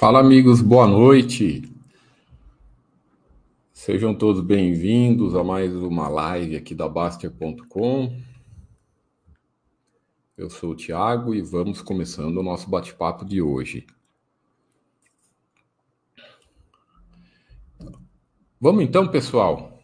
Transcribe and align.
Fala, 0.00 0.18
amigos, 0.18 0.62
boa 0.62 0.86
noite. 0.86 1.62
Sejam 3.70 4.14
todos 4.14 4.40
bem-vindos 4.40 5.36
a 5.36 5.44
mais 5.44 5.76
uma 5.76 6.08
live 6.08 6.56
aqui 6.56 6.74
da 6.74 6.88
Baster.com. 6.88 8.18
Eu 10.38 10.48
sou 10.48 10.70
o 10.70 10.74
Thiago 10.74 11.34
e 11.34 11.42
vamos 11.42 11.82
começando 11.82 12.38
o 12.38 12.42
nosso 12.42 12.70
bate-papo 12.70 13.26
de 13.26 13.42
hoje. 13.42 13.86
Vamos 18.58 18.82
então, 18.82 19.06
pessoal, 19.06 19.82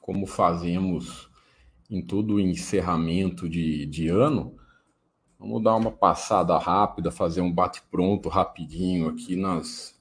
como 0.00 0.26
fazemos 0.26 1.28
em 1.90 2.00
todo 2.00 2.36
o 2.36 2.40
encerramento 2.40 3.46
de, 3.46 3.84
de 3.84 4.08
ano, 4.08 4.56
Vamos 5.40 5.62
dar 5.62 5.74
uma 5.74 5.90
passada 5.90 6.58
rápida, 6.58 7.10
fazer 7.10 7.40
um 7.40 7.50
bate-pronto 7.50 8.28
rapidinho 8.28 9.08
aqui 9.08 9.36
nas, 9.36 9.98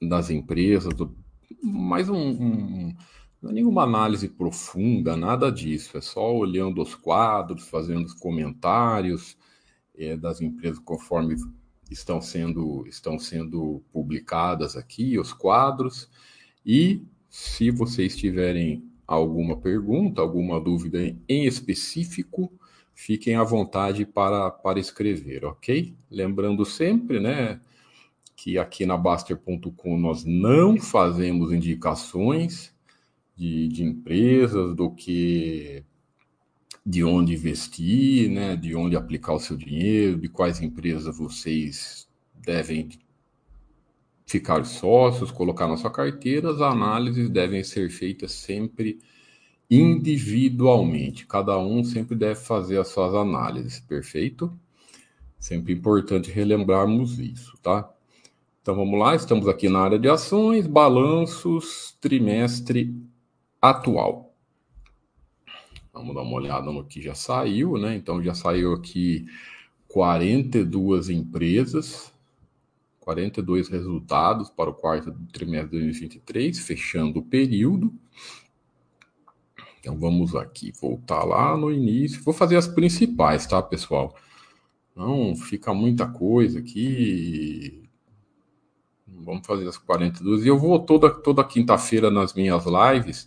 nas 0.00 0.30
empresas, 0.30 0.94
mais 1.60 2.08
um, 2.08 2.14
um, 2.16 2.96
não 3.42 3.50
é 3.50 3.54
nenhuma 3.54 3.82
análise 3.82 4.28
profunda, 4.28 5.16
nada 5.16 5.50
disso, 5.50 5.98
é 5.98 6.00
só 6.00 6.32
olhando 6.32 6.80
os 6.80 6.94
quadros, 6.94 7.66
fazendo 7.66 8.04
os 8.04 8.14
comentários 8.14 9.36
é, 9.92 10.16
das 10.16 10.40
empresas 10.40 10.78
conforme 10.78 11.34
estão 11.90 12.22
sendo, 12.22 12.86
estão 12.86 13.18
sendo 13.18 13.82
publicadas 13.92 14.76
aqui, 14.76 15.18
os 15.18 15.32
quadros, 15.32 16.08
e 16.64 17.04
se 17.28 17.72
vocês 17.72 18.16
tiverem 18.16 18.88
alguma 19.04 19.56
pergunta, 19.56 20.20
alguma 20.20 20.60
dúvida 20.60 21.00
em 21.28 21.44
específico, 21.44 22.52
fiquem 22.94 23.36
à 23.36 23.44
vontade 23.44 24.04
para, 24.04 24.50
para 24.50 24.78
escrever, 24.78 25.44
ok? 25.44 25.94
Lembrando 26.10 26.64
sempre, 26.64 27.20
né, 27.20 27.60
que 28.36 28.58
aqui 28.58 28.86
na 28.86 28.96
Baster.com 28.96 29.98
nós 29.98 30.24
não 30.24 30.78
fazemos 30.78 31.52
indicações 31.52 32.74
de, 33.36 33.68
de 33.68 33.84
empresas, 33.84 34.74
do 34.74 34.90
que 34.90 35.84
de 36.84 37.04
onde 37.04 37.34
investir, 37.34 38.30
né, 38.30 38.56
de 38.56 38.74
onde 38.74 38.96
aplicar 38.96 39.34
o 39.34 39.40
seu 39.40 39.56
dinheiro, 39.56 40.18
de 40.18 40.28
quais 40.28 40.60
empresas 40.60 41.16
vocês 41.16 42.08
devem 42.34 42.88
ficar 44.26 44.64
sócios, 44.64 45.30
colocar 45.30 45.66
na 45.66 45.76
sua 45.76 45.90
carteira, 45.90 46.50
as 46.50 46.60
análises 46.60 47.28
devem 47.28 47.64
ser 47.64 47.90
feitas 47.90 48.32
sempre 48.32 49.00
individualmente. 49.70 51.26
Cada 51.26 51.56
um 51.58 51.84
sempre 51.84 52.16
deve 52.16 52.40
fazer 52.40 52.78
as 52.78 52.88
suas 52.88 53.14
análises, 53.14 53.78
perfeito? 53.80 54.52
Sempre 55.38 55.72
importante 55.72 56.30
relembrarmos 56.30 57.18
isso, 57.18 57.56
tá? 57.62 57.88
Então 58.60 58.74
vamos 58.74 58.98
lá, 58.98 59.14
estamos 59.14 59.48
aqui 59.48 59.68
na 59.68 59.80
área 59.80 59.98
de 59.98 60.08
ações, 60.08 60.66
balanços, 60.66 61.96
trimestre 62.00 62.94
atual. 63.62 64.34
Vamos 65.92 66.14
dar 66.14 66.22
uma 66.22 66.36
olhada 66.36 66.70
no 66.70 66.84
que 66.84 67.00
já 67.00 67.14
saiu, 67.14 67.78
né? 67.78 67.94
Então 67.96 68.22
já 68.22 68.34
saiu 68.34 68.74
aqui 68.74 69.26
42 69.88 71.08
empresas, 71.08 72.12
42 73.00 73.68
resultados 73.68 74.50
para 74.50 74.70
o 74.70 74.74
quarto 74.74 75.12
trimestre 75.32 75.78
de 75.78 75.84
2023, 75.84 76.58
fechando 76.58 77.20
o 77.20 77.24
período. 77.24 77.92
Então 79.80 79.98
vamos 79.98 80.36
aqui, 80.36 80.72
voltar 80.78 81.24
lá 81.24 81.56
no 81.56 81.72
início. 81.72 82.22
Vou 82.22 82.34
fazer 82.34 82.56
as 82.56 82.68
principais, 82.68 83.46
tá, 83.46 83.62
pessoal? 83.62 84.14
Não 84.94 85.34
fica 85.34 85.72
muita 85.72 86.06
coisa 86.06 86.58
aqui. 86.58 87.88
Vamos 89.06 89.46
fazer 89.46 89.66
as 89.66 89.78
42. 89.78 90.44
E 90.44 90.48
eu 90.48 90.58
vou 90.58 90.78
toda, 90.78 91.10
toda 91.10 91.42
quinta-feira 91.42 92.10
nas 92.10 92.34
minhas 92.34 92.64
lives, 92.66 93.26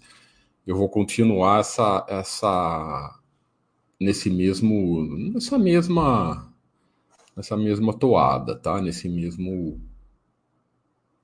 eu 0.66 0.78
vou 0.78 0.88
continuar 0.88 1.62
essa, 1.62 2.06
essa 2.08 3.20
nesse 4.00 4.30
mesmo, 4.30 5.04
nessa 5.34 5.58
mesma, 5.58 6.54
nessa 7.36 7.58
mesma 7.58 7.94
toada, 7.94 8.56
tá? 8.56 8.80
Nesse 8.80 9.10
mesmo, 9.10 9.82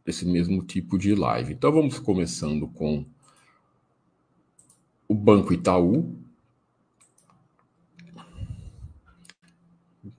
nesse 0.05 0.25
mesmo 0.25 0.63
tipo 0.63 0.97
de 0.97 1.13
live. 1.13 1.53
Então 1.53 1.71
vamos 1.71 1.99
começando 1.99 2.67
com 2.67 3.05
o 5.09 5.15
Banco 5.15 5.51
Itaú, 5.51 6.15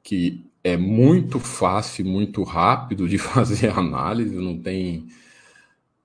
que 0.03 0.45
é 0.65 0.77
muito 0.77 1.39
fácil, 1.39 2.05
muito 2.05 2.43
rápido 2.43 3.09
de 3.09 3.17
fazer 3.19 3.71
análise, 3.71 4.35
não 4.35 4.61
tem, 4.61 5.09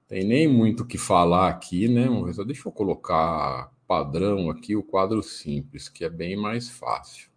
tem 0.07 0.23
nem 0.23 0.47
muito 0.47 0.83
o 0.83 0.85
que 0.85 0.99
falar 0.99 1.49
aqui, 1.49 1.87
né? 1.87 2.05
Deixa 2.45 2.69
eu 2.69 2.71
colocar 2.71 3.73
padrão 3.87 4.51
aqui, 4.51 4.75
o 4.75 4.83
quadro 4.83 5.23
simples, 5.23 5.89
que 5.89 6.05
é 6.05 6.09
bem 6.09 6.35
mais 6.35 6.69
fácil. 6.69 7.29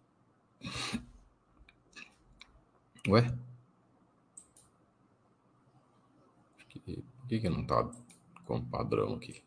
Ué? 3.07 3.35
Por 6.85 7.27
que, 7.27 7.39
que 7.39 7.49
não 7.49 7.65
tá 7.65 7.89
com 8.45 8.63
padrão 8.63 9.13
aqui? 9.15 9.41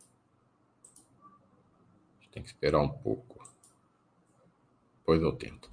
Tem 2.32 2.43
que 2.43 2.48
esperar 2.48 2.81
um 2.81 2.88
pouco. 2.88 3.47
Depois 4.98 5.22
eu 5.22 5.32
tento. 5.32 5.70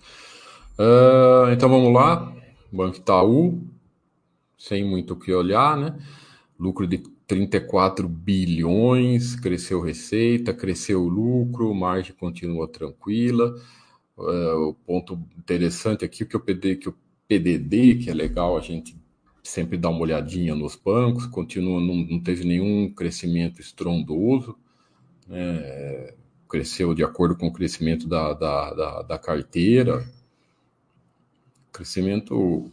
Uh, 0.78 1.52
então 1.52 1.70
vamos 1.70 1.94
lá. 1.94 2.36
Banco 2.72 2.98
Itaú, 2.98 3.62
sem 4.58 4.84
muito 4.84 5.14
o 5.14 5.20
que 5.20 5.34
olhar, 5.34 5.78
né? 5.78 5.98
Lucro 6.60 6.86
de 6.86 6.98
34 7.26 8.08
bilhões, 8.08 9.36
cresceu 9.36 9.82
receita, 9.82 10.54
cresceu 10.54 11.04
lucro, 11.08 11.74
margem 11.74 12.14
continua 12.16 12.68
tranquila. 12.68 13.56
Uh, 14.18 14.70
o 14.70 14.74
ponto 14.74 15.20
interessante 15.38 16.04
aqui 16.04 16.26
que 16.26 16.36
o 16.36 16.40
PD, 16.40 16.76
que 16.76 16.90
o 16.90 16.96
PDD, 17.28 17.96
que 17.96 18.10
é 18.10 18.14
legal 18.14 18.58
a 18.58 18.62
gente 18.62 18.98
sempre 19.44 19.78
dar 19.78 19.90
uma 19.90 20.02
olhadinha 20.02 20.54
nos 20.56 20.76
bancos, 20.76 21.26
continua, 21.26 21.80
não, 21.80 21.96
não 21.96 22.20
teve 22.20 22.44
nenhum 22.44 22.92
crescimento 22.92 23.62
estrondoso. 23.62 24.58
Né? 25.28 26.14
Cresceu 26.50 26.96
de 26.96 27.04
acordo 27.04 27.36
com 27.36 27.48
o 27.48 27.54
crescimento 27.54 28.08
da, 28.08 28.34
da, 28.34 28.74
da, 28.74 29.02
da 29.04 29.18
carteira, 29.20 30.04
crescimento 31.72 32.72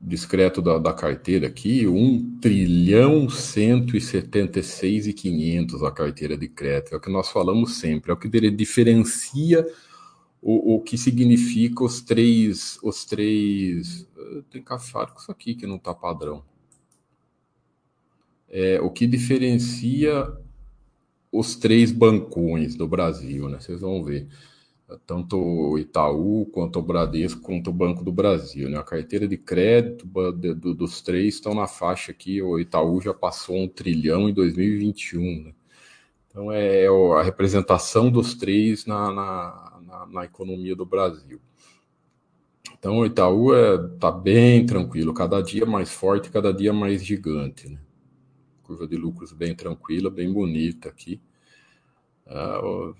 discreto 0.00 0.60
da, 0.60 0.76
da 0.76 0.92
carteira 0.92 1.46
aqui, 1.46 1.86
1 1.86 2.38
trilhão 2.40 3.30
176 3.30 5.06
e 5.06 5.12
500 5.12 5.82
a 5.82 5.90
carteira 5.90 6.36
de 6.36 6.48
crédito, 6.48 6.94
é 6.94 6.96
o 6.98 7.00
que 7.00 7.10
nós 7.10 7.30
falamos 7.30 7.76
sempre, 7.76 8.10
é 8.10 8.14
o 8.14 8.16
que 8.16 8.28
diferencia 8.50 9.64
o, 10.42 10.74
o 10.74 10.80
que 10.82 10.98
significa 10.98 11.82
os 11.82 12.02
três, 12.02 12.78
os 12.82 13.06
três, 13.06 14.06
tem 14.50 14.60
cafado 14.60 15.12
com 15.12 15.20
isso 15.20 15.32
aqui 15.32 15.54
que 15.54 15.66
não 15.66 15.76
está 15.76 15.94
padrão, 15.94 16.44
é, 18.50 18.78
o 18.80 18.90
que 18.90 19.06
diferencia 19.06 20.30
os 21.34 21.56
três 21.56 21.90
bancões 21.90 22.76
do 22.76 22.86
Brasil, 22.86 23.48
né? 23.48 23.58
Vocês 23.58 23.80
vão 23.80 24.04
ver. 24.04 24.28
Tanto 25.04 25.36
o 25.36 25.78
Itaú, 25.78 26.46
quanto 26.52 26.78
o 26.78 26.82
Bradesco, 26.82 27.40
quanto 27.40 27.70
o 27.70 27.72
Banco 27.72 28.04
do 28.04 28.12
Brasil. 28.12 28.68
Né? 28.68 28.78
A 28.78 28.84
carteira 28.84 29.26
de 29.26 29.36
crédito 29.36 30.06
dos 30.74 31.00
três 31.00 31.34
estão 31.34 31.54
na 31.54 31.66
faixa 31.66 32.12
aqui. 32.12 32.40
O 32.40 32.60
Itaú 32.60 33.00
já 33.00 33.12
passou 33.12 33.56
um 33.56 33.66
trilhão 33.66 34.28
em 34.28 34.32
2021. 34.32 35.44
Né? 35.44 35.54
Então 36.28 36.52
é, 36.52 36.84
é 36.84 36.88
a 36.88 37.22
representação 37.22 38.10
dos 38.10 38.34
três 38.34 38.86
na, 38.86 39.10
na, 39.10 39.80
na, 39.84 40.06
na 40.06 40.24
economia 40.24 40.76
do 40.76 40.86
Brasil. 40.86 41.40
Então 42.78 42.98
o 42.98 43.06
Itaú 43.06 43.54
está 43.54 43.84
é, 43.84 43.88
tá 43.98 44.10
bem 44.12 44.66
tranquilo, 44.66 45.14
cada 45.14 45.40
dia 45.40 45.66
mais 45.66 45.90
forte, 45.90 46.30
cada 46.30 46.52
dia 46.52 46.72
mais 46.72 47.02
gigante. 47.02 47.68
Né? 47.68 47.78
Curva 48.64 48.86
de 48.86 48.96
lucros 48.96 49.32
bem 49.32 49.54
tranquila, 49.54 50.10
bem 50.10 50.32
bonita 50.32 50.88
aqui. 50.88 51.20
Uh, 52.26 52.96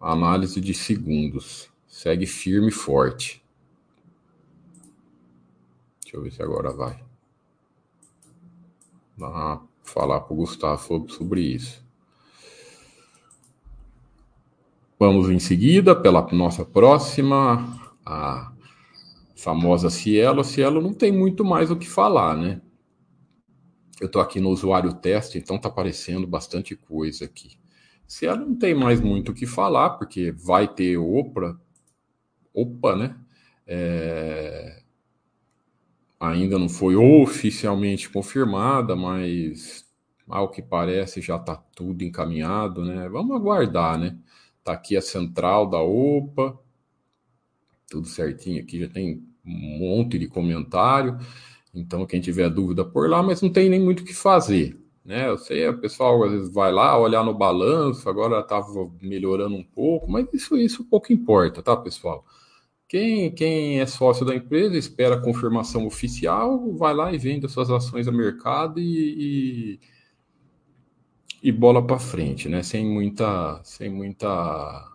análise 0.00 0.60
de 0.60 0.74
segundos. 0.74 1.70
Segue 1.88 2.26
firme 2.26 2.68
e 2.68 2.72
forte. 2.72 3.42
Deixa 6.02 6.16
eu 6.16 6.22
ver 6.22 6.30
se 6.30 6.42
agora 6.42 6.70
vai. 6.72 7.02
Ah, 9.20 9.60
falar 9.82 10.20
para 10.20 10.34
o 10.34 10.36
Gustavo 10.36 11.08
sobre 11.08 11.40
isso. 11.40 11.84
Vamos 14.98 15.30
em 15.30 15.38
seguida 15.38 15.94
pela 15.94 16.26
nossa 16.32 16.64
próxima, 16.64 17.92
a 18.04 18.52
famosa 19.34 19.90
Cielo. 19.90 20.40
A 20.40 20.44
Cielo 20.44 20.80
não 20.80 20.92
tem 20.92 21.12
muito 21.12 21.44
mais 21.44 21.70
o 21.70 21.76
que 21.76 21.88
falar, 21.88 22.36
né? 22.36 22.60
Eu 24.00 24.06
estou 24.06 24.20
aqui 24.20 24.40
no 24.40 24.50
usuário 24.50 24.92
teste, 24.94 25.38
então 25.38 25.56
está 25.56 25.68
aparecendo 25.68 26.26
bastante 26.26 26.76
coisa 26.76 27.24
aqui. 27.24 27.58
Se 28.06 28.26
ela 28.26 28.36
não 28.38 28.54
tem 28.54 28.74
mais 28.74 29.00
muito 29.00 29.32
o 29.32 29.34
que 29.34 29.46
falar, 29.46 29.90
porque 29.90 30.30
vai 30.32 30.68
ter 30.68 30.96
OPA, 30.96 31.58
opa, 32.54 32.96
né? 32.96 33.16
É... 33.66 34.82
ainda 36.20 36.58
não 36.58 36.68
foi 36.68 36.94
oficialmente 36.94 38.08
confirmada, 38.08 38.94
mas 38.94 39.84
ao 40.28 40.50
que 40.50 40.62
parece 40.62 41.20
já 41.20 41.36
está 41.36 41.56
tudo 41.56 42.04
encaminhado, 42.04 42.84
né? 42.84 43.08
Vamos 43.08 43.34
aguardar, 43.36 43.98
né? 43.98 44.16
Tá 44.62 44.72
aqui 44.72 44.96
a 44.96 45.02
central 45.02 45.68
da 45.68 45.80
OPA, 45.80 46.58
tudo 47.88 48.06
certinho 48.06 48.62
aqui, 48.62 48.80
já 48.80 48.88
tem 48.88 49.22
um 49.44 49.78
monte 49.78 50.18
de 50.18 50.26
comentário. 50.28 51.18
Então, 51.76 52.06
quem 52.06 52.20
tiver 52.20 52.48
dúvida 52.48 52.84
por 52.84 53.08
lá, 53.08 53.22
mas 53.22 53.42
não 53.42 53.50
tem 53.50 53.68
nem 53.68 53.80
muito 53.80 54.00
o 54.00 54.04
que 54.04 54.14
fazer. 54.14 54.80
Né? 55.04 55.28
Eu 55.28 55.38
sei, 55.38 55.68
o 55.68 55.78
pessoal 55.78 56.24
às 56.24 56.32
vezes 56.32 56.52
vai 56.52 56.72
lá 56.72 56.98
olhar 56.98 57.22
no 57.24 57.34
balanço, 57.34 58.08
agora 58.08 58.40
estava 58.40 58.66
melhorando 59.00 59.54
um 59.54 59.62
pouco, 59.62 60.10
mas 60.10 60.26
isso, 60.32 60.56
isso 60.56 60.84
pouco 60.84 61.12
importa, 61.12 61.62
tá, 61.62 61.76
pessoal? 61.76 62.24
Quem, 62.88 63.32
quem 63.32 63.80
é 63.80 63.86
sócio 63.86 64.24
da 64.24 64.34
empresa 64.34 64.76
espera 64.76 65.16
a 65.16 65.20
confirmação 65.20 65.86
oficial, 65.86 66.72
vai 66.74 66.94
lá 66.94 67.12
e 67.12 67.18
vende 67.18 67.46
as 67.46 67.52
suas 67.52 67.70
ações 67.70 68.08
a 68.08 68.12
mercado 68.12 68.80
e, 68.80 69.78
e, 71.42 71.48
e 71.48 71.52
bola 71.52 71.84
para 71.84 71.98
frente, 71.98 72.48
né? 72.48 72.62
Sem 72.62 72.86
muita, 72.86 73.60
sem 73.64 73.90
muita 73.90 74.92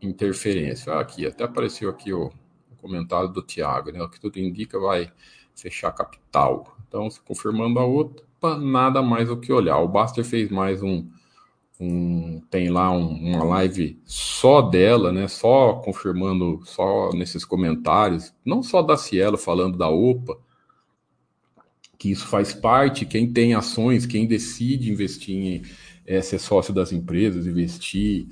interferência. 0.00 0.92
Ah, 0.92 1.00
aqui, 1.00 1.26
até 1.26 1.44
apareceu 1.44 1.90
aqui 1.90 2.12
o, 2.12 2.26
o 2.70 2.76
comentário 2.76 3.28
do 3.28 3.42
Tiago, 3.42 3.90
né? 3.92 4.02
O 4.02 4.08
que 4.08 4.20
tudo 4.20 4.38
indica 4.38 4.78
vai 4.78 5.12
fechar 5.60 5.92
capital. 5.92 6.76
Então, 6.86 7.10
se 7.10 7.20
confirmando 7.20 7.78
a 7.78 7.84
outra, 7.84 8.24
nada 8.58 9.02
mais 9.02 9.30
o 9.30 9.36
que 9.36 9.52
olhar. 9.52 9.78
O 9.78 9.88
Baster 9.88 10.24
fez 10.24 10.50
mais 10.50 10.82
um, 10.82 11.06
um 11.80 12.40
tem 12.50 12.70
lá 12.70 12.90
um, 12.90 13.34
uma 13.34 13.44
live 13.44 14.00
só 14.04 14.62
dela, 14.62 15.12
né? 15.12 15.28
Só 15.28 15.74
confirmando, 15.74 16.60
só 16.64 17.10
nesses 17.12 17.44
comentários, 17.44 18.32
não 18.44 18.62
só 18.62 18.80
da 18.82 18.96
Cielo 18.96 19.36
falando 19.36 19.76
da 19.76 19.88
OPA, 19.88 20.38
que 21.98 22.10
isso 22.10 22.26
faz 22.26 22.54
parte, 22.54 23.04
quem 23.04 23.30
tem 23.32 23.54
ações, 23.54 24.06
quem 24.06 24.26
decide 24.26 24.90
investir 24.90 25.34
em 25.34 25.62
é, 26.06 26.22
ser 26.22 26.38
sócio 26.38 26.72
das 26.72 26.92
empresas, 26.92 27.46
investir 27.46 28.28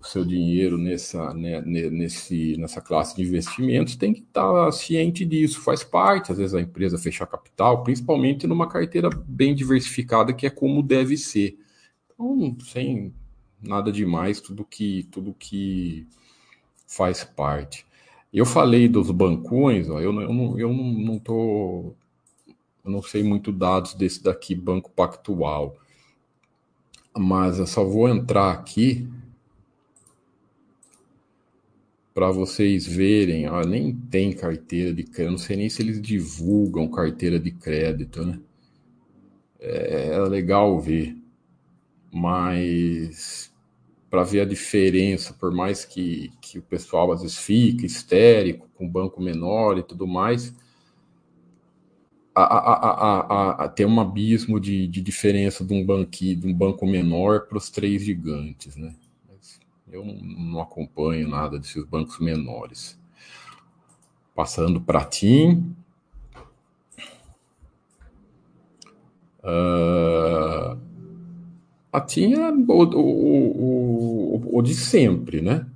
o 0.00 0.06
seu 0.06 0.24
dinheiro 0.24 0.78
nessa, 0.78 1.34
né, 1.34 1.60
nesse, 1.60 2.56
nessa 2.56 2.80
classe 2.80 3.14
de 3.14 3.22
investimentos 3.22 3.96
tem 3.96 4.14
que 4.14 4.20
estar 4.20 4.72
ciente 4.72 5.26
disso, 5.26 5.60
faz 5.60 5.84
parte, 5.84 6.32
às 6.32 6.38
vezes, 6.38 6.54
a 6.54 6.60
empresa 6.60 6.96
fechar 6.96 7.26
capital, 7.26 7.84
principalmente 7.84 8.46
numa 8.46 8.66
carteira 8.66 9.10
bem 9.10 9.54
diversificada, 9.54 10.32
que 10.32 10.46
é 10.46 10.50
como 10.50 10.82
deve 10.82 11.18
ser. 11.18 11.58
Então, 12.14 12.56
sem 12.64 13.12
nada 13.62 13.92
demais, 13.92 14.40
tudo 14.40 14.64
que, 14.64 15.06
tudo 15.10 15.34
que 15.38 16.06
faz 16.86 17.22
parte. 17.22 17.84
Eu 18.32 18.46
falei 18.46 18.88
dos 18.88 19.10
bancões, 19.10 19.90
ó, 19.90 20.00
eu, 20.00 20.18
eu, 20.18 20.32
não, 20.32 20.58
eu 20.58 20.72
não, 20.72 20.84
não 20.84 21.18
tô. 21.18 21.92
Eu 22.82 22.90
não 22.90 23.02
sei 23.02 23.22
muito 23.22 23.52
dados 23.52 23.92
desse 23.92 24.22
daqui, 24.22 24.54
Banco 24.54 24.90
Pactual. 24.90 25.76
Mas 27.14 27.58
eu 27.58 27.66
só 27.66 27.84
vou 27.84 28.08
entrar 28.08 28.52
aqui 28.52 29.06
para 32.20 32.30
vocês 32.32 32.86
verem, 32.86 33.48
ó, 33.48 33.62
nem 33.62 33.96
tem 33.96 34.30
carteira 34.30 34.92
de 34.92 35.04
crédito, 35.04 35.30
não 35.30 35.38
sei 35.38 35.56
nem 35.56 35.70
se 35.70 35.80
eles 35.80 35.98
divulgam 36.02 36.86
carteira 36.86 37.40
de 37.40 37.50
crédito, 37.50 38.22
né? 38.22 38.38
É, 39.58 40.08
é 40.08 40.18
legal 40.18 40.78
ver, 40.78 41.16
mas 42.12 43.50
para 44.10 44.22
ver 44.22 44.40
a 44.42 44.44
diferença, 44.44 45.32
por 45.32 45.50
mais 45.50 45.86
que, 45.86 46.30
que 46.42 46.58
o 46.58 46.62
pessoal 46.62 47.10
às 47.10 47.22
vezes 47.22 47.38
fique 47.38 47.86
histérico 47.86 48.68
com 48.74 48.86
banco 48.86 49.22
menor 49.22 49.78
e 49.78 49.82
tudo 49.82 50.06
mais, 50.06 50.54
a, 52.34 52.42
a, 52.42 53.64
a, 53.64 53.68
tem 53.70 53.86
um 53.86 53.98
abismo 53.98 54.60
de, 54.60 54.86
de 54.86 55.00
diferença 55.00 55.64
de 55.64 55.72
um, 55.72 55.82
banqui, 55.82 56.34
de 56.34 56.46
um 56.46 56.52
banco 56.52 56.86
menor 56.86 57.46
para 57.46 57.56
os 57.56 57.70
três 57.70 58.02
gigantes, 58.02 58.76
né? 58.76 58.94
Eu 59.92 60.04
não 60.04 60.60
acompanho 60.60 61.28
nada 61.28 61.58
desses 61.58 61.84
bancos 61.84 62.18
menores. 62.20 62.98
Passando 64.34 64.80
para 64.80 65.04
TIM. 65.04 65.74
Uh, 69.42 70.78
a 71.92 72.00
TIM 72.00 72.34
é 72.34 72.50
o, 72.50 72.72
o, 72.72 74.36
o, 74.36 74.58
o, 74.58 74.62
de 74.62 74.74
sempre, 74.74 75.40
né? 75.40 75.66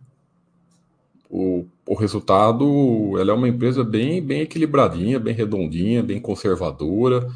O, 1.28 1.66
o 1.86 1.94
resultado, 1.94 3.18
ela 3.18 3.32
é 3.32 3.34
uma 3.34 3.48
empresa 3.48 3.82
bem, 3.82 4.22
bem 4.22 4.42
equilibradinha, 4.42 5.18
bem 5.18 5.34
redondinha, 5.34 6.02
bem 6.02 6.20
conservadora, 6.20 7.28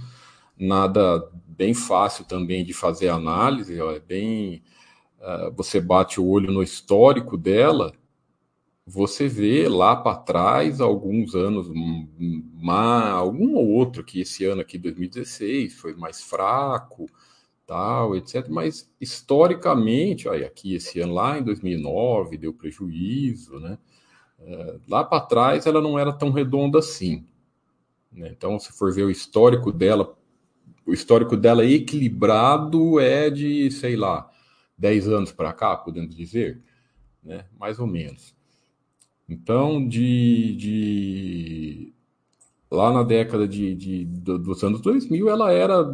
nada 0.57 1.29
bem 1.47 1.75
fácil 1.75 2.25
também 2.25 2.65
de 2.65 2.73
fazer 2.73 3.09
análise, 3.09 3.81
ó, 3.81 3.91
é 3.91 3.99
bem 3.99 4.63
uh, 5.21 5.53
você 5.55 5.81
bate 5.81 6.21
o 6.21 6.27
olho 6.27 6.53
no 6.53 6.63
histórico 6.63 7.37
dela, 7.37 7.93
você 8.87 9.29
vê 9.29 9.69
lá 9.69 9.95
para 9.95 10.17
trás 10.17 10.81
alguns 10.81 11.35
anos, 11.35 11.71
algum 13.13 13.55
ou 13.57 13.69
outro 13.69 14.03
que 14.03 14.21
esse 14.21 14.47
ano 14.47 14.63
aqui, 14.63 14.79
2016, 14.79 15.75
foi 15.75 15.95
mais 15.95 16.23
fraco, 16.23 17.07
tal, 17.67 18.17
etc. 18.17 18.49
Mas 18.49 18.91
historicamente, 18.99 20.27
olha, 20.27 20.47
aqui 20.47 20.75
esse 20.75 21.01
ano 21.01 21.13
lá 21.13 21.39
em 21.39 21.43
2009 21.43 22.39
deu 22.39 22.55
prejuízo, 22.55 23.61
né? 23.61 23.79
Uh, 24.41 24.81
lá 24.89 25.05
para 25.05 25.21
trás 25.21 25.67
ela 25.67 25.83
não 25.83 25.99
era 25.99 26.13
tão 26.13 26.31
redonda 26.31 26.79
assim. 26.79 27.27
Né? 28.11 28.31
Então, 28.31 28.59
se 28.59 28.73
for 28.73 28.93
ver 28.93 29.03
o 29.03 29.11
histórico 29.11 29.71
dela, 29.71 30.17
o 30.87 30.95
histórico 30.95 31.37
dela 31.37 31.67
equilibrado 31.67 32.99
é 32.99 33.29
de, 33.29 33.71
sei 33.71 33.97
lá, 33.97 34.31
10 34.79 35.09
anos 35.09 35.33
para 35.33 35.53
cá, 35.53 35.77
podemos 35.77 36.15
dizer, 36.15 36.63
né? 37.23 37.45
mais 37.59 37.79
ou 37.79 37.87
menos. 37.87 38.35
Então, 39.29 39.87
de, 39.87 40.57
de 40.57 41.93
lá 42.71 42.93
na 42.93 43.03
década 43.03 43.47
de, 43.47 43.75
de, 43.75 44.05
dos 44.05 44.63
anos 44.63 44.81
2000, 44.81 45.29
ela 45.29 45.53
era 45.53 45.85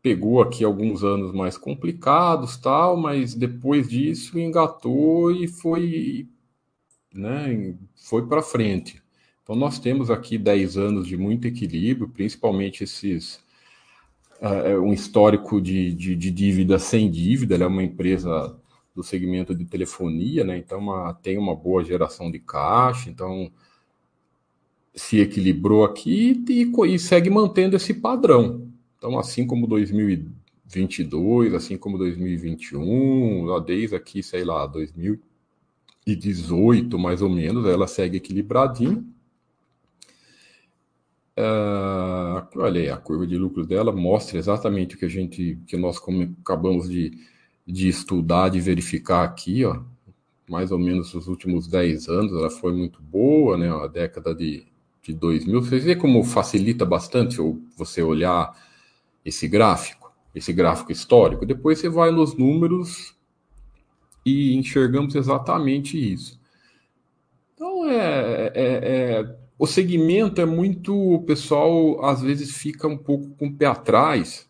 pegou 0.00 0.40
aqui 0.40 0.64
alguns 0.64 1.02
anos 1.02 1.32
mais 1.32 1.58
complicados, 1.58 2.56
tal, 2.56 2.96
mas 2.96 3.34
depois 3.34 3.88
disso 3.88 4.38
engatou 4.38 5.30
e 5.30 5.48
foi, 5.48 6.28
né, 7.12 7.74
foi 7.96 8.26
para 8.26 8.40
frente. 8.40 9.02
Então 9.42 9.56
nós 9.56 9.78
temos 9.78 10.10
aqui 10.10 10.38
10 10.38 10.76
anos 10.76 11.06
de 11.06 11.16
muito 11.16 11.46
equilíbrio, 11.46 12.08
principalmente 12.08 12.84
esses 12.84 13.40
uh, 14.40 14.80
um 14.80 14.92
histórico 14.92 15.60
de, 15.60 15.92
de, 15.92 16.16
de, 16.16 16.30
dívida 16.30 16.78
sem 16.78 17.10
dívida, 17.10 17.54
ela 17.54 17.64
é 17.64 17.68
uma 17.68 17.82
empresa 17.82 18.56
do 18.94 19.02
segmento 19.02 19.54
de 19.54 19.64
telefonia, 19.64 20.44
né? 20.44 20.58
Então 20.58 20.78
uma, 20.78 21.14
tem 21.14 21.38
uma 21.38 21.54
boa 21.54 21.84
geração 21.84 22.30
de 22.30 22.38
caixa, 22.38 23.08
então 23.08 23.50
se 24.94 25.20
equilibrou 25.20 25.84
aqui 25.84 26.44
e, 26.48 26.70
e 26.86 26.98
segue 26.98 27.30
mantendo 27.30 27.76
esse 27.76 27.94
padrão. 27.94 28.68
Então, 28.96 29.18
assim 29.18 29.46
como 29.46 29.66
2022, 29.66 31.54
assim 31.54 31.78
como 31.78 31.96
2021, 31.96 33.64
desde 33.64 33.94
aqui, 33.94 34.22
sei 34.22 34.44
lá, 34.44 34.66
2018 34.66 36.98
mais 36.98 37.22
ou 37.22 37.30
menos, 37.30 37.64
ela 37.66 37.86
segue 37.86 38.16
equilibradinha. 38.16 39.04
Uh, 41.38 42.44
olha 42.56 42.80
aí, 42.80 42.90
a 42.90 42.96
curva 42.96 43.24
de 43.24 43.38
lucro 43.38 43.64
dela 43.64 43.92
mostra 43.92 44.36
exatamente 44.36 44.96
o 44.96 44.98
que 44.98 45.04
a 45.04 45.08
gente, 45.08 45.56
que 45.68 45.76
nós 45.76 46.00
acabamos 46.40 46.88
de, 46.90 47.12
de 47.64 47.86
estudar, 47.86 48.48
de 48.48 48.60
verificar 48.60 49.22
aqui, 49.22 49.64
ó. 49.64 49.80
Mais 50.48 50.72
ou 50.72 50.78
menos 50.78 51.14
os 51.14 51.28
últimos 51.28 51.68
10 51.68 52.08
anos, 52.08 52.32
ela 52.32 52.50
foi 52.50 52.72
muito 52.72 53.00
boa, 53.00 53.56
né? 53.56 53.70
A 53.70 53.86
década 53.86 54.34
de, 54.34 54.66
de 55.00 55.12
2000. 55.12 55.62
Vocês 55.62 55.84
vê 55.84 55.94
como 55.94 56.24
facilita 56.24 56.84
bastante 56.84 57.36
você 57.76 58.02
olhar 58.02 58.52
esse 59.24 59.46
gráfico, 59.46 60.10
esse 60.34 60.52
gráfico 60.52 60.90
histórico. 60.90 61.46
Depois 61.46 61.78
você 61.78 61.88
vai 61.88 62.10
nos 62.10 62.34
números 62.34 63.14
e 64.24 64.56
enxergamos 64.56 65.14
exatamente 65.14 65.96
isso. 65.96 66.40
Então, 67.54 67.88
é, 67.88 68.50
é, 68.54 69.20
é 69.20 69.36
o 69.58 69.66
segmento 69.66 70.40
é 70.40 70.46
muito. 70.46 70.94
O 70.94 71.22
pessoal 71.22 72.04
às 72.04 72.22
vezes 72.22 72.56
fica 72.56 72.86
um 72.86 72.96
pouco 72.96 73.30
com 73.30 73.46
o 73.48 73.54
pé 73.54 73.66
atrás 73.66 74.48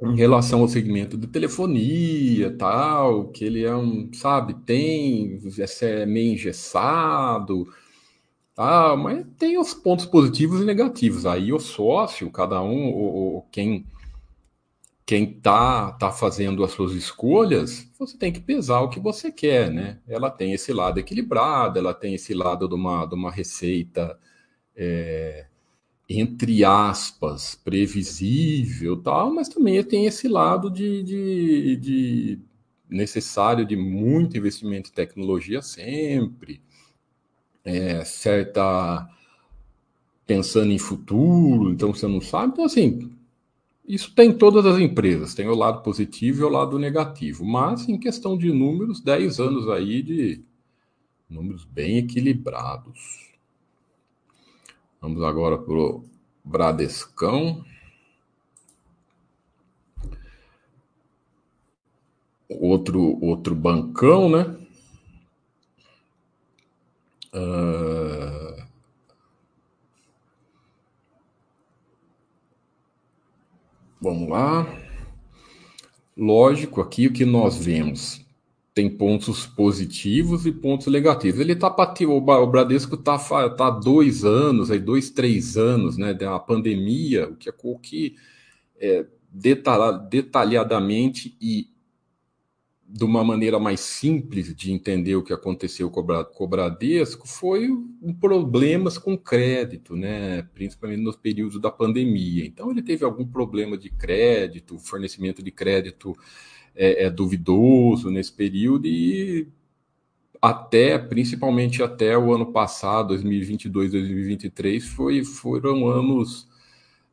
em 0.00 0.14
relação 0.14 0.60
ao 0.60 0.68
segmento 0.68 1.16
de 1.16 1.26
telefonia, 1.26 2.54
tal, 2.56 3.28
que 3.28 3.44
ele 3.44 3.64
é 3.64 3.74
um, 3.74 4.10
sabe, 4.12 4.52
tem, 4.52 5.40
é 5.80 6.04
meio 6.04 6.34
engessado, 6.34 7.66
tal, 8.54 8.96
mas 8.98 9.26
tem 9.38 9.58
os 9.58 9.72
pontos 9.72 10.04
positivos 10.04 10.60
e 10.60 10.64
negativos. 10.64 11.24
Aí 11.24 11.52
o 11.52 11.58
sócio, 11.58 12.30
cada 12.30 12.62
um, 12.62 12.90
o, 12.90 13.44
quem 13.50 13.86
quem 15.06 15.24
está 15.30 15.92
tá 15.92 16.10
fazendo 16.10 16.64
as 16.64 16.72
suas 16.72 16.92
escolhas, 16.92 17.88
você 17.96 18.18
tem 18.18 18.32
que 18.32 18.40
pesar 18.40 18.80
o 18.80 18.90
que 18.90 18.98
você 18.98 19.30
quer, 19.30 19.70
né? 19.70 20.00
Ela 20.08 20.30
tem 20.30 20.52
esse 20.52 20.72
lado 20.72 20.98
equilibrado, 20.98 21.78
ela 21.78 21.94
tem 21.94 22.14
esse 22.14 22.34
lado 22.34 22.68
de 22.68 22.74
uma, 22.74 23.06
de 23.06 23.14
uma 23.14 23.30
receita 23.30 24.18
é, 24.76 25.46
entre 26.08 26.64
aspas, 26.64 27.54
previsível, 27.54 28.96
tal, 29.00 29.32
mas 29.32 29.48
também 29.48 29.82
tem 29.84 30.06
esse 30.06 30.28
lado 30.28 30.70
de, 30.70 31.02
de, 31.04 31.76
de 31.76 32.38
necessário 32.88 33.64
de 33.64 33.76
muito 33.76 34.36
investimento 34.36 34.90
em 34.90 34.94
tecnologia 34.94 35.62
sempre, 35.62 36.60
é, 37.64 38.04
certa 38.04 39.08
pensando 40.26 40.72
em 40.72 40.78
futuro, 40.78 41.70
então 41.72 41.94
você 41.94 42.06
não 42.08 42.20
sabe, 42.20 42.52
então 42.52 42.64
assim, 42.64 43.15
isso 43.86 44.12
tem 44.14 44.36
todas 44.36 44.66
as 44.66 44.78
empresas, 44.80 45.34
tem 45.34 45.48
o 45.48 45.54
lado 45.54 45.82
positivo 45.82 46.40
e 46.40 46.44
o 46.44 46.48
lado 46.48 46.78
negativo, 46.78 47.44
mas 47.44 47.88
em 47.88 47.98
questão 47.98 48.36
de 48.36 48.52
números, 48.52 49.00
10 49.00 49.38
anos 49.38 49.68
aí 49.68 50.02
de 50.02 50.44
números 51.30 51.64
bem 51.64 51.98
equilibrados. 51.98 53.30
Vamos 55.00 55.22
agora 55.22 55.56
para 55.56 55.74
o 55.74 56.04
Bradescão. 56.44 57.64
Outro, 62.48 63.18
outro 63.22 63.54
bancão, 63.54 64.28
né? 64.28 64.56
Uh... 67.34 68.66
Vamos 74.06 74.28
lá. 74.28 74.64
Lógico, 76.16 76.80
aqui 76.80 77.08
o 77.08 77.12
que 77.12 77.24
nós 77.24 77.56
vemos 77.56 78.24
tem 78.72 78.88
pontos 78.88 79.46
positivos 79.46 80.46
e 80.46 80.52
pontos 80.52 80.86
negativos. 80.86 81.40
Ele 81.40 81.54
está 81.54 81.68
o 82.06 82.46
Bradesco 82.46 82.94
está 82.94 83.18
tá 83.50 83.68
dois 83.68 84.24
anos, 84.24 84.70
aí 84.70 84.78
dois, 84.78 85.10
três 85.10 85.56
anos, 85.56 85.96
né, 85.96 86.14
da 86.14 86.38
pandemia, 86.38 87.28
o 87.30 87.34
que, 87.34 87.50
o 87.50 87.78
que 87.80 88.14
é, 88.78 89.06
detalhadamente 90.08 91.36
e 91.40 91.66
de 92.88 93.04
uma 93.04 93.24
maneira 93.24 93.58
mais 93.58 93.80
simples 93.80 94.54
de 94.54 94.72
entender 94.72 95.16
o 95.16 95.22
que 95.22 95.32
aconteceu 95.32 95.90
com 95.90 96.00
o 96.00 96.46
Bradesco 96.46 97.26
foi 97.26 97.68
problemas 98.20 98.96
com 98.96 99.18
crédito, 99.18 99.96
né? 99.96 100.42
principalmente 100.54 101.02
nos 101.02 101.16
períodos 101.16 101.60
da 101.60 101.70
pandemia. 101.70 102.46
Então, 102.46 102.70
ele 102.70 102.82
teve 102.82 103.04
algum 103.04 103.26
problema 103.26 103.76
de 103.76 103.90
crédito, 103.90 104.78
fornecimento 104.78 105.42
de 105.42 105.50
crédito 105.50 106.16
é, 106.74 107.06
é 107.06 107.10
duvidoso 107.10 108.10
nesse 108.10 108.32
período 108.32 108.86
e 108.86 109.48
até, 110.40 110.96
principalmente 110.96 111.82
até 111.82 112.16
o 112.16 112.32
ano 112.32 112.52
passado, 112.52 113.08
2022, 113.08 113.90
2023, 113.90 114.86
foi, 114.86 115.24
foram 115.24 115.88
anos 115.88 116.46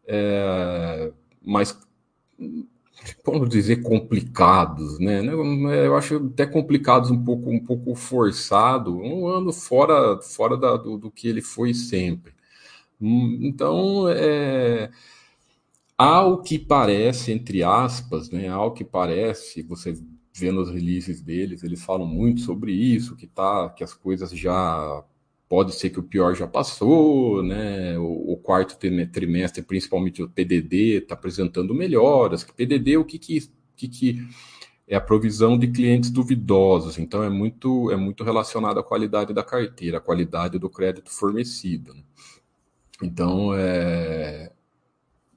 é, 0.06 1.12
mais 1.42 1.76
como 3.24 3.48
dizer 3.48 3.82
complicados, 3.82 5.00
né? 5.00 5.22
Eu 5.86 5.96
acho 5.96 6.18
até 6.34 6.46
complicados 6.46 7.12
um 7.12 7.24
pouco 7.24 7.50
um 7.50 7.60
pouco 7.60 7.96
forçado, 7.96 8.98
um 8.98 9.28
ano 9.28 9.52
fora 9.54 10.22
fora 10.22 10.58
da, 10.58 10.78
do, 10.78 10.98
do, 10.98 11.12
que 11.12 11.28
ele 11.28 11.42
foi 11.42 11.74
sempre. 11.74 12.34
Hum, 13.02 13.40
então, 13.44 14.08
é, 14.10 14.92
ao 15.98 16.42
que 16.42 16.60
parece, 16.60 17.32
entre 17.32 17.64
aspas, 17.64 18.30
né? 18.30 18.48
Ao 18.50 18.74
que 18.74 18.84
parece, 18.84 19.64
você 19.64 19.94
vê 20.34 20.52
nos 20.52 20.70
releases 20.70 21.22
deles, 21.22 21.64
eles 21.64 21.84
falam 21.84 22.08
muito 22.08 22.42
sobre 22.42 22.74
isso, 22.74 23.16
que 23.16 23.28
tá, 23.28 23.70
que 23.70 23.84
as 23.84 23.94
coisas 23.94 24.32
já 24.32 25.04
pode 25.48 25.76
ser 25.76 25.90
que 25.90 26.00
o 26.00 26.04
pior 26.04 26.36
já 26.36 26.48
passou, 26.48 27.44
né? 27.44 27.98
O, 27.98 28.34
o 28.34 28.38
quarto 28.38 28.78
trimestre, 29.12 29.62
principalmente 29.62 30.24
o 30.24 30.30
PDD, 30.30 31.00
está 31.00 31.14
apresentando 31.14 31.74
melhoras. 31.74 32.44
PDD, 32.44 32.98
o 32.98 33.06
que 33.06 33.20
que, 33.20 33.50
que 33.76 33.88
que 33.88 34.28
é 34.88 34.96
a 34.96 35.02
provisão 35.02 35.58
de 35.58 35.68
clientes 35.68 36.10
duvidosos. 36.10 36.98
Então 37.00 37.24
é 37.24 37.30
muito 37.30 37.92
é 37.92 37.96
muito 37.96 38.24
relacionado 38.24 38.80
à 38.80 38.84
qualidade 38.84 39.34
da 39.34 39.44
carteira, 39.44 39.98
à 39.98 40.02
qualidade 40.02 40.60
do 40.60 40.70
crédito 40.70 41.10
fornecido. 41.12 41.94
Né? 41.94 42.04
Então 43.02 43.54
é 43.56 44.52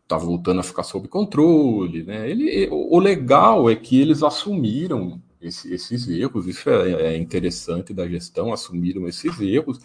tá 0.08 0.16
voltando 0.16 0.60
a 0.60 0.62
ficar 0.62 0.84
sob 0.84 1.08
controle, 1.08 2.04
né? 2.04 2.30
Ele, 2.30 2.68
o 2.70 2.98
legal 3.00 3.68
é 3.68 3.74
que 3.74 4.00
eles 4.00 4.22
assumiram 4.22 5.20
esse, 5.46 5.72
esses 5.72 6.08
erros, 6.08 6.46
isso 6.46 6.68
é, 6.70 7.14
é, 7.14 7.16
interessante 7.16 7.94
da 7.94 8.08
gestão, 8.08 8.52
assumiram 8.52 9.08
esses 9.08 9.40
erros 9.40 9.80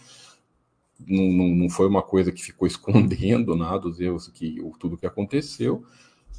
não, 1.07 1.55
não, 1.55 1.69
foi 1.69 1.87
uma 1.87 2.01
coisa 2.01 2.31
que 2.31 2.41
ficou 2.41 2.67
escondendo 2.67 3.55
nada 3.55 3.87
os 3.87 3.99
erros 3.99 4.27
que 4.27 4.57
tudo 4.79 4.97
que 4.97 5.05
aconteceu 5.05 5.83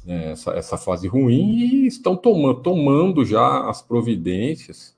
né, 0.05 0.31
essa, 0.31 0.51
essa 0.51 0.77
fase 0.77 1.07
ruim 1.07 1.59
e 1.59 1.87
estão 1.87 2.15
tomando, 2.15 2.61
tomando 2.61 3.25
já 3.25 3.69
as 3.69 3.81
providências 3.81 4.95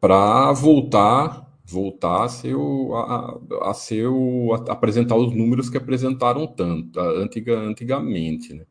para 0.00 0.52
voltar 0.52 1.46
voltar 1.68 2.24
a 2.24 2.28
ser 2.28 2.54
o, 2.54 2.94
a, 2.94 3.40
a 3.70 3.74
ser 3.74 4.06
o, 4.06 4.54
a 4.54 4.72
apresentar 4.72 5.16
os 5.16 5.34
números 5.34 5.68
que 5.68 5.76
apresentaram 5.76 6.46
tanto 6.46 7.00
antiga, 7.00 7.58
antigamente 7.58 8.54
né? 8.54 8.64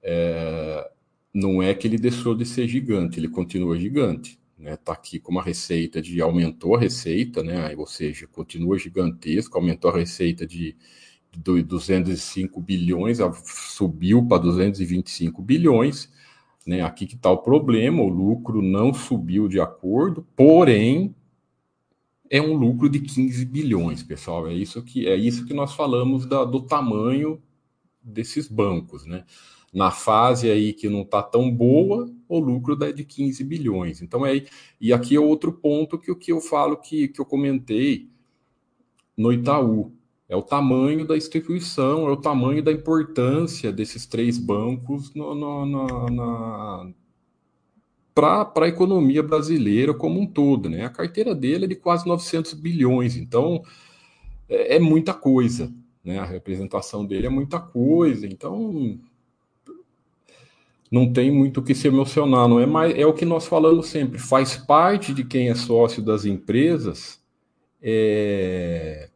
É, 0.00 0.88
não 1.38 1.62
é 1.62 1.74
que 1.74 1.86
ele 1.86 1.98
deixou 1.98 2.34
de 2.34 2.44
ser 2.44 2.66
gigante 2.68 3.18
ele 3.18 3.28
continua 3.28 3.78
gigante 3.78 4.38
né? 4.58 4.76
Tá 4.76 4.92
aqui 4.92 5.20
com 5.20 5.30
uma 5.30 5.42
receita 5.42 6.02
de 6.02 6.20
aumentou 6.20 6.74
a 6.74 6.80
receita, 6.80 7.42
né? 7.42 7.74
Ou 7.76 7.86
seja, 7.86 8.26
continua 8.26 8.78
gigantesco, 8.78 9.56
aumentou 9.56 9.90
a 9.90 9.96
receita 9.96 10.46
de, 10.46 10.76
de 11.30 11.62
205 11.62 12.60
bilhões, 12.60 13.18
subiu 13.44 14.26
para 14.26 14.42
225 14.42 15.40
bilhões. 15.42 16.12
Né? 16.66 16.82
Aqui 16.82 17.06
que 17.06 17.14
está 17.14 17.30
o 17.30 17.38
problema, 17.38 18.02
o 18.02 18.08
lucro 18.08 18.60
não 18.60 18.92
subiu 18.92 19.48
de 19.48 19.60
acordo, 19.60 20.26
porém 20.36 21.14
é 22.30 22.42
um 22.42 22.54
lucro 22.54 22.90
de 22.90 23.00
15 23.00 23.44
bilhões, 23.46 24.02
pessoal. 24.02 24.48
É 24.48 24.52
isso 24.52 24.82
que 24.82 25.06
é 25.06 25.16
isso 25.16 25.46
que 25.46 25.54
nós 25.54 25.72
falamos 25.72 26.26
da, 26.26 26.44
do 26.44 26.60
tamanho 26.62 27.40
desses 28.02 28.48
bancos, 28.48 29.06
né? 29.06 29.24
Na 29.72 29.90
fase 29.90 30.50
aí 30.50 30.72
que 30.72 30.88
não 30.88 31.02
está 31.02 31.22
tão 31.22 31.50
boa, 31.50 32.10
o 32.28 32.38
lucro 32.38 32.76
é 32.84 32.92
de 32.92 33.04
15 33.04 33.44
bilhões. 33.44 34.02
Então 34.02 34.24
é 34.24 34.44
e 34.80 34.92
aqui 34.92 35.16
é 35.16 35.20
outro 35.20 35.52
ponto 35.52 35.98
que 35.98 36.10
o 36.10 36.16
que 36.16 36.32
eu 36.32 36.40
falo 36.40 36.76
que, 36.76 37.08
que 37.08 37.20
eu 37.20 37.24
comentei 37.24 38.08
no 39.16 39.32
Itaú 39.32 39.92
é 40.28 40.36
o 40.36 40.42
tamanho 40.42 41.06
da 41.06 41.16
instituição, 41.16 42.06
é 42.06 42.12
o 42.12 42.16
tamanho 42.16 42.62
da 42.62 42.70
importância 42.70 43.72
desses 43.72 44.06
três 44.06 44.36
bancos 44.38 45.14
no, 45.14 45.34
no, 45.34 45.64
no, 45.64 46.06
na 46.06 46.92
para 48.14 48.64
a 48.64 48.68
economia 48.68 49.22
brasileira 49.22 49.94
como 49.94 50.20
um 50.20 50.26
todo, 50.26 50.68
né? 50.68 50.84
A 50.84 50.90
carteira 50.90 51.36
dele 51.36 51.66
é 51.66 51.68
de 51.68 51.76
quase 51.76 52.06
900 52.06 52.52
bilhões, 52.54 53.16
então 53.16 53.62
é, 54.48 54.76
é 54.76 54.80
muita 54.80 55.14
coisa, 55.14 55.72
né? 56.04 56.18
A 56.18 56.24
representação 56.24 57.06
dele 57.06 57.28
é 57.28 57.30
muita 57.30 57.60
coisa, 57.60 58.26
então 58.26 58.98
não 60.90 61.12
tem 61.12 61.30
muito 61.30 61.60
o 61.60 61.62
que 61.62 61.74
se 61.74 61.86
emocionar, 61.88 62.48
não 62.48 62.60
é 62.60 62.66
mais 62.66 62.96
é 62.98 63.06
o 63.06 63.12
que 63.12 63.24
nós 63.24 63.46
falamos 63.46 63.86
sempre, 63.88 64.18
faz 64.18 64.56
parte 64.56 65.12
de 65.12 65.24
quem 65.24 65.50
é 65.50 65.54
sócio 65.54 66.02
das 66.02 66.24
empresas, 66.24 67.20
é, 67.82 69.10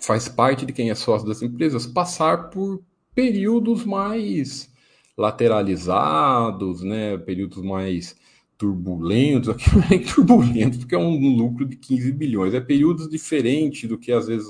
faz 0.00 0.28
parte 0.28 0.66
de 0.66 0.72
quem 0.72 0.90
é 0.90 0.94
sócio 0.94 1.26
das 1.26 1.42
empresas 1.42 1.86
passar 1.86 2.50
por 2.50 2.82
períodos 3.14 3.84
mais 3.84 4.70
lateralizados, 5.16 6.82
né, 6.82 7.16
períodos 7.18 7.62
mais 7.62 8.16
turbulentos, 8.58 9.48
aqui 9.50 9.76
não 9.76 9.84
é 9.84 9.98
turbulento, 9.98 10.78
porque 10.78 10.94
é 10.94 10.98
um 10.98 11.36
lucro 11.36 11.64
de 11.64 11.76
15 11.76 12.12
bilhões, 12.12 12.54
é 12.54 12.60
períodos 12.60 13.08
diferentes 13.08 13.88
do 13.88 13.98
que 13.98 14.12
às 14.12 14.26
vezes 14.26 14.48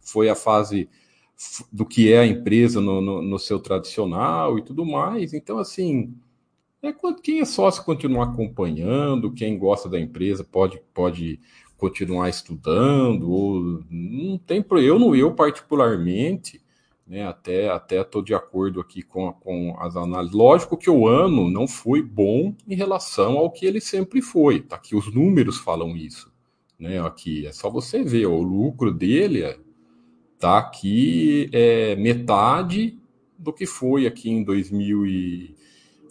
foi 0.00 0.28
a 0.28 0.34
fase 0.34 0.88
do 1.72 1.86
que 1.86 2.12
é 2.12 2.18
a 2.18 2.26
empresa 2.26 2.80
no, 2.80 3.00
no, 3.00 3.22
no, 3.22 3.38
seu 3.38 3.58
tradicional 3.58 4.58
e 4.58 4.62
tudo 4.62 4.84
mais. 4.84 5.32
Então, 5.32 5.58
assim, 5.58 6.14
é 6.82 6.92
quem 7.22 7.40
é 7.40 7.44
sócio 7.44 7.84
continuar 7.84 8.24
acompanhando, 8.24 9.32
quem 9.32 9.58
gosta 9.58 9.88
da 9.88 9.98
empresa 9.98 10.44
pode, 10.44 10.80
pode 10.92 11.40
continuar 11.76 12.28
estudando, 12.28 13.30
ou 13.30 13.82
não 13.90 14.38
tem 14.38 14.64
eu 14.82 14.98
não 14.98 15.16
eu 15.16 15.34
particularmente, 15.34 16.60
né, 17.06 17.26
até 17.26 17.70
até 17.70 18.00
estou 18.02 18.22
de 18.22 18.34
acordo 18.34 18.80
aqui 18.80 19.02
com, 19.02 19.32
com 19.32 19.74
as 19.78 19.96
análises. 19.96 20.34
Lógico 20.34 20.76
que 20.76 20.90
o 20.90 21.08
ano 21.08 21.50
não 21.50 21.66
foi 21.66 22.02
bom 22.02 22.54
em 22.68 22.74
relação 22.74 23.38
ao 23.38 23.50
que 23.50 23.64
ele 23.66 23.80
sempre 23.80 24.20
foi. 24.20 24.60
Tá 24.60 24.76
aqui 24.76 24.94
os 24.94 25.12
números 25.12 25.58
falam 25.58 25.96
isso, 25.96 26.30
né? 26.78 27.00
Aqui 27.00 27.46
é 27.46 27.52
só 27.52 27.70
você 27.70 28.04
ver 28.04 28.26
o 28.26 28.42
lucro 28.42 28.92
dele 28.92 29.42
é 29.42 29.58
tá? 30.40 30.58
aqui 30.58 31.48
é 31.52 31.94
metade 31.96 32.98
do 33.38 33.52
que 33.52 33.66
foi 33.66 34.06
aqui 34.06 34.30
em 34.30 34.42
2000 34.42 35.06
e, 35.06 35.54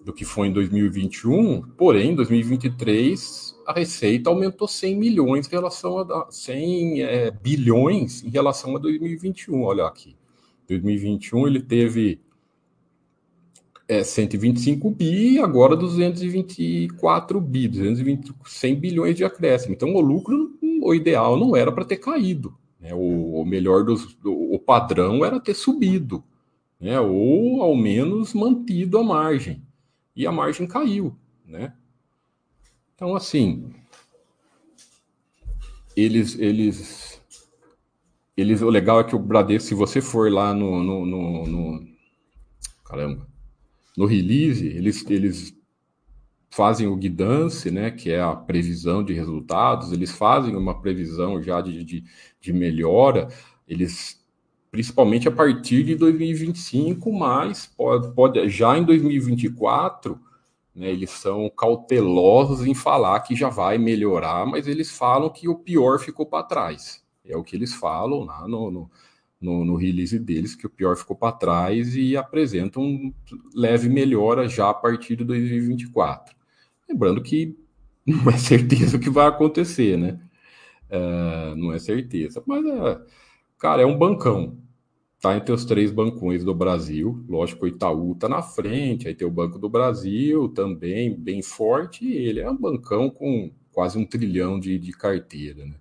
do 0.03 0.13
que 0.13 0.25
foi 0.25 0.48
em 0.48 0.53
2021, 0.53 1.62
porém, 1.77 2.12
em 2.12 2.15
2023 2.15 3.55
a 3.67 3.74
receita 3.74 4.29
aumentou 4.29 4.67
100 4.67 4.98
milhões 4.98 5.48
em 5.48 5.51
relação 5.51 6.00
a 6.00 6.27
100 6.31 7.03
é, 7.03 7.31
bilhões 7.31 8.24
em 8.24 8.29
relação 8.29 8.75
a 8.75 8.79
2021. 8.79 9.62
Olha 9.62 9.86
aqui, 9.86 10.15
2021 10.67 11.48
ele 11.48 11.62
teve 11.62 12.19
é, 13.88 14.03
125 14.03 14.89
bi 14.89 15.39
agora 15.39 15.75
224 15.75 17.39
bi, 17.41 17.67
220, 17.67 18.33
100 18.45 18.75
bilhões 18.75 19.15
de 19.15 19.24
acréscimo. 19.24 19.75
Então 19.75 19.93
o 19.93 20.01
lucro, 20.01 20.57
o 20.81 20.93
ideal 20.93 21.38
não 21.38 21.55
era 21.55 21.71
para 21.71 21.86
ter 21.86 21.98
caído, 21.98 22.57
né? 22.79 22.93
o, 22.93 23.41
o, 23.41 23.45
melhor 23.45 23.83
dos, 23.83 24.17
o 24.24 24.57
padrão 24.57 25.25
era 25.25 25.39
ter 25.39 25.53
subido, 25.53 26.24
né? 26.79 27.00
ou 27.00 27.62
ao 27.62 27.75
menos 27.75 28.33
mantido 28.33 28.98
a 28.98 29.03
margem. 29.03 29.62
E 30.15 30.25
a 30.25 30.31
margem 30.31 30.67
caiu, 30.67 31.15
né? 31.45 31.74
Então, 32.93 33.15
assim, 33.15 33.74
eles, 35.95 36.38
eles, 36.38 37.21
eles, 38.36 38.62
o 38.62 38.69
legal 38.69 39.00
é 39.00 39.03
que 39.05 39.15
o 39.15 39.19
Bradesco, 39.19 39.69
se 39.69 39.74
você 39.74 40.01
for 40.01 40.31
lá 40.31 40.53
no, 40.53 40.83
no, 40.83 41.05
no, 41.05 41.45
no 41.45 41.88
caramba, 42.83 43.25
no 43.95 44.05
release, 44.05 44.65
eles, 44.65 45.09
eles 45.09 45.59
fazem 46.50 46.88
o 46.88 46.96
guidance, 46.96 47.70
né, 47.70 47.91
que 47.91 48.12
é 48.12 48.22
a 48.22 48.36
previsão 48.36 49.03
de 49.03 49.13
resultados, 49.13 49.91
eles 49.91 50.12
fazem 50.12 50.56
uma 50.56 50.82
previsão 50.82 51.41
já 51.41 51.62
de, 51.62 51.84
de, 51.84 52.03
de 52.41 52.53
melhora, 52.53 53.27
eles 53.68 54.20
principalmente 54.72 55.27
a 55.27 55.32
partir 55.32 55.84
de 55.84 55.96
2025, 55.96 57.12
mas 57.12 57.65
pode, 57.65 58.13
pode 58.13 58.50
já 58.50 58.77
em 58.77 58.84
2024 58.84 60.20
né, 60.79 60.89
eles 60.89 61.10
são 61.10 61.50
cautelosos 61.50 62.65
em 62.65 62.74
falar 62.74 63.20
que 63.20 63.36
já 63.36 63.50
vai 63.50 63.77
melhorar, 63.77 64.46
mas 64.46 64.68
eles 64.68 64.89
falam 64.89 65.29
que 65.29 65.48
o 65.48 65.56
pior 65.56 66.00
ficou 66.00 66.25
para 66.25 66.44
trás. 66.44 67.03
É 67.25 67.36
o 67.36 67.44
que 67.44 67.56
eles 67.56 67.74
falam 67.74 68.24
lá 68.24 68.48
no, 68.48 68.72
no, 68.72 68.91
no, 69.41 69.65
no 69.65 69.75
release 69.75 70.18
deles, 70.18 70.56
que 70.56 70.65
o 70.65 70.70
pior 70.70 70.96
ficou 70.96 71.15
para 71.15 71.34
trás 71.34 71.96
e 71.96 72.15
apresentam 72.15 73.13
leve 73.53 73.89
melhora 73.89 74.48
já 74.48 74.70
a 74.70 74.74
partir 74.74 75.18
de 75.18 75.25
2024. 75.25 76.38
Lembrando 76.89 77.22
que 77.22 77.58
não 78.05 78.29
é 78.31 78.38
certeza 78.38 78.98
o 78.98 79.00
que 79.00 79.10
vai 79.10 79.27
acontecer, 79.27 79.98
né? 79.98 80.19
É, 80.89 81.55
não 81.55 81.72
é 81.72 81.79
certeza, 81.79 82.43
mas 82.48 82.65
é, 82.65 83.01
cara, 83.58 83.84
é 83.84 83.86
um 83.86 83.98
bancão 83.98 84.58
está 85.19 85.36
entre 85.36 85.51
os 85.51 85.65
três 85.65 85.91
bancões 85.91 86.43
do 86.46 86.55
Brasil. 86.55 87.24
Lógico, 87.27 87.65
o 87.65 87.67
Itaú 87.67 88.13
está 88.13 88.29
na 88.29 88.41
frente, 88.41 89.08
aí 89.08 89.13
tem 89.13 89.27
o 89.27 89.31
Banco 89.31 89.60
do 89.60 89.69
Brasil 89.69 90.48
também, 90.50 91.13
bem 91.13 91.41
forte, 91.41 92.05
e 92.05 92.15
ele 92.15 92.39
é 92.39 92.50
um 92.50 92.55
bancão 92.55 93.10
com 93.10 93.51
quase 93.72 93.98
um 93.98 94.05
trilhão 94.05 94.60
de, 94.60 94.79
de 94.79 94.91
carteira. 94.93 95.65
Né? 95.65 95.75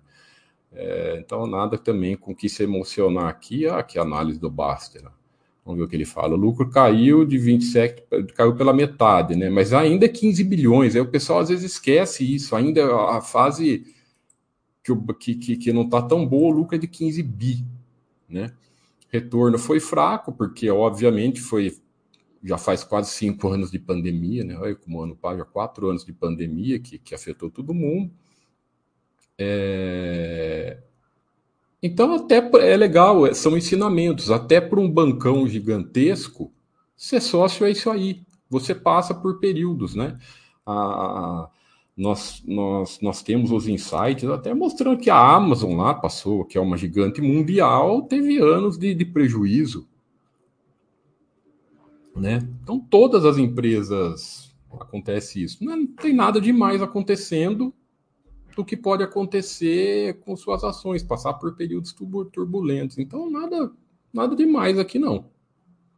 É, 0.73 1.19
então, 1.19 1.47
nada 1.47 1.77
também 1.77 2.17
com 2.17 2.35
que 2.35 2.49
se 2.49 2.63
emocionar 2.63 3.29
aqui, 3.29 3.65
ah, 3.65 3.81
que 3.81 3.97
análise 3.97 4.39
do 4.39 4.49
Baster. 4.49 5.03
Vamos 5.69 5.77
ver 5.77 5.85
o 5.85 5.87
que 5.87 5.95
ele 5.95 6.05
fala. 6.05 6.33
O 6.33 6.37
lucro 6.37 6.67
caiu 6.67 7.23
de 7.23 7.37
27, 7.37 8.03
caiu 8.33 8.55
pela 8.55 8.73
metade, 8.73 9.35
né? 9.35 9.49
Mas 9.49 9.71
ainda 9.71 10.05
é 10.05 10.09
15 10.09 10.43
bilhões. 10.43 10.95
Aí 10.95 11.01
o 11.01 11.05
pessoal 11.07 11.39
às 11.39 11.49
vezes 11.49 11.73
esquece 11.73 12.23
isso. 12.33 12.55
Ainda 12.55 12.91
a 13.11 13.21
fase 13.21 13.85
que, 15.19 15.35
que, 15.35 15.57
que 15.57 15.71
não 15.71 15.83
está 15.83 16.01
tão 16.01 16.25
boa, 16.25 16.51
o 16.51 16.57
lucro 16.57 16.75
é 16.75 16.79
de 16.79 16.87
15 16.87 17.21
bi, 17.21 17.63
né? 18.27 18.51
retorno 19.09 19.57
foi 19.57 19.79
fraco, 19.79 20.31
porque 20.31 20.69
obviamente 20.69 21.41
foi 21.41 21.77
já 22.41 22.57
faz 22.57 22.85
quase 22.85 23.11
cinco 23.11 23.49
anos 23.49 23.69
de 23.69 23.77
pandemia, 23.77 24.45
né? 24.45 24.57
Olha 24.57 24.73
como 24.73 25.01
ano 25.01 25.13
paga 25.13 25.43
quatro 25.43 25.89
anos 25.89 26.05
de 26.05 26.13
pandemia 26.13 26.79
que, 26.79 26.97
que 26.97 27.13
afetou 27.13 27.49
todo 27.49 27.73
mundo. 27.73 28.11
É... 29.37 30.81
Então 31.81 32.13
até 32.13 32.37
é 32.37 32.75
legal, 32.75 33.25
é, 33.25 33.33
são 33.33 33.57
ensinamentos. 33.57 34.29
Até 34.29 34.59
para 34.59 34.79
um 34.79 34.89
bancão 34.89 35.47
gigantesco, 35.47 36.51
ser 36.95 37.21
sócio 37.21 37.65
é 37.65 37.71
isso 37.71 37.89
aí. 37.89 38.21
Você 38.49 38.75
passa 38.75 39.13
por 39.13 39.39
períodos, 39.39 39.95
né? 39.95 40.17
Nós, 41.95 42.41
nós, 42.45 42.99
nós 43.01 43.21
temos 43.21 43.51
os 43.51 43.67
insights 43.67 44.29
até 44.29 44.53
mostrando 44.53 44.99
que 44.99 45.09
a 45.09 45.35
Amazon 45.35 45.75
lá 45.75 45.93
passou, 45.93 46.45
que 46.45 46.57
é 46.57 46.61
uma 46.61 46.77
gigante 46.77 47.21
mundial, 47.21 48.03
teve 48.03 48.39
anos 48.39 48.77
de, 48.77 48.93
de 48.93 49.05
prejuízo. 49.05 49.87
Né? 52.15 52.47
Então, 52.63 52.79
todas 52.79 53.25
as 53.25 53.37
empresas 53.37 54.53
acontece 54.79 55.43
isso. 55.43 55.63
Não 55.63 55.85
tem 55.87 56.13
nada 56.13 56.39
demais 56.39 56.81
acontecendo 56.81 57.73
do 58.59 58.65
que 58.65 58.75
pode 58.75 59.03
acontecer 59.03 60.19
com 60.19 60.35
suas 60.35 60.63
ações, 60.63 61.01
passar 61.01 61.33
por 61.35 61.55
períodos 61.55 61.95
turbulentos. 62.31 62.97
Então, 62.97 63.29
nada, 63.29 63.71
nada 64.13 64.35
demais 64.35 64.77
aqui 64.77 64.99
não. 64.99 65.25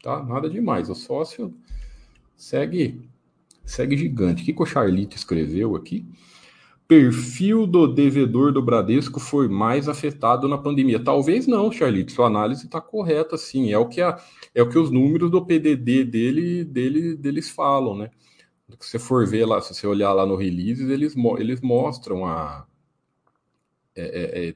Tá? 0.04 0.24
Nada 0.24 0.50
demais. 0.50 0.90
O 0.90 0.96
sócio 0.96 1.54
segue 2.36 3.10
Segue 3.66 3.96
gigante. 3.96 4.44
O 4.44 4.46
que, 4.46 4.62
o 4.62 4.66
Charlito 4.66 5.16
escreveu 5.16 5.76
aqui? 5.76 6.06
Perfil 6.88 7.66
do 7.66 7.88
devedor 7.88 8.52
do 8.52 8.62
Bradesco 8.62 9.20
foi 9.20 9.48
mais 9.48 9.88
afetado 9.88 10.48
na 10.48 10.58
pandemia. 10.58 11.02
Talvez 11.02 11.48
não, 11.48 11.72
Charlito. 11.72 12.12
Sua 12.12 12.28
análise 12.28 12.66
está 12.66 12.82
correta, 12.82 13.38
sim. 13.38 13.72
É 13.72 13.78
o 13.78 13.88
que 13.88 14.02
a, 14.02 14.20
é 14.54 14.62
o 14.62 14.68
que 14.68 14.78
os 14.78 14.92
números 14.92 15.32
do 15.32 15.46
PDD 15.46 16.04
dele, 16.04 16.66
dele 16.66 17.16
deles 17.16 17.50
falam, 17.50 17.96
né? 17.96 18.12
Se 18.80 18.92
você 18.92 19.00
for 19.00 19.28
ver 19.28 19.46
lá, 19.46 19.62
se 19.62 19.74
você 19.74 19.88
olhar 19.88 20.14
lá 20.14 20.26
no 20.26 20.36
release, 20.36 20.84
eles, 20.84 21.16
eles 21.38 21.62
mostram 21.62 22.26
a. 22.26 22.66
É, 23.96 24.02
é, 24.04 24.50
é, 24.50 24.56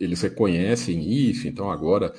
eles 0.00 0.20
reconhecem 0.22 1.08
isso, 1.08 1.46
então 1.46 1.70
agora 1.70 2.12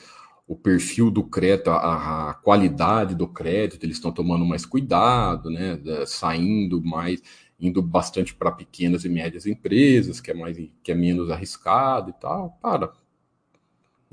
o 0.48 0.56
perfil 0.56 1.12
do 1.12 1.24
crédito, 1.24 1.70
a, 1.72 2.30
a 2.30 2.34
qualidade 2.36 3.16
do 3.16 3.28
crédito, 3.28 3.84
eles 3.84 3.98
estão 3.98 4.12
tomando 4.12 4.46
mais 4.46 4.66
cuidado, 4.66 5.50
né? 5.50 5.80
Saindo 6.06 6.82
mais, 6.84 7.22
indo 7.60 7.82
bastante 7.82 8.34
para 8.36 8.52
pequenas 8.52 9.06
e 9.06 9.10
médias 9.10 9.46
empresas, 9.46 10.22
que 10.22 10.32
é 10.32 10.34
mais 10.34 10.58
que 10.84 10.92
é 10.92 10.96
menos 10.96 11.30
arriscado 11.32 12.12
e 12.12 12.14
tal. 12.14 12.58
Para. 12.62 12.94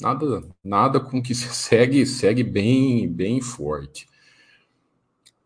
Nada, 0.01 0.43
nada 0.65 1.01
com 1.01 1.23
que 1.23 1.35
segue, 1.35 2.05
segue 2.07 2.43
bem, 2.43 3.09
bem 3.09 3.41
forte. 3.41 4.09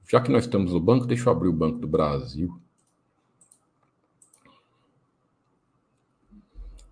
Já 0.06 0.20
que 0.20 0.30
nós 0.30 0.44
estamos 0.44 0.72
no 0.72 0.80
banco, 0.80 1.06
deixa 1.06 1.28
eu 1.28 1.32
abrir 1.32 1.48
o 1.48 1.52
Banco 1.52 1.78
do 1.78 1.88
Brasil. 1.88 2.60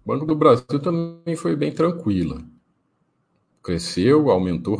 O 0.05 0.09
Banco 0.09 0.27
do 0.27 0.35
Brasil 0.35 0.81
também 0.81 1.37
foi 1.37 1.57
bem 1.57 1.73
tranquila 1.73 2.45
cresceu, 3.65 4.31
aumentou, 4.31 4.77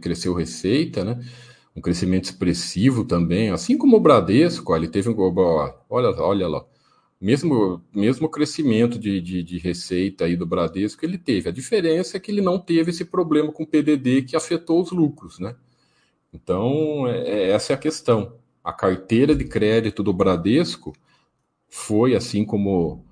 cresceu 0.00 0.34
receita, 0.34 1.04
né? 1.04 1.24
Um 1.74 1.80
crescimento 1.80 2.24
expressivo 2.24 3.04
também, 3.04 3.50
assim 3.50 3.78
como 3.78 3.96
o 3.96 4.00
Bradesco, 4.00 4.74
ele 4.74 4.88
teve 4.88 5.08
um. 5.08 5.14
Olha, 5.88 6.10
olha 6.20 6.48
lá. 6.48 6.66
Mesmo, 7.20 7.82
mesmo 7.94 8.28
crescimento 8.28 8.98
de, 8.98 9.20
de, 9.20 9.42
de, 9.42 9.58
receita 9.58 10.24
aí 10.24 10.36
do 10.36 10.46
Bradesco, 10.46 11.04
ele 11.04 11.18
teve. 11.18 11.48
A 11.48 11.52
diferença 11.52 12.16
é 12.16 12.20
que 12.20 12.30
ele 12.30 12.40
não 12.40 12.58
teve 12.58 12.90
esse 12.90 13.04
problema 13.04 13.52
com 13.52 13.62
o 13.62 13.66
PDD 13.66 14.22
que 14.22 14.36
afetou 14.36 14.82
os 14.82 14.90
lucros, 14.90 15.38
né? 15.38 15.54
Então, 16.32 17.06
é, 17.06 17.28
é, 17.28 17.50
essa 17.50 17.72
é 17.72 17.74
a 17.74 17.78
questão. 17.78 18.36
A 18.62 18.72
carteira 18.72 19.34
de 19.34 19.44
crédito 19.44 20.02
do 20.02 20.12
Bradesco 20.12 20.92
foi, 21.68 22.14
assim 22.14 22.44
como 22.44 23.04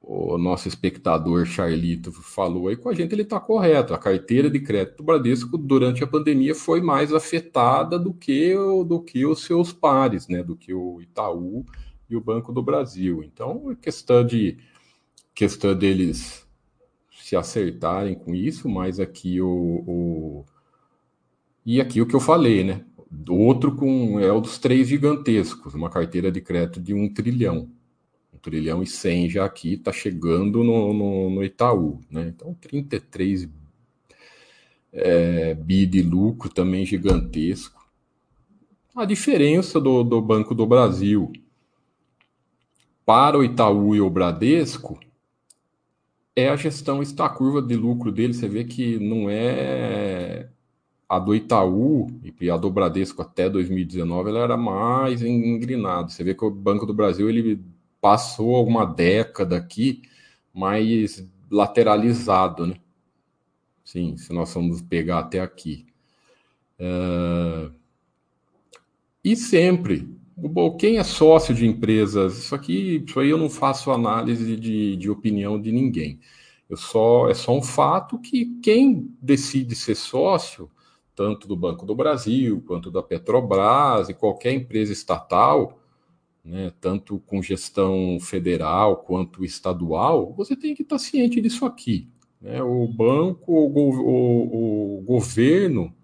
o 0.00 0.36
nosso 0.36 0.66
espectador 0.66 1.46
Charlito 1.46 2.10
falou 2.10 2.66
aí 2.66 2.76
com 2.76 2.88
a 2.88 2.94
gente, 2.94 3.12
ele 3.12 3.22
está 3.22 3.38
correto. 3.38 3.94
A 3.94 3.98
carteira 3.98 4.50
de 4.50 4.58
crédito 4.58 4.98
do 4.98 5.04
Bradesco 5.04 5.56
durante 5.56 6.02
a 6.02 6.06
pandemia 6.06 6.54
foi 6.54 6.80
mais 6.80 7.12
afetada 7.12 7.98
do 7.98 8.12
que, 8.12 8.54
do 8.86 9.00
que 9.00 9.24
os 9.24 9.44
seus 9.44 9.72
pares, 9.72 10.26
né? 10.26 10.42
Do 10.42 10.56
que 10.56 10.74
o 10.74 11.00
Itaú 11.00 11.64
e 12.10 12.16
o 12.16 12.20
Banco 12.20 12.52
do 12.52 12.62
Brasil. 12.62 13.22
Então, 13.22 13.70
é 13.70 13.76
questão 13.76 14.24
de 14.26 14.58
questão 15.34 15.74
deles 15.74 16.46
se 17.12 17.36
acertarem 17.36 18.14
com 18.14 18.34
isso, 18.34 18.68
mas 18.68 18.98
aqui 18.98 19.40
o, 19.40 19.48
o 19.86 20.44
e 21.64 21.80
aqui 21.80 22.00
o 22.00 22.06
que 22.06 22.14
eu 22.14 22.20
falei, 22.20 22.64
né? 22.64 22.84
Outro 23.28 23.74
com 23.74 24.18
é 24.18 24.32
o 24.32 24.40
dos 24.40 24.58
três 24.58 24.88
gigantescos, 24.88 25.74
uma 25.74 25.90
carteira 25.90 26.32
de 26.32 26.40
crédito 26.40 26.80
de 26.80 26.94
um 26.94 27.12
trilhão 27.12 27.68
trilhão 28.42 28.82
e 28.82 28.86
100 28.86 29.30
já 29.30 29.44
aqui, 29.44 29.74
está 29.74 29.92
chegando 29.92 30.64
no, 30.64 30.92
no, 30.92 31.30
no, 31.30 31.44
Itaú. 31.44 32.00
Né? 32.10 32.32
Então, 32.34 32.52
33 32.54 33.48
é, 34.92 35.54
bi 35.54 35.86
de 35.86 36.02
lucro 36.02 36.50
também 36.50 36.84
gigantesco. 36.84 37.80
A 38.94 39.04
diferença 39.06 39.80
do, 39.80 40.02
do 40.02 40.20
Banco 40.20 40.54
do 40.54 40.66
Brasil 40.66 41.32
para 43.06 43.38
o 43.38 43.44
Itaú 43.44 43.94
e 43.94 44.00
o 44.00 44.10
Bradesco 44.10 45.00
é 46.34 46.48
a 46.48 46.56
gestão, 46.56 47.02
está 47.02 47.28
curva 47.28 47.62
de 47.62 47.76
lucro 47.76 48.10
dele, 48.10 48.34
você 48.34 48.48
vê 48.48 48.64
que 48.64 48.98
não 48.98 49.28
é 49.28 50.48
a 51.12 51.18
do 51.18 51.34
Itaú 51.34 52.06
e 52.40 52.50
a 52.50 52.56
do 52.56 52.70
Bradesco 52.70 53.20
até 53.20 53.46
2019, 53.46 54.30
ela 54.30 54.38
era 54.38 54.56
mais 54.56 55.22
engrinada. 55.22 56.08
Você 56.08 56.24
vê 56.24 56.34
que 56.34 56.42
o 56.42 56.50
Banco 56.50 56.86
do 56.86 56.94
Brasil 56.94 57.28
ele 57.28 57.60
passou 58.00 58.56
alguma 58.56 58.86
década 58.86 59.58
aqui 59.58 60.00
mais 60.54 61.22
lateralizado, 61.50 62.66
né? 62.66 62.76
Sim, 63.84 64.16
se 64.16 64.32
nós 64.32 64.54
vamos 64.54 64.80
pegar 64.80 65.18
até 65.18 65.40
aqui. 65.40 65.84
Uh, 66.80 67.70
e 69.22 69.36
sempre, 69.36 70.08
quem 70.78 70.96
é 70.96 71.04
sócio 71.04 71.54
de 71.54 71.66
empresas, 71.66 72.38
isso 72.38 72.54
aqui, 72.54 73.04
isso 73.06 73.20
aí 73.20 73.28
eu 73.28 73.36
não 73.36 73.50
faço 73.50 73.90
análise 73.90 74.56
de, 74.56 74.96
de 74.96 75.10
opinião 75.10 75.60
de 75.60 75.70
ninguém. 75.72 76.18
Eu 76.70 76.78
só 76.78 77.28
é 77.28 77.34
só 77.34 77.54
um 77.54 77.62
fato 77.62 78.18
que 78.18 78.46
quem 78.62 79.14
decide 79.20 79.76
ser 79.76 79.94
sócio, 79.94 80.70
tanto 81.14 81.46
do 81.46 81.56
Banco 81.56 81.84
do 81.84 81.94
Brasil 81.94 82.62
quanto 82.66 82.90
da 82.90 83.02
Petrobras 83.02 84.08
e 84.08 84.14
qualquer 84.14 84.52
empresa 84.52 84.92
estatal, 84.92 85.78
né, 86.44 86.72
tanto 86.80 87.18
com 87.20 87.42
gestão 87.42 88.18
federal 88.20 88.96
quanto 88.98 89.44
estadual, 89.44 90.32
você 90.32 90.56
tem 90.56 90.74
que 90.74 90.82
estar 90.82 90.98
ciente 90.98 91.40
disso 91.40 91.64
aqui. 91.64 92.08
Né? 92.40 92.62
O 92.62 92.86
banco, 92.88 93.52
o, 93.52 93.78
o, 93.78 94.98
o 94.98 95.02
governo 95.02 95.94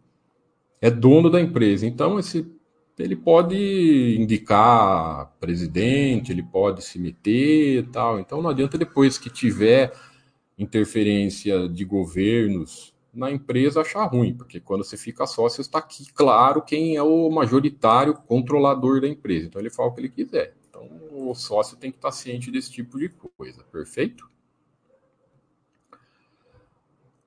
é 0.81 0.91
dono 0.91 1.29
da 1.29 1.41
empresa, 1.41 1.87
então 1.87 2.19
esse 2.19 2.47
ele 2.99 3.15
pode 3.15 4.17
indicar 4.19 5.33
presidente, 5.39 6.33
ele 6.33 6.43
pode 6.43 6.83
se 6.83 6.99
meter 6.99 7.89
tal. 7.93 8.19
Então 8.19 8.43
não 8.43 8.51
adianta 8.51 8.77
depois 8.77 9.17
que 9.17 9.31
tiver 9.31 9.93
interferência 10.59 11.69
de 11.69 11.85
governos 11.85 12.93
na 13.13 13.31
empresa 13.31 13.81
achar 13.81 14.05
ruim, 14.05 14.35
porque 14.35 14.61
quando 14.61 14.85
você 14.85 14.97
fica 14.97 15.27
sócio 15.27 15.61
está 15.61 15.79
aqui 15.79 16.05
claro 16.13 16.63
quem 16.63 16.97
é 16.97 17.03
o 17.03 17.31
majoritário 17.31 18.15
controlador 18.15 19.01
da 19.01 19.09
empresa. 19.09 19.47
Então 19.47 19.61
ele 19.61 19.71
fala 19.71 19.89
o 19.89 19.93
que 19.93 20.01
ele 20.01 20.09
quiser. 20.09 20.55
Então 20.69 20.89
o 21.13 21.35
sócio 21.35 21.77
tem 21.77 21.91
que 21.91 21.99
estar 21.99 22.13
ciente 22.13 22.51
desse 22.51 22.71
tipo 22.71 22.99
de 22.99 23.09
coisa, 23.09 23.65
perfeito? 23.73 24.29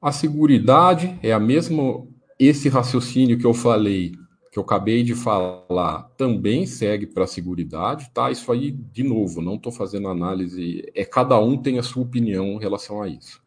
A 0.02 0.12
seguridade 0.12 1.20
é 1.22 1.32
a 1.32 1.40
mesma 1.40 2.08
esse 2.40 2.70
raciocínio 2.70 3.38
que 3.38 3.46
eu 3.46 3.54
falei 3.54 4.14
que 4.52 4.60
eu 4.60 4.64
acabei 4.64 5.02
de 5.02 5.16
falar 5.16 6.12
também 6.18 6.66
segue 6.66 7.08
para 7.08 7.24
a 7.24 7.28
seguridade, 7.28 8.12
tá? 8.14 8.30
Isso 8.30 8.52
aí, 8.52 8.70
de 8.70 9.02
novo, 9.02 9.42
não 9.42 9.56
estou 9.56 9.72
fazendo 9.72 10.10
análise, 10.10 10.84
é 10.94 11.06
cada 11.06 11.40
um 11.40 11.58
tem 11.58 11.80
a 11.80 11.84
sua 11.84 12.04
opinião 12.04 12.48
em 12.48 12.60
relação 12.60 13.02
a 13.02 13.08
isso. 13.08 13.42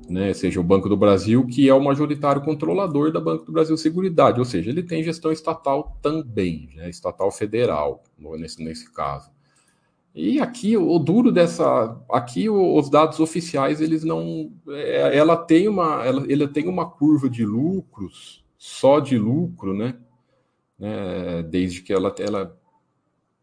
né? 0.08 0.32
Seja, 0.34 0.60
o 0.60 0.64
Banco 0.64 0.88
do 0.88 0.96
Brasil, 0.96 1.48
que 1.48 1.68
é 1.68 1.74
o 1.74 1.84
majoritário 1.84 2.44
controlador 2.44 3.12
da 3.12 3.20
Banco 3.20 3.46
do 3.46 3.52
Brasil 3.52 3.76
Seguridade, 3.78 4.38
ou 4.40 4.46
seja, 4.46 4.70
ele 4.70 4.84
tem 4.84 5.04
gestão 5.04 5.32
estatal 5.32 5.98
também, 6.04 6.70
né? 6.76 6.88
estatal 6.88 7.32
federal, 7.32 8.04
nesse, 8.18 8.64
nesse 8.64 8.94
caso. 8.94 9.32
E 10.14 10.40
aqui 10.40 10.78
o 10.78 11.00
duro 11.00 11.32
dessa, 11.32 12.00
aqui 12.12 12.48
os 12.48 12.90
dados 12.90 13.20
oficiais 13.20 13.82
eles 13.82 14.04
não, 14.04 14.52
é, 14.68 15.18
ela 15.18 15.36
tem 15.38 15.68
uma, 15.68 16.06
ela, 16.06 16.32
ela 16.32 16.48
tem 16.48 16.68
uma 16.68 16.88
curva 16.90 17.28
de 17.30 17.46
lucros 17.46 18.44
só 18.58 19.00
de 19.00 19.18
lucro, 19.18 19.74
né? 19.74 19.96
Né? 20.80 21.44
Desde 21.44 21.82
que 21.82 21.94
ela 21.94 22.14
ela 22.20 22.58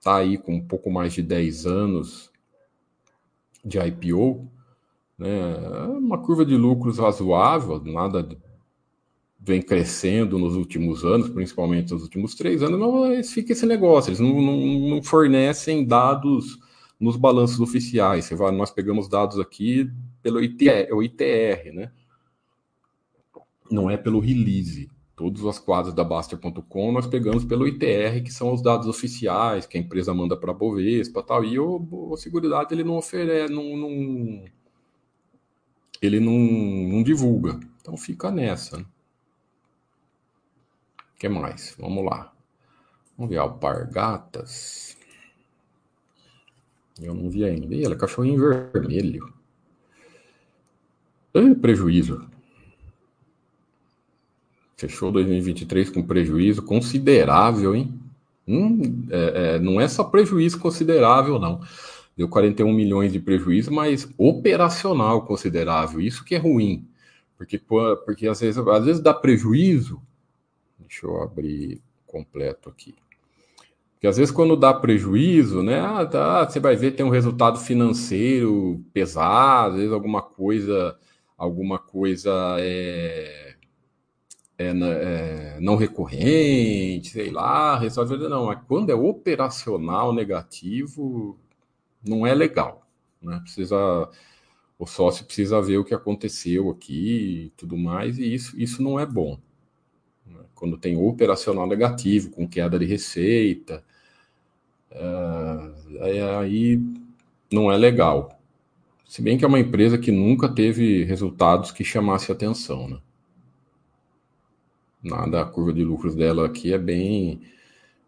tá 0.02 0.16
aí 0.16 0.38
com 0.38 0.54
um 0.54 0.66
pouco 0.66 0.90
mais 0.90 1.12
de 1.12 1.22
10 1.22 1.66
anos 1.66 2.30
de 3.64 3.78
IPO, 3.78 4.48
né? 5.18 5.28
Uma 5.98 6.18
curva 6.18 6.44
de 6.44 6.56
lucros 6.56 6.98
razoável, 6.98 7.82
nada 7.84 8.28
vem 9.46 9.62
crescendo 9.62 10.40
nos 10.40 10.56
últimos 10.56 11.04
anos, 11.04 11.28
principalmente 11.28 11.92
nos 11.92 12.02
últimos 12.02 12.34
três 12.34 12.64
anos, 12.64 12.80
não 12.80 13.22
fica 13.22 13.52
esse 13.52 13.64
negócio. 13.64 14.10
Eles 14.10 14.18
não, 14.18 14.42
não, 14.42 14.56
não 14.90 15.02
fornecem 15.02 15.86
dados 15.86 16.58
nos 16.98 17.16
balanços 17.16 17.60
oficiais. 17.60 18.28
Nós 18.54 18.72
pegamos 18.72 19.08
dados 19.08 19.38
aqui 19.38 19.88
pelo 20.20 20.42
ITR, 20.42 20.88
é 20.88 20.94
o 20.94 21.00
ITR, 21.00 21.72
né? 21.72 21.92
Não 23.70 23.88
é 23.88 23.96
pelo 23.96 24.18
release. 24.18 24.90
Todas 25.16 25.46
as 25.46 25.58
quadras 25.58 25.94
da 25.94 26.04
Baster.com 26.04 26.92
nós 26.92 27.06
pegamos 27.06 27.42
pelo 27.42 27.66
ITR, 27.66 28.22
que 28.22 28.30
são 28.30 28.52
os 28.52 28.62
dados 28.62 28.86
oficiais 28.86 29.64
que 29.64 29.78
a 29.78 29.80
empresa 29.80 30.12
manda 30.12 30.36
para 30.36 30.50
a 30.50 30.54
Bovespa 30.54 31.22
tal. 31.22 31.42
E 31.42 31.58
o, 31.58 31.88
o 31.90 32.16
Seguridade 32.18 32.74
ele 32.74 32.84
não 32.84 32.98
oferece, 32.98 33.50
não, 33.50 33.76
não 33.78 34.44
ele 36.02 36.20
não, 36.20 36.32
não 36.32 37.02
divulga. 37.02 37.58
Então 37.80 37.96
fica 37.96 38.30
nessa. 38.30 38.76
Né? 38.76 38.84
O 41.14 41.18
que 41.18 41.30
mais? 41.30 41.74
Vamos 41.78 42.04
lá. 42.04 42.30
Vamos 43.16 43.30
ver, 43.30 43.38
Alpargatas. 43.38 44.98
Eu 47.00 47.14
não 47.14 47.30
vi 47.30 47.42
ainda. 47.42 47.74
Ih, 47.74 47.84
ela 47.84 47.94
é 47.94 47.98
cachorrinho 47.98 48.38
vermelho. 48.38 49.32
É 51.32 51.54
prejuízo. 51.54 52.35
Fechou 54.76 55.10
2023 55.10 55.90
com 55.90 56.02
prejuízo 56.02 56.62
considerável, 56.62 57.74
hein? 57.74 57.94
Hum, 58.46 59.06
é, 59.10 59.54
é, 59.56 59.58
não 59.58 59.80
é 59.80 59.88
só 59.88 60.04
prejuízo 60.04 60.58
considerável, 60.58 61.38
não. 61.38 61.60
Deu 62.16 62.28
41 62.28 62.72
milhões 62.72 63.12
de 63.12 63.18
prejuízo, 63.18 63.72
mas 63.72 64.08
operacional 64.16 65.22
considerável. 65.22 66.00
Isso 66.00 66.24
que 66.24 66.34
é 66.34 66.38
ruim. 66.38 66.86
Porque, 67.36 67.58
porque 68.04 68.28
às, 68.28 68.40
vezes, 68.40 68.58
às 68.58 68.84
vezes 68.84 69.02
dá 69.02 69.12
prejuízo, 69.12 70.00
Deixa 70.88 71.06
eu 71.06 71.20
abrir 71.20 71.82
completo 72.06 72.68
aqui. 72.68 72.94
Porque 73.92 74.06
às 74.06 74.16
vezes 74.16 74.32
quando 74.32 74.56
dá 74.56 74.72
prejuízo, 74.72 75.62
né? 75.62 75.80
Ah, 75.80 76.06
tá, 76.06 76.48
você 76.48 76.60
vai 76.60 76.76
ver 76.76 76.92
tem 76.92 77.04
um 77.04 77.10
resultado 77.10 77.58
financeiro 77.58 78.84
pesado, 78.92 79.72
às 79.72 79.76
vezes 79.76 79.92
alguma 79.92 80.22
coisa, 80.22 80.96
alguma 81.36 81.78
coisa 81.78 82.56
é, 82.60 83.45
é, 84.58 84.68
é 84.68 85.58
não 85.60 85.76
recorrente, 85.76 87.10
sei 87.10 87.30
lá, 87.30 87.78
resolve 87.78 88.16
não. 88.28 88.46
Mas 88.46 88.60
quando 88.66 88.90
é 88.90 88.94
operacional 88.94 90.12
negativo, 90.12 91.38
não 92.06 92.26
é 92.26 92.34
legal, 92.34 92.86
né? 93.22 93.40
Precisa 93.42 93.76
o 94.78 94.86
sócio 94.86 95.24
precisa 95.24 95.60
ver 95.62 95.78
o 95.78 95.84
que 95.84 95.94
aconteceu 95.94 96.70
aqui 96.70 97.46
e 97.46 97.50
tudo 97.56 97.76
mais, 97.78 98.18
e 98.18 98.34
isso, 98.34 98.58
isso 98.60 98.82
não 98.82 99.00
é 99.00 99.06
bom 99.06 99.38
quando 100.56 100.78
tem 100.78 100.96
operacional 100.96 101.66
negativo, 101.68 102.30
com 102.30 102.48
queda 102.48 102.78
de 102.78 102.86
receita, 102.86 103.84
uh, 104.90 106.02
aí 106.02 106.80
não 107.52 107.70
é 107.70 107.76
legal. 107.76 108.40
Se 109.06 109.22
bem 109.22 109.38
que 109.38 109.44
é 109.44 109.48
uma 109.48 109.60
empresa 109.60 109.98
que 109.98 110.10
nunca 110.10 110.48
teve 110.48 111.04
resultados 111.04 111.70
que 111.70 111.84
chamasse 111.84 112.32
atenção, 112.32 112.88
né? 112.88 112.98
Nada, 115.02 115.42
a 115.42 115.44
curva 115.44 115.72
de 115.72 115.84
lucros 115.84 116.14
dela 116.14 116.46
aqui 116.46 116.72
é 116.72 116.78
bem, 116.78 117.40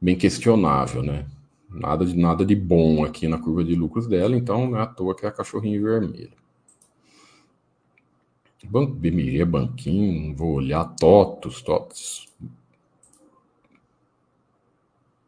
bem 0.01 0.17
questionável, 0.17 1.03
né? 1.03 1.27
Nada 1.71 2.05
de, 2.05 2.17
nada 2.17 2.45
de 2.45 2.57
bom 2.57 3.05
aqui 3.05 3.29
na 3.29 3.39
curva 3.39 3.63
de 3.63 3.75
lucros 3.75 4.07
dela, 4.07 4.35
então 4.37 4.71
não 4.71 4.79
é 4.79 4.83
à 4.83 4.87
toa 4.87 5.15
que 5.15 5.27
é 5.27 5.29
a 5.29 5.33
cachorrinho 5.33 5.83
vermelho. 5.83 6.33
Banco 8.65 8.93
BMG, 8.93 9.45
Banquinho, 9.45 10.35
vou 10.35 10.55
olhar 10.55 10.85
TOTOS, 10.85 11.63
TOTOS. 11.63 12.29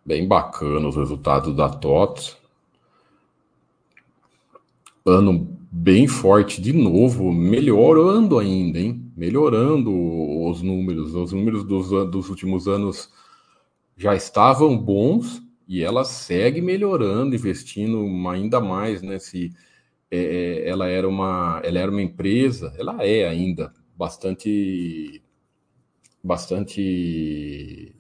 Bem 0.04 0.26
bacana 0.26 0.88
os 0.88 0.96
resultados 0.96 1.54
da 1.54 1.68
TOTOS. 1.68 2.36
Ano 5.06 5.56
bem 5.70 6.06
forte 6.08 6.60
de 6.60 6.72
novo, 6.72 7.32
melhorando 7.32 8.38
ainda, 8.38 8.78
hein? 8.78 9.09
Melhorando 9.20 9.92
os 10.48 10.62
números. 10.62 11.14
Os 11.14 11.32
números 11.32 11.62
dos, 11.62 11.90
dos 12.10 12.30
últimos 12.30 12.66
anos 12.66 13.12
já 13.94 14.14
estavam 14.14 14.78
bons 14.78 15.42
e 15.68 15.82
ela 15.82 16.04
segue 16.04 16.62
melhorando, 16.62 17.34
investindo 17.34 18.02
ainda 18.30 18.62
mais. 18.62 19.02
Né? 19.02 19.18
É, 20.10 20.16
é, 20.16 20.68
ela 20.70 20.88
era 20.88 21.06
uma, 21.06 21.60
ela 21.62 21.78
era 21.78 21.90
uma 21.90 22.00
empresa, 22.00 22.74
ela 22.78 23.04
é 23.04 23.28
ainda 23.28 23.74
bastante, 23.94 25.22
bastante. 26.24 27.94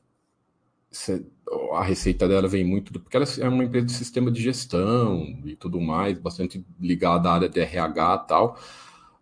A 1.74 1.84
receita 1.84 2.26
dela 2.26 2.48
vem 2.48 2.64
muito 2.64 2.94
do, 2.94 2.98
porque 2.98 3.18
ela 3.18 3.26
é 3.40 3.46
uma 3.46 3.62
empresa 3.62 3.84
de 3.84 3.92
sistema 3.92 4.30
de 4.30 4.40
gestão 4.40 5.38
e 5.44 5.54
tudo 5.54 5.82
mais, 5.82 6.18
bastante 6.18 6.64
ligada 6.80 7.28
à 7.28 7.34
área 7.34 7.48
de 7.50 7.60
RH 7.60 8.22
e 8.24 8.26
tal. 8.26 8.58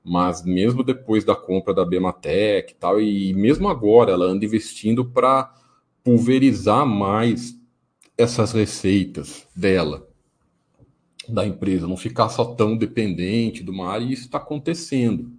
Mas 0.09 0.43
mesmo 0.45 0.83
depois 0.83 1.25
da 1.25 1.37
compra 1.37 1.75
da 1.75 1.85
Bematec 1.85 2.73
e 2.73 2.77
tal, 2.77 3.01
e 3.01 3.35
mesmo 3.35 3.69
agora 3.69 4.13
ela 4.13 4.25
anda 4.25 4.45
investindo 4.45 5.05
para 5.05 5.55
pulverizar 6.03 6.87
mais 6.87 7.55
essas 8.17 8.53
receitas 8.53 9.47
dela 9.55 10.09
da 11.29 11.47
empresa, 11.47 11.87
não 11.87 11.97
ficar 11.97 12.31
só 12.31 12.45
tão 12.55 12.77
dependente 12.77 13.63
do 13.63 13.73
mar, 13.73 14.01
e 14.01 14.13
isso 14.13 14.23
está 14.23 14.39
acontecendo. 14.39 15.31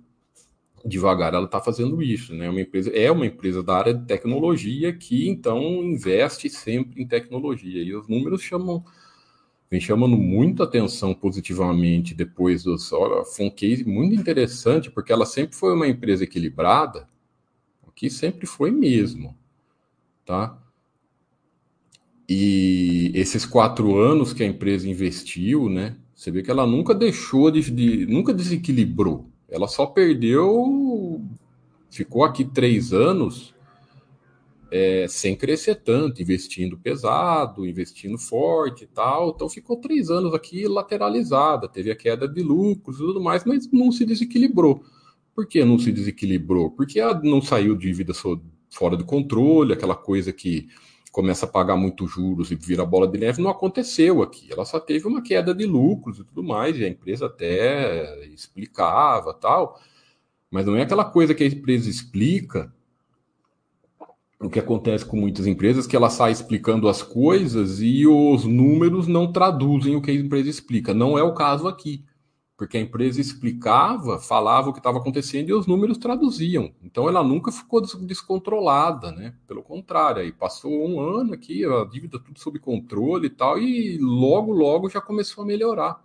devagar 0.85 1.33
ela 1.33 1.45
está 1.45 1.59
fazendo 1.59 2.01
isso, 2.01 2.33
né? 2.33 2.49
Uma 2.49 2.61
empresa 2.61 2.89
é 2.91 3.11
uma 3.11 3.25
empresa 3.25 3.61
da 3.61 3.75
área 3.75 3.93
de 3.93 4.05
tecnologia 4.05 4.93
que 4.93 5.27
então 5.27 5.59
investe 5.83 6.49
sempre 6.49 7.01
em 7.01 7.07
tecnologia 7.07 7.83
e 7.83 7.93
os 7.93 8.07
números 8.07 8.41
chamam 8.41 8.85
vem 9.69 9.79
chamando 9.79 10.17
muita 10.17 10.63
atenção 10.63 11.13
positivamente 11.13 12.15
depois 12.15 12.63
dos 12.63 12.91
olha, 12.91 13.23
foi 13.23 13.45
um 13.45 13.51
case 13.51 13.85
muito 13.85 14.15
interessante 14.15 14.89
porque 14.89 15.11
ela 15.11 15.25
sempre 15.25 15.55
foi 15.55 15.73
uma 15.73 15.87
empresa 15.87 16.23
equilibrada, 16.23 17.07
o 17.85 17.91
que 17.91 18.09
sempre 18.09 18.47
foi 18.47 18.71
mesmo, 18.71 19.37
tá? 20.25 20.57
E 22.27 23.11
esses 23.15 23.45
quatro 23.45 23.97
anos 23.97 24.33
que 24.33 24.43
a 24.43 24.47
empresa 24.47 24.87
investiu, 24.87 25.69
né? 25.69 25.97
Você 26.15 26.29
vê 26.29 26.43
que 26.43 26.51
ela 26.51 26.65
nunca 26.65 26.93
deixou 26.93 27.49
de, 27.49 27.71
de 27.71 28.05
nunca 28.05 28.33
desequilibrou. 28.33 29.29
Ela 29.47 29.67
só 29.67 29.85
perdeu, 29.85 31.23
ficou 31.89 32.23
aqui 32.23 32.43
três 32.43 32.93
anos 32.93 33.53
é, 34.71 35.07
sem 35.07 35.35
crescer 35.35 35.75
tanto, 35.75 36.21
investindo 36.21 36.77
pesado, 36.77 37.65
investindo 37.67 38.17
forte 38.17 38.83
e 38.83 38.87
tal. 38.87 39.29
Então 39.29 39.49
ficou 39.49 39.77
três 39.77 40.09
anos 40.09 40.33
aqui 40.33 40.67
lateralizada, 40.67 41.67
teve 41.67 41.91
a 41.91 41.95
queda 41.95 42.27
de 42.27 42.41
lucros 42.41 42.97
e 42.97 42.99
tudo 42.99 43.21
mais, 43.21 43.43
mas 43.45 43.69
não 43.71 43.91
se 43.91 44.05
desequilibrou. 44.05 44.83
Por 45.33 45.47
que 45.47 45.63
não 45.63 45.79
se 45.79 45.91
desequilibrou? 45.91 46.71
Porque 46.71 47.01
não 47.23 47.41
saiu 47.41 47.75
dívida 47.75 48.13
fora 48.69 48.97
do 48.97 49.05
controle, 49.05 49.73
aquela 49.73 49.95
coisa 49.95 50.33
que 50.33 50.67
começa 51.11 51.45
a 51.45 51.49
pagar 51.49 51.75
muito 51.75 52.07
juros 52.07 52.51
e 52.51 52.55
vira 52.55 52.85
bola 52.85 53.07
de 53.07 53.17
neve, 53.17 53.41
não 53.41 53.49
aconteceu 53.49 54.21
aqui. 54.21 54.51
Ela 54.51 54.65
só 54.65 54.79
teve 54.79 55.07
uma 55.07 55.21
queda 55.21 55.53
de 55.53 55.65
lucros 55.65 56.19
e 56.19 56.23
tudo 56.23 56.43
mais, 56.43 56.77
e 56.77 56.85
a 56.85 56.87
empresa 56.87 57.25
até 57.25 58.27
explicava 58.27 59.33
tal, 59.33 59.79
mas 60.51 60.65
não 60.65 60.75
é 60.75 60.83
aquela 60.83 61.05
coisa 61.05 61.33
que 61.33 61.43
a 61.43 61.47
empresa 61.47 61.89
explica. 61.89 62.73
O 64.39 64.49
que 64.49 64.59
acontece 64.59 65.05
com 65.05 65.17
muitas 65.17 65.45
empresas 65.45 65.85
que 65.85 65.95
ela 65.95 66.09
sai 66.09 66.31
explicando 66.31 66.87
as 66.87 67.03
coisas 67.03 67.81
e 67.81 68.07
os 68.07 68.45
números 68.45 69.07
não 69.07 69.31
traduzem 69.31 69.95
o 69.95 70.01
que 70.01 70.11
a 70.11 70.13
empresa 70.13 70.49
explica. 70.49 70.93
Não 70.93 71.17
é 71.17 71.23
o 71.23 71.33
caso 71.33 71.67
aqui 71.67 72.05
porque 72.59 72.75
a 72.75 72.81
empresa 72.81 73.21
explicava, 73.21 74.19
falava 74.19 74.69
o 74.69 74.73
que 74.73 74.81
estava 74.81 74.97
acontecendo 74.97 75.47
e 75.47 75.53
os 75.53 75.65
números 75.65 75.97
traduziam. 75.97 76.73
Então 76.83 77.07
ela 77.07 77.23
nunca 77.23 77.53
ficou 77.53 77.81
descontrolada, 77.81 79.13
né? 79.13 79.33
Pelo 79.47 79.63
contrário, 79.63 80.21
aí 80.21 80.33
passou 80.33 80.69
um 80.85 80.99
ano 80.99 81.33
aqui, 81.33 81.63
a 81.63 81.85
dívida 81.85 82.19
tudo 82.19 82.37
sob 82.37 82.59
controle 82.59 83.27
e 83.27 83.29
tal, 83.29 83.57
e 83.57 83.97
logo, 83.97 84.51
logo 84.51 84.89
já 84.89 84.99
começou 84.99 85.45
a 85.45 85.47
melhorar. 85.47 86.03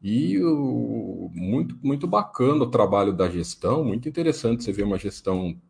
E 0.00 0.40
o, 0.42 1.30
muito, 1.34 1.76
muito 1.82 2.06
bacana 2.06 2.64
o 2.64 2.70
trabalho 2.70 3.12
da 3.12 3.28
gestão, 3.28 3.84
muito 3.84 4.08
interessante 4.08 4.64
você 4.64 4.72
ver 4.72 4.84
uma 4.84 4.96
gestão 4.96 5.60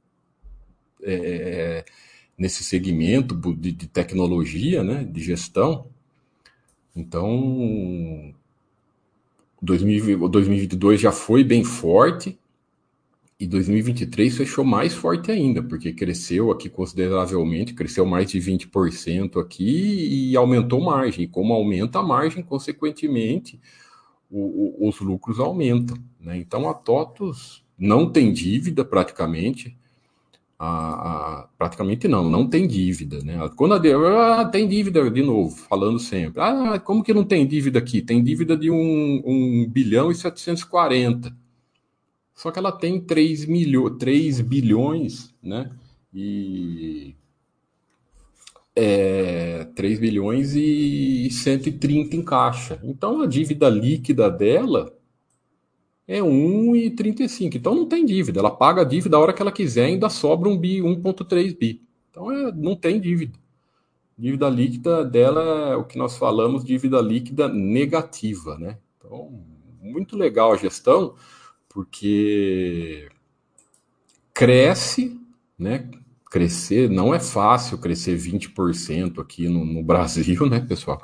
é, 1.02 1.84
nesse 2.37 2.64
segmento 2.64 3.34
de, 3.34 3.72
de 3.72 3.87
tecnologia, 3.87 4.82
né? 4.82 5.04
De 5.04 5.20
gestão. 5.22 5.87
Então, 6.94 8.34
2022 9.62 11.00
já 11.00 11.12
foi 11.12 11.44
bem 11.44 11.64
forte 11.64 12.38
e 13.40 13.46
2023 13.46 14.37
fechou 14.37 14.64
mais 14.64 14.94
forte 14.94 15.30
ainda, 15.30 15.62
porque 15.62 15.92
cresceu 15.92 16.50
aqui 16.50 16.68
consideravelmente, 16.68 17.72
cresceu 17.72 18.04
mais 18.04 18.28
de 18.28 18.40
20% 18.40 19.40
aqui 19.40 20.30
e 20.30 20.37
aumentou 20.37 20.80
margem. 20.80 21.28
Como 21.28 21.52
aumenta 21.52 22.00
a 22.00 22.02
margem, 22.02 22.42
consequentemente, 22.42 23.61
o, 24.28 24.84
o, 24.84 24.88
os 24.88 25.00
lucros 25.00 25.38
aumentam. 25.38 25.96
Né? 26.20 26.37
Então 26.38 26.68
a 26.68 26.74
TOTUS 26.74 27.64
não 27.78 28.11
tem 28.11 28.32
dívida 28.32 28.84
praticamente, 28.84 29.77
a, 30.59 30.68
a, 30.68 31.49
praticamente 31.57 32.09
não, 32.09 32.29
não 32.29 32.49
tem 32.49 32.66
dívida, 32.66 33.21
né? 33.23 33.38
Quando 33.57 33.75
a, 33.75 34.40
ah, 34.40 34.44
tem 34.44 34.66
dívida 34.66 35.09
de 35.09 35.23
novo, 35.23 35.55
falando 35.57 35.99
sempre. 35.99 36.40
Ah, 36.42 36.81
como 36.81 37.03
que 37.05 37.14
não 37.14 37.25
tem 37.25 37.47
dívida 37.47 37.79
aqui? 37.79 38.03
Tem 38.03 38.23
dívida 38.23 38.57
de 38.57 38.71
1 38.71 38.75
um, 38.75 39.23
um 39.25 39.68
bilhão 39.68 40.11
e 40.11 40.14
740. 40.14 41.35
Só 42.35 42.51
que 42.51 42.59
ela 42.59 42.73
tem 42.73 43.01
3, 43.01 43.47
milho, 43.47 43.90
3 43.90 44.40
bilhões, 44.40 45.35
né? 45.42 45.71
E 46.12 47.14
é, 48.75 49.64
3 49.75 49.99
bilhões 49.99 50.55
e 50.55 51.29
130 51.31 52.16
em 52.16 52.23
caixa. 52.23 52.81
Então 52.83 53.23
a 53.23 53.27
dívida 53.27 53.68
líquida 53.68 54.31
dela 54.31 54.92
é 56.09 56.21
1,35. 56.21 57.55
Então 57.55 57.75
não 57.75 57.87
tem 57.87 58.05
dívida. 58.07 58.40
Ela 58.40 58.51
paga 58.51 58.81
a 58.81 58.85
dívida 58.85 59.18
a 59.18 59.21
hora 59.21 59.33
que 59.35 59.42
ela 59.42 59.53
quiser, 59.53 59.85
ainda 59.85 60.09
sobra 60.09 60.49
um 60.49 60.57
bi, 60.57 60.81
1,3 60.81 61.57
bi. 61.57 61.87
Então 62.11 62.33
é, 62.33 62.51
não 62.51 62.75
tem 62.75 62.99
dívida. 62.99 63.38
Dívida 64.16 64.49
líquida 64.49 65.05
dela 65.05 65.42
é 65.73 65.77
o 65.77 65.85
que 65.85 65.99
nós 65.99 66.16
falamos, 66.16 66.64
dívida 66.64 67.01
líquida 67.01 67.47
negativa, 67.47 68.59
né? 68.59 68.79
Então, 68.97 69.44
muito 69.81 70.16
legal 70.16 70.53
a 70.53 70.57
gestão, 70.57 71.14
porque 71.68 73.09
cresce, 74.35 75.21
né? 75.57 75.88
Crescer 76.31 76.90
não 76.90 77.14
é 77.14 77.21
fácil 77.21 77.79
crescer 77.79 78.18
20% 78.18 79.21
aqui 79.21 79.49
no, 79.49 79.64
no 79.64 79.85
Brasil, 79.85 80.47
né, 80.51 80.59
pessoal? 80.61 81.01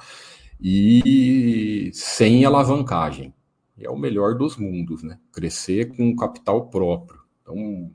E 0.60 1.90
sem 1.92 2.44
alavancagem 2.44 3.32
é 3.78 3.90
o 3.90 3.96
melhor 3.96 4.36
dos 4.36 4.56
mundos, 4.56 5.02
né? 5.02 5.18
Crescer 5.32 5.96
com 5.96 6.14
capital 6.14 6.68
próprio. 6.68 7.20
Então, 7.42 7.90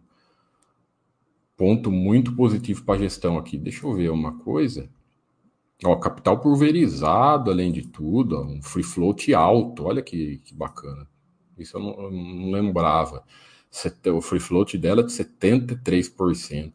ponto 1.56 1.92
muito 1.92 2.36
positivo 2.36 2.84
para 2.84 2.96
a 2.96 3.00
gestão 3.00 3.38
aqui. 3.38 3.58
Deixa 3.58 3.86
eu 3.86 3.94
ver 3.94 4.10
uma 4.10 4.38
coisa. 4.40 4.90
Ó, 5.84 5.96
capital 5.96 6.40
pulverizado, 6.40 7.50
além 7.50 7.72
de 7.72 7.88
tudo, 7.88 8.38
ó, 8.38 8.44
um 8.44 8.62
free 8.62 8.84
float 8.84 9.34
alto. 9.34 9.86
Olha 9.86 10.02
que, 10.02 10.40
que 10.44 10.54
bacana. 10.54 11.08
Isso 11.58 11.78
eu 11.78 11.82
não, 11.82 12.04
eu 12.04 12.12
não 12.12 12.52
lembrava. 12.52 13.24
O 14.14 14.22
free 14.22 14.40
float 14.40 14.78
dela 14.78 15.02
é 15.02 15.06
de 15.06 15.12
73%. 15.12 16.74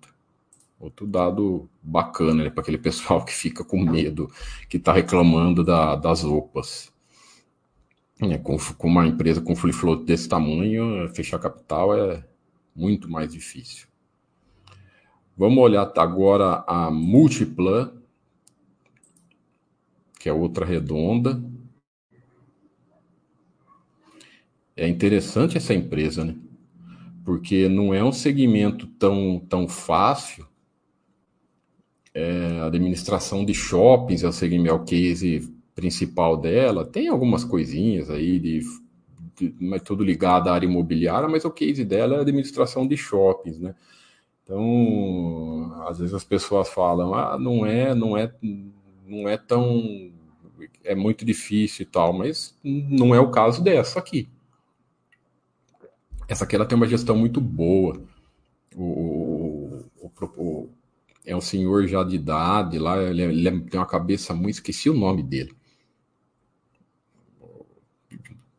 Outro 0.79 1.07
dado 1.07 1.69
bacana 1.83 2.45
né, 2.45 2.51
para 2.51 2.63
aquele 2.63 2.79
pessoal 2.79 3.25
que 3.25 3.33
fica 3.33 3.65
com 3.65 3.79
medo, 3.79 4.31
que 4.69 4.77
está 4.77 4.93
reclamando 4.93 5.65
da, 5.65 5.97
das 5.97 6.23
roupas. 6.23 6.94
É, 8.21 8.39
com, 8.39 8.57
com, 8.79 8.89
uma 8.89 9.07
empresa 9.07 9.41
com 9.41 9.57
free 9.57 9.73
float 9.73 10.05
desse 10.05 10.29
tamanho, 10.29 11.09
fechar 11.15 11.39
capital 11.39 11.97
é 11.99 12.25
muito 12.75 13.11
mais 13.11 13.33
difícil. 13.33 13.89
Vamos 15.37 15.59
olhar 15.59 15.93
agora 15.97 16.65
a 16.67 16.91
Multiplan, 16.93 17.93
que 20.19 20.29
é 20.29 20.33
outra 20.33 20.65
redonda. 20.65 21.43
É 24.77 24.89
interessante 24.89 25.57
essa 25.57 25.75
empresa, 25.75 26.25
né? 26.25 26.37
Porque 27.25 27.69
não 27.69 27.93
é 27.93 28.05
um 28.05 28.13
segmento 28.13 28.87
tão, 28.87 29.41
tão 29.49 29.67
fácil. 29.67 30.47
É, 32.13 32.61
administração 32.61 33.45
de 33.45 33.53
shoppings 33.53 34.23
é 34.23 34.29
o 34.29 34.33
segmento, 34.33 34.71
é 34.71 34.73
o 34.73 34.85
case 34.85 35.53
principal 35.75 36.37
dela, 36.37 36.85
tem 36.85 37.09
algumas 37.09 37.45
coisinhas 37.45 38.09
aí 38.09 38.39
de, 38.39 38.61
de 39.37 39.55
mas 39.61 39.83
tudo 39.83 40.05
ligado 40.05 40.49
à 40.49 40.55
área 40.55 40.67
imobiliária, 40.67 41.29
mas 41.29 41.45
o 41.45 41.51
case 41.51 41.85
dela 41.85 42.17
é 42.17 42.21
administração 42.21 42.87
de 42.87 42.97
shoppings, 42.97 43.59
né? 43.59 43.75
Então, 44.43 45.83
às 45.89 45.99
vezes 45.99 46.15
as 46.15 46.25
pessoas 46.25 46.69
falam, 46.69 47.15
ah, 47.15 47.39
não 47.39 47.65
é, 47.65 47.95
não 47.95 48.17
é, 48.17 48.33
não 49.07 49.29
é 49.29 49.37
tão, 49.39 50.13
é 50.85 50.95
muito 50.95 51.25
difícil 51.25 51.83
e 51.83 51.87
tal, 51.87 52.13
mas 52.13 52.57
não 52.63 53.15
é 53.15 53.21
o 53.21 53.31
caso 53.31 53.63
dessa 53.63 53.99
aqui. 53.99 54.29
Essa 56.29 56.45
aqui 56.45 56.55
ela 56.57 56.67
tem 56.67 56.77
uma 56.77 56.87
gestão 56.87 57.17
muito 57.17 57.41
boa. 57.41 58.03
O, 58.77 59.83
o, 60.01 60.13
o, 60.37 60.71
é 61.25 61.35
um 61.35 61.41
senhor 61.41 61.87
já 61.87 62.05
de 62.05 62.17
idade 62.17 62.79
lá, 62.79 63.03
ele, 63.03 63.23
é, 63.23 63.25
ele, 63.27 63.49
é, 63.49 63.51
tem 63.51 63.81
uma 63.81 63.87
cabeça 63.87 64.35
muito, 64.35 64.55
esqueci 64.55 64.91
o 64.91 64.95
nome 64.95 65.23
dele 65.23 65.55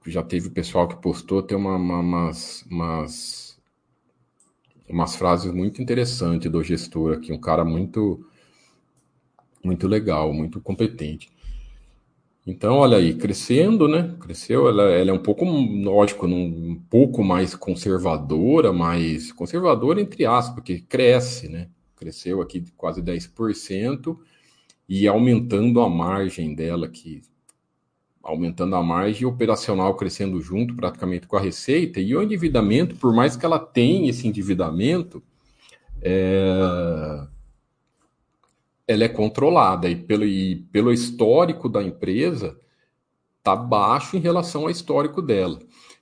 já 0.05 0.21
teve 0.23 0.49
pessoal 0.49 0.87
que 0.87 1.01
postou, 1.01 1.41
tem 1.41 1.57
uma, 1.57 1.75
uma, 1.75 1.99
umas, 1.99 2.63
umas, 2.69 3.59
umas 4.87 5.15
frases 5.15 5.51
muito 5.51 5.81
interessantes 5.81 6.51
do 6.51 6.63
gestor 6.63 7.13
aqui, 7.13 7.33
um 7.33 7.39
cara 7.39 7.65
muito, 7.65 8.25
muito 9.63 9.87
legal, 9.87 10.31
muito 10.33 10.61
competente. 10.61 11.29
Então, 12.47 12.75
olha 12.75 12.97
aí, 12.97 13.15
crescendo, 13.15 13.87
né? 13.87 14.15
Cresceu, 14.19 14.67
ela, 14.67 14.83
ela 14.83 15.09
é 15.09 15.13
um 15.13 15.21
pouco, 15.21 15.43
lógico, 15.45 16.27
um 16.27 16.79
pouco 16.89 17.23
mais 17.23 17.55
conservadora, 17.55 18.71
mas 18.71 19.31
conservadora 19.31 19.99
entre 19.99 20.25
aspas, 20.27 20.53
porque 20.53 20.81
cresce, 20.81 21.49
né? 21.49 21.69
Cresceu 21.95 22.41
aqui 22.41 22.63
quase 22.77 23.01
10% 23.01 24.15
e 24.87 25.07
aumentando 25.07 25.81
a 25.81 25.89
margem 25.89 26.53
dela, 26.53 26.87
que 26.87 27.23
aumentando 28.25 28.75
a 28.75 28.81
margem 28.81 29.27
operacional 29.27 29.95
crescendo 29.95 30.41
junto 30.41 30.75
praticamente 30.75 31.27
com 31.27 31.37
a 31.37 31.39
receita, 31.39 31.99
e 31.99 32.15
o 32.15 32.23
endividamento, 32.23 32.95
por 32.95 33.13
mais 33.13 33.37
que 33.37 33.45
ela 33.45 33.59
tenha 33.59 34.09
esse 34.09 34.27
endividamento, 34.27 35.21
é, 36.01 37.27
ela 38.87 39.03
é 39.03 39.07
controlada 39.07 39.87
e 39.87 39.95
pelo, 39.95 40.25
e 40.25 40.55
pelo 40.71 40.91
histórico 40.91 41.69
da 41.69 41.83
empresa 41.83 42.59
está 43.37 43.55
baixo 43.55 44.17
em 44.17 44.19
relação 44.19 44.63
ao 44.63 44.71
histórico 44.71 45.21
dela. 45.21 45.59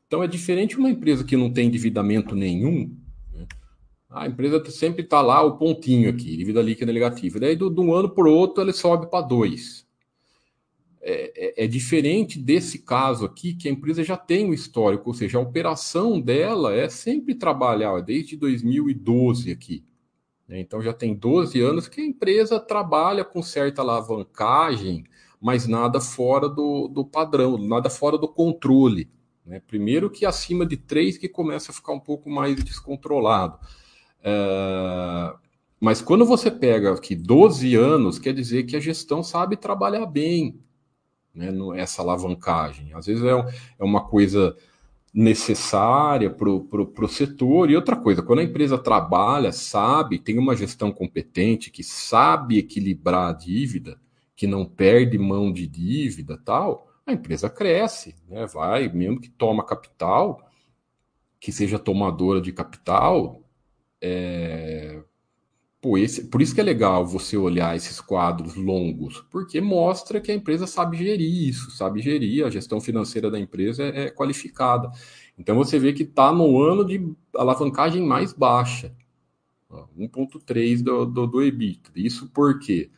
Então 0.08 0.24
é 0.24 0.28
diferente 0.28 0.78
uma 0.78 0.90
empresa 0.90 1.26
que 1.26 1.36
não 1.36 1.52
tem 1.52 1.68
endividamento 1.68 2.36
nenhum. 2.36 2.96
Né? 3.34 3.46
A 4.10 4.28
empresa 4.28 4.64
sempre 4.72 5.02
está 5.02 5.20
lá 5.20 5.42
o 5.42 5.58
pontinho 5.58 6.10
aqui, 6.10 6.38
dívida 6.38 6.62
líquida 6.62 6.94
negativa. 6.94 7.42
Daí 7.42 7.58
de 7.58 7.64
um 7.66 7.94
ano 7.94 8.10
para 8.10 8.30
o 8.30 8.34
outro 8.34 8.64
ele 8.64 8.72
sobe 8.72 9.08
para 9.08 9.26
dois 9.26 9.83
é, 11.06 11.34
é, 11.36 11.66
é, 11.66 11.68
diferente 11.68 12.40
desse 12.40 12.80
caso 12.80 13.26
aqui, 13.26 13.54
que 13.54 13.68
a 13.68 13.72
empresa 13.72 14.06
já 14.06 14.16
tem 14.16 14.46
um 14.46 14.54
histórico, 14.54 15.10
ou 15.10 15.14
seja, 15.14 15.38
a 15.38 15.42
operação 15.42 16.18
dela 16.20 16.74
é 16.74 16.88
sempre 16.88 17.36
trabalhar, 17.36 18.00
desde 18.00 18.38
2012 18.38 19.52
aqui. 19.52 19.84
Né? 20.48 20.62
Então 20.62 20.82
já 20.82 20.94
tem 20.94 21.14
12 21.14 21.60
anos 21.60 21.90
que 21.90 22.00
a 22.00 22.06
empresa 22.06 22.58
trabalha 22.58 23.26
com 23.26 23.44
certa 23.44 23.82
alavancagem, 23.82 25.04
mas 25.42 25.68
nada 25.68 26.00
fora 26.00 26.48
do, 26.48 26.88
do 26.88 27.04
padrão, 27.04 27.58
nada 27.58 27.90
fora 27.90 28.18
do 28.18 28.30
controle. 28.30 29.10
Né? 29.46 29.62
Primeiro 29.68 30.10
que 30.10 30.26
acima 30.26 30.66
de 30.66 30.78
3 30.78 31.18
que 31.18 31.28
começa 31.28 31.72
a 31.72 31.76
ficar 31.76 31.92
um 31.92 32.00
pouco 32.00 32.30
mais 32.30 32.56
descontrolado. 32.64 33.60
É... 34.24 35.34
Mas 35.82 36.02
quando 36.02 36.24
você 36.24 36.50
pega 36.50 36.94
aqui 36.94 37.14
12 37.14 37.76
anos, 37.76 38.18
quer 38.18 38.34
dizer 38.34 38.64
que 38.64 38.78
a 38.78 38.80
gestão 38.80 39.22
sabe 39.22 39.58
trabalhar 39.58 40.06
bem, 40.06 40.62
né, 41.34 41.52
essa 41.78 42.02
alavancagem. 42.02 42.94
Às 42.94 43.06
vezes 43.06 43.24
é, 43.24 43.32
é 43.80 43.84
uma 43.84 44.06
coisa 44.06 44.56
necessária 45.14 46.30
para 46.30 46.50
o 46.50 47.08
setor. 47.08 47.70
E 47.70 47.76
outra 47.76 47.96
coisa, 47.96 48.24
quando 48.24 48.40
a 48.40 48.44
empresa 48.44 48.78
trabalha, 48.78 49.52
sabe, 49.52 50.18
tem 50.18 50.40
uma 50.40 50.56
gestão 50.56 50.92
competente, 50.92 51.70
que 51.70 51.84
sabe 51.84 52.58
equilibrar 52.58 53.30
a 53.30 53.34
dívida, 53.34 54.00
que 54.36 54.48
não 54.48 54.66
perde 54.66 55.18
mão 55.18 55.52
de 55.54 55.68
dívida 55.68 56.40
tal, 56.44 56.88
a 57.06 57.14
empresa 57.14 57.50
cresce, 57.50 58.16
né? 58.28 58.48
vai, 58.48 58.90
mesmo 58.90 59.20
que 59.20 59.30
toma 59.30 59.66
capital, 59.66 60.50
que 61.40 61.52
seja 61.52 61.78
tomadora 61.78 62.42
de 62.42 62.52
capital, 62.52 63.44
é, 64.02 65.04
Pô, 65.84 65.98
esse, 65.98 66.24
por 66.30 66.42
isso 66.42 66.56
que 66.56 66.62
é 66.62 66.64
legal 66.64 67.06
você 67.06 67.36
olhar 67.36 67.76
esses 67.76 68.00
quadros 68.00 68.56
longos, 68.56 69.20
porque 69.30 69.60
mostra 69.60 70.22
que 70.22 70.32
a 70.32 70.34
empresa 70.34 70.66
sabe 70.66 70.96
gerir 70.96 71.50
isso, 71.50 71.72
sabe 71.72 72.02
gerir, 72.02 72.46
a 72.46 72.50
gestão 72.50 72.80
financeira 72.80 73.30
da 73.30 73.38
empresa 73.38 73.84
é, 73.84 74.06
é 74.06 74.10
qualificada. 74.10 74.90
Então 75.38 75.58
você 75.58 75.78
vê 75.78 75.92
que 75.92 76.04
está 76.04 76.32
no 76.32 76.58
ano 76.62 76.86
de 76.86 77.14
alavancagem 77.36 78.02
mais 78.02 78.32
baixa, 78.32 78.96
1,3 80.00 80.82
do, 80.82 81.06
do, 81.06 81.28
do. 81.28 81.44
Isso 81.94 82.30
por 82.30 82.60
quê? 82.60 82.90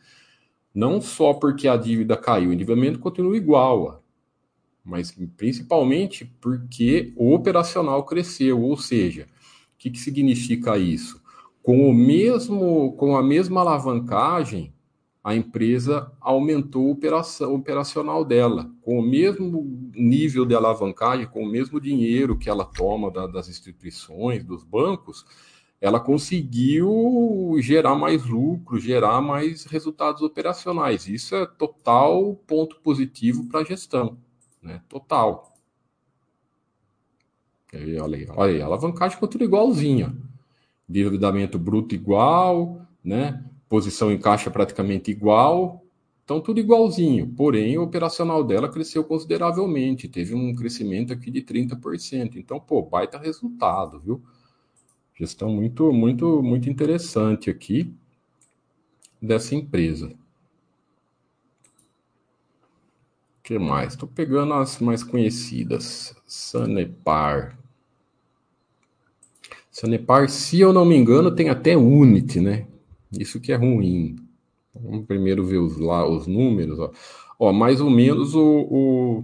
Não 0.72 1.00
só 1.00 1.34
porque 1.34 1.66
a 1.66 1.76
dívida 1.76 2.16
caiu, 2.16 2.50
o 2.50 2.52
endividamento 2.52 3.00
continua 3.00 3.36
igual, 3.36 4.00
mas 4.84 5.10
principalmente 5.36 6.24
porque 6.40 7.12
o 7.16 7.34
operacional 7.34 8.04
cresceu, 8.04 8.62
ou 8.62 8.76
seja, 8.76 9.26
o 9.74 9.76
que, 9.76 9.90
que 9.90 9.98
significa 9.98 10.78
isso? 10.78 11.25
Com 11.66 11.90
o 11.90 11.92
mesmo, 11.92 12.92
com 12.92 13.16
a 13.16 13.22
mesma 13.24 13.60
alavancagem, 13.60 14.72
a 15.22 15.34
empresa 15.34 16.12
aumentou 16.20 16.86
o 16.86 17.52
operacional 17.52 18.24
dela. 18.24 18.70
Com 18.82 19.00
o 19.00 19.02
mesmo 19.02 19.90
nível 19.92 20.46
de 20.46 20.54
alavancagem, 20.54 21.26
com 21.26 21.42
o 21.42 21.50
mesmo 21.50 21.80
dinheiro 21.80 22.38
que 22.38 22.48
ela 22.48 22.64
toma 22.64 23.10
da, 23.10 23.26
das 23.26 23.48
instituições, 23.48 24.44
dos 24.44 24.62
bancos, 24.62 25.26
ela 25.80 25.98
conseguiu 25.98 27.56
gerar 27.58 27.96
mais 27.96 28.24
lucro, 28.24 28.78
gerar 28.78 29.20
mais 29.20 29.64
resultados 29.64 30.22
operacionais. 30.22 31.08
Isso 31.08 31.34
é 31.34 31.46
total 31.46 32.36
ponto 32.46 32.76
positivo 32.76 33.44
para 33.48 33.62
a 33.62 33.64
gestão, 33.64 34.16
né? 34.62 34.82
Total. 34.88 35.52
Olha 37.74 38.16
aí, 38.16 38.28
olha 38.30 38.54
aí, 38.54 38.62
a 38.62 38.66
alavancagem 38.66 39.18
continua 39.18 39.46
igualzinha 39.46 40.25
endividamento 40.88 41.58
bruto 41.58 41.94
igual, 41.94 42.86
né? 43.04 43.44
Posição 43.68 44.12
em 44.12 44.18
caixa 44.18 44.50
praticamente 44.50 45.10
igual, 45.10 45.86
então 46.26 46.40
tudo 46.40 46.58
igualzinho. 46.58 47.28
Porém, 47.36 47.78
o 47.78 47.82
operacional 47.82 48.42
dela 48.42 48.68
cresceu 48.68 49.04
consideravelmente, 49.04 50.08
teve 50.08 50.34
um 50.34 50.54
crescimento 50.54 51.12
aqui 51.12 51.30
de 51.30 51.40
30%. 51.40 52.36
Então, 52.36 52.58
pô, 52.58 52.82
baita 52.82 53.16
resultado, 53.16 54.00
viu? 54.00 54.20
Gestão 55.14 55.50
muito, 55.50 55.92
muito, 55.92 56.42
muito 56.42 56.68
interessante 56.68 57.48
aqui 57.48 57.94
dessa 59.22 59.54
empresa. 59.54 60.08
O 63.38 63.42
que 63.44 63.58
mais? 63.58 63.92
Estou 63.92 64.08
pegando 64.08 64.52
as 64.54 64.80
mais 64.80 65.04
conhecidas. 65.04 66.14
Sanepar. 66.26 67.56
Sanepar, 69.76 70.30
se 70.30 70.58
eu 70.58 70.72
não 70.72 70.86
me 70.86 70.96
engano, 70.96 71.30
tem 71.30 71.50
até 71.50 71.76
Unity, 71.76 72.40
né? 72.40 72.66
Isso 73.12 73.38
que 73.38 73.52
é 73.52 73.56
ruim. 73.56 74.16
Vamos 74.74 75.04
primeiro 75.04 75.44
ver 75.44 75.58
os, 75.58 75.76
lá, 75.76 76.08
os 76.08 76.26
números. 76.26 76.78
Ó. 76.78 76.90
ó 77.38 77.52
mais 77.52 77.78
ou 77.78 77.90
menos 77.90 78.34
o, 78.34 78.42
o, 78.42 79.22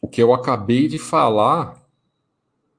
o 0.00 0.06
que 0.06 0.22
eu 0.22 0.32
acabei 0.32 0.86
de 0.86 1.00
falar 1.00 1.82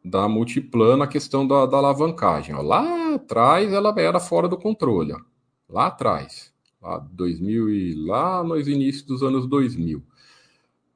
da 0.02 0.30
Multiplan 0.30 0.96
na 0.96 1.08
questão 1.08 1.46
da, 1.46 1.66
da 1.66 1.76
alavancagem. 1.76 2.56
Ó. 2.56 2.62
Lá 2.62 3.16
atrás 3.16 3.74
ela 3.74 3.94
era 3.98 4.22
fora 4.22 4.48
do 4.48 4.56
controle. 4.56 5.12
Ó. 5.12 5.20
Lá 5.68 5.88
atrás. 5.88 6.54
Lá, 6.82 7.00
2000 7.00 7.70
e, 7.70 7.96
lá 7.96 8.42
nos 8.46 8.66
inícios 8.66 9.04
dos 9.04 9.24
anos 9.24 9.46
2000. 9.46 10.02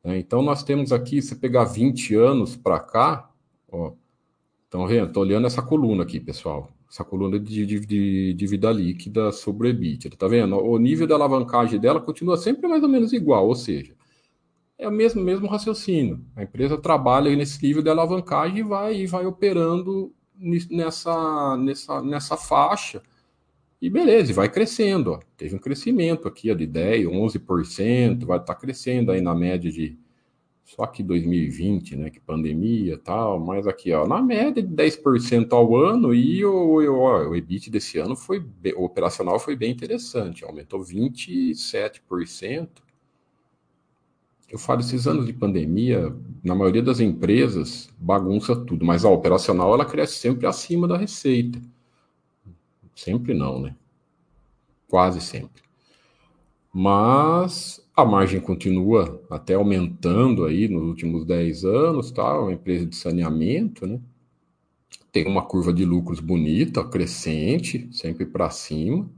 É, 0.06 0.18
então 0.20 0.42
nós 0.42 0.64
temos 0.64 0.94
aqui, 0.94 1.22
se 1.22 1.36
pegar 1.36 1.66
20 1.66 2.16
anos 2.16 2.56
para 2.56 2.80
cá, 2.80 3.30
ó, 3.70 3.92
então, 4.70 4.88
estou 4.88 5.24
olhando 5.24 5.48
essa 5.48 5.64
coluna 5.64 6.04
aqui, 6.04 6.20
pessoal. 6.20 6.72
Essa 6.88 7.04
coluna 7.04 7.40
de, 7.40 7.66
de, 7.66 7.80
de 7.80 8.34
dívida 8.36 8.72
líquida 8.72 9.32
sobre 9.32 9.70
EBITDA. 9.70 10.16
Tá 10.16 10.28
vendo? 10.28 10.56
O 10.58 10.78
nível 10.78 11.08
de 11.08 11.14
alavancagem 11.14 11.80
dela 11.80 12.00
continua 12.00 12.38
sempre 12.38 12.68
mais 12.68 12.84
ou 12.84 12.90
menos 12.90 13.12
igual, 13.12 13.48
ou 13.48 13.56
seja, 13.56 13.96
é 14.78 14.88
o 14.88 14.92
mesmo, 14.92 15.24
mesmo 15.24 15.48
raciocínio. 15.48 16.24
A 16.36 16.44
empresa 16.44 16.78
trabalha 16.78 17.36
nesse 17.36 17.62
nível 17.66 17.82
de 17.82 17.90
alavancagem 17.90 18.60
e 18.60 18.64
vai, 18.64 18.96
e 18.96 19.08
vai 19.08 19.26
operando 19.26 20.14
nessa, 20.70 21.58
nessa, 21.58 22.02
nessa 22.04 22.38
faixa. 22.38 23.02
E 23.82 23.90
beleza, 23.90 24.34
vai 24.34 24.50
crescendo. 24.50 25.14
Ó. 25.14 25.20
Teve 25.36 25.56
um 25.56 25.60
crescimento 25.60 26.28
aqui 26.28 26.52
ó, 26.52 26.54
de 26.54 26.68
10%, 26.68 27.10
11%, 27.10 28.26
vai 28.26 28.38
estar 28.38 28.54
tá 28.54 28.56
crescendo 28.56 29.12
aí 29.12 29.20
na 29.20 29.34
média 29.34 29.72
de 29.72 29.98
só 30.64 30.86
que 30.86 31.02
2020, 31.02 31.96
né, 31.96 32.10
que 32.12 32.20
pandemia 32.20 32.98
tal, 32.98 33.40
mas 33.40 33.66
aqui, 33.66 33.92
ó, 33.92 34.08
na 34.08 34.22
média 34.22 34.62
de 34.62 34.70
10% 34.70 35.52
ao 35.52 35.76
ano 35.76 36.14
e 36.14 36.46
o, 36.46 36.52
o, 36.52 37.30
o 37.30 37.36
EBIT 37.36 37.72
desse 37.72 37.98
ano 37.98 38.16
foi, 38.16 38.46
o 38.76 38.84
operacional 38.84 39.40
foi 39.40 39.56
bem 39.56 39.72
interessante, 39.72 40.46
aumentou 40.46 40.80
27%. 40.82 42.70
Eu 44.48 44.58
falo, 44.58 44.80
esses 44.80 45.08
anos 45.08 45.26
de 45.26 45.34
pandemia, 45.34 46.16
na 46.44 46.56
maioria 46.56 46.82
das 46.82 47.00
empresas, 47.00 47.90
bagunça 47.98 48.56
tudo, 48.56 48.86
mas 48.86 49.06
a 49.06 49.10
operacional, 49.10 49.74
ela 49.74 49.86
cresce 49.86 50.16
sempre 50.16 50.48
acima 50.48 50.88
da 50.88 50.98
receita. 50.98 51.60
Sempre 52.96 53.34
não, 53.34 53.60
né? 53.62 53.76
Quase 54.88 55.22
sempre. 55.22 55.62
Mas 56.74 57.84
a 58.02 58.06
margem 58.06 58.40
continua 58.40 59.22
até 59.30 59.54
aumentando 59.54 60.46
aí 60.46 60.68
nos 60.68 60.84
últimos 60.84 61.26
10 61.26 61.66
anos, 61.66 62.12
tá? 62.12 62.40
Uma 62.40 62.54
empresa 62.54 62.86
de 62.86 62.96
saneamento, 62.96 63.86
né? 63.86 64.00
Tem 65.12 65.26
uma 65.28 65.44
curva 65.44 65.74
de 65.74 65.86
lucros 65.86 66.20
bonita, 66.20 66.84
crescente, 66.84 67.90
sempre 67.92 68.26
para 68.26 68.50
cima. 68.50 69.10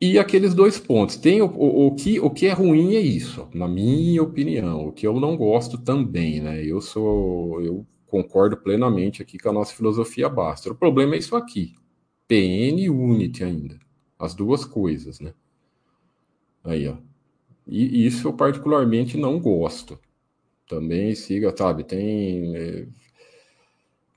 E 0.00 0.18
aqueles 0.18 0.54
dois 0.54 0.78
pontos. 0.78 1.16
Tem 1.16 1.42
o, 1.42 1.46
o, 1.46 1.88
o, 1.88 1.94
que, 1.94 2.20
o 2.20 2.30
que 2.30 2.46
é 2.46 2.52
ruim 2.52 2.94
é 2.94 3.00
isso, 3.00 3.48
na 3.52 3.66
minha 3.66 4.22
opinião. 4.22 4.86
O 4.88 4.92
que 4.92 5.06
eu 5.06 5.18
não 5.18 5.36
gosto 5.36 5.76
também, 5.78 6.40
né? 6.40 6.64
Eu 6.64 6.80
sou. 6.80 7.60
Eu 7.60 7.86
concordo 8.06 8.56
plenamente 8.56 9.22
aqui 9.22 9.38
com 9.38 9.48
a 9.50 9.52
nossa 9.52 9.74
filosofia 9.74 10.28
basta. 10.28 10.70
O 10.70 10.74
problema 10.74 11.14
é 11.14 11.18
isso 11.18 11.34
aqui. 11.36 11.74
PN 12.28 12.80
e 12.80 12.90
Unity 12.90 13.44
ainda. 13.44 13.78
As 14.18 14.34
duas 14.34 14.64
coisas, 14.64 15.20
né? 15.20 15.34
Aí, 16.64 16.88
ó. 16.88 16.96
E 17.66 18.06
isso 18.06 18.28
eu 18.28 18.32
particularmente 18.32 19.16
não 19.16 19.38
gosto. 19.38 19.98
Também 20.66 21.14
siga, 21.14 21.54
sabe, 21.56 21.84
tem. 21.84 22.56
É, 22.56 22.86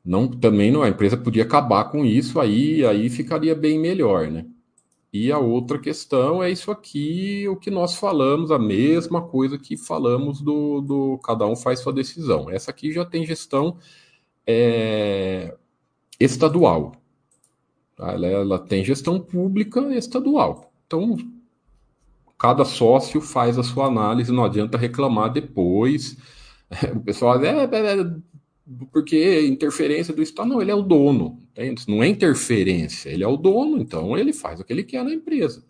não, 0.03 0.27
também 0.27 0.71
não, 0.71 0.81
a 0.83 0.89
empresa 0.89 1.17
podia 1.17 1.43
acabar 1.43 1.85
com 1.91 2.05
isso, 2.05 2.39
aí, 2.39 2.83
aí 2.85 3.09
ficaria 3.09 3.55
bem 3.55 3.79
melhor, 3.79 4.29
né? 4.31 4.45
E 5.13 5.31
a 5.31 5.37
outra 5.37 5.77
questão 5.77 6.41
é 6.41 6.49
isso 6.49 6.71
aqui, 6.71 7.47
o 7.49 7.57
que 7.57 7.69
nós 7.69 7.95
falamos, 7.95 8.49
a 8.51 8.57
mesma 8.57 9.21
coisa 9.21 9.57
que 9.57 9.77
falamos 9.77 10.41
do, 10.41 10.81
do 10.81 11.19
cada 11.19 11.45
um 11.45 11.55
faz 11.55 11.79
sua 11.81 11.93
decisão. 11.93 12.49
Essa 12.49 12.71
aqui 12.71 12.91
já 12.93 13.05
tem 13.05 13.25
gestão 13.25 13.77
é, 14.47 15.55
estadual. 16.19 16.93
Ela, 17.99 18.27
ela 18.27 18.59
tem 18.59 18.83
gestão 18.85 19.19
pública 19.19 19.81
estadual. 19.95 20.71
Então, 20.87 21.17
cada 22.41 22.65
sócio 22.65 23.21
faz 23.21 23.59
a 23.59 23.63
sua 23.63 23.85
análise, 23.85 24.31
não 24.31 24.43
adianta 24.43 24.75
reclamar 24.75 25.31
depois. 25.31 26.17
O 26.95 27.01
pessoal 27.01 27.43
é, 27.43 27.65
é, 27.65 28.01
é 28.01 28.15
porque 28.91 29.45
interferência 29.45 30.13
do 30.13 30.23
Estado, 30.23 30.49
não, 30.49 30.61
ele 30.61 30.71
é 30.71 30.75
o 30.75 30.81
dono, 30.81 31.37
entende? 31.51 31.83
não 31.87 32.01
é 32.01 32.07
interferência, 32.07 33.09
ele 33.09 33.25
é 33.25 33.27
o 33.27 33.35
dono, 33.35 33.77
então 33.77 34.17
ele 34.17 34.31
faz 34.31 34.59
o 34.59 34.63
que 34.63 34.71
ele 34.71 34.83
quer 34.83 35.03
na 35.03 35.13
empresa. 35.13 35.63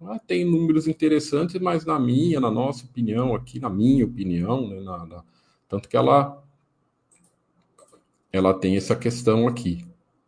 Ah, 0.00 0.18
tem 0.18 0.44
números 0.44 0.88
interessantes, 0.88 1.60
mas 1.60 1.84
na 1.84 2.00
minha, 2.00 2.40
na 2.40 2.50
nossa 2.50 2.86
opinião 2.86 3.34
aqui, 3.34 3.60
na 3.60 3.68
minha 3.68 4.06
opinião, 4.06 4.66
né, 4.66 4.80
na, 4.80 5.06
na, 5.06 5.24
tanto 5.68 5.88
que 5.88 5.96
ela 5.96 6.42
ela 8.32 8.54
tem 8.54 8.76
essa 8.76 8.96
questão 8.96 9.46
aqui, 9.46 9.84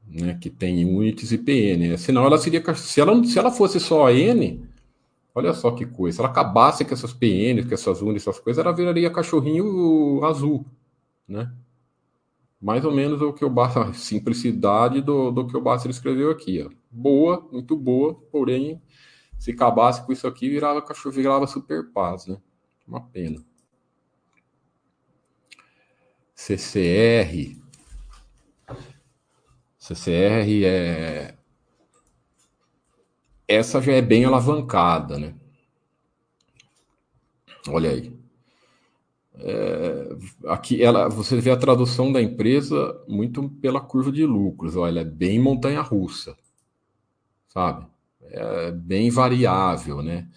né, 0.06 0.38
que 0.40 0.50
tem 0.50 0.84
units 0.84 1.32
e 1.32 1.38
PN. 1.38 1.88
Né? 1.88 1.96
Senão 1.96 2.24
ela 2.24 2.36
seria 2.36 2.62
se 2.74 3.00
ela 3.00 3.24
se 3.24 3.38
ela 3.38 3.50
fosse 3.50 3.80
só 3.80 4.10
N, 4.10 4.65
olha 5.36 5.52
só 5.52 5.70
que 5.70 5.84
coisa, 5.84 6.16
se 6.16 6.20
ela 6.22 6.30
acabasse 6.30 6.82
com 6.82 6.94
essas 6.94 7.12
PN, 7.12 7.62
com 7.68 7.74
essas 7.74 8.00
units, 8.00 8.22
essas 8.22 8.40
coisas, 8.40 8.64
ela 8.64 8.74
viraria 8.74 9.10
cachorrinho 9.10 10.24
azul, 10.24 10.64
né? 11.28 11.52
mais 12.60 12.84
ou 12.86 12.90
menos 12.90 13.20
o 13.20 13.34
que 13.34 13.44
o 13.44 13.50
Basta, 13.50 13.82
a 13.82 13.92
simplicidade 13.92 15.02
do, 15.02 15.30
do 15.30 15.46
que 15.46 15.56
o 15.56 15.60
Basta 15.60 15.88
escreveu 15.88 16.30
aqui. 16.30 16.62
Ó. 16.62 16.70
Boa, 16.90 17.46
muito 17.52 17.76
boa, 17.76 18.14
porém, 18.32 18.80
se 19.38 19.50
acabasse 19.50 20.04
com 20.06 20.12
isso 20.12 20.26
aqui, 20.26 20.48
virava 20.48 20.80
cachorro, 20.80 21.14
virava 21.14 21.46
super 21.46 21.92
paz, 21.92 22.26
né? 22.26 22.38
Uma 22.88 23.02
pena. 23.02 23.44
CCR. 26.34 27.60
CCR 29.78 30.64
é. 30.64 31.35
Essa 33.48 33.80
já 33.80 33.92
é 33.92 34.02
bem 34.02 34.24
alavancada, 34.24 35.18
né? 35.18 35.34
Olha 37.68 37.90
aí. 37.90 38.12
É, 39.38 40.16
aqui 40.46 40.82
ela, 40.82 41.08
você 41.08 41.38
vê 41.40 41.50
a 41.50 41.56
tradução 41.56 42.10
da 42.10 42.22
empresa 42.22 42.98
muito 43.06 43.48
pela 43.60 43.80
curva 43.80 44.10
de 44.10 44.24
lucros. 44.24 44.76
Olha, 44.76 45.00
é 45.00 45.04
bem 45.04 45.38
montanha-russa, 45.38 46.36
sabe? 47.48 47.86
É 48.22 48.72
bem 48.72 49.10
variável, 49.10 50.02
né? 50.02 50.28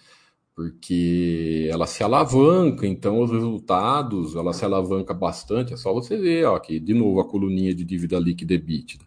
Porque 0.54 1.68
ela 1.72 1.86
se 1.86 2.02
alavanca, 2.04 2.86
então 2.86 3.22
os 3.22 3.30
resultados, 3.30 4.36
ela 4.36 4.52
se 4.52 4.64
alavanca 4.64 5.14
bastante. 5.14 5.72
É 5.74 5.76
só 5.76 5.92
você 5.92 6.16
ver, 6.18 6.46
ó, 6.46 6.56
aqui 6.56 6.78
de 6.80 6.94
novo 6.94 7.20
a 7.20 7.28
coluninha 7.28 7.74
de 7.74 7.84
dívida 7.84 8.18
líquida 8.18 8.54
e 8.54 8.56
EBITDA. 8.56 9.04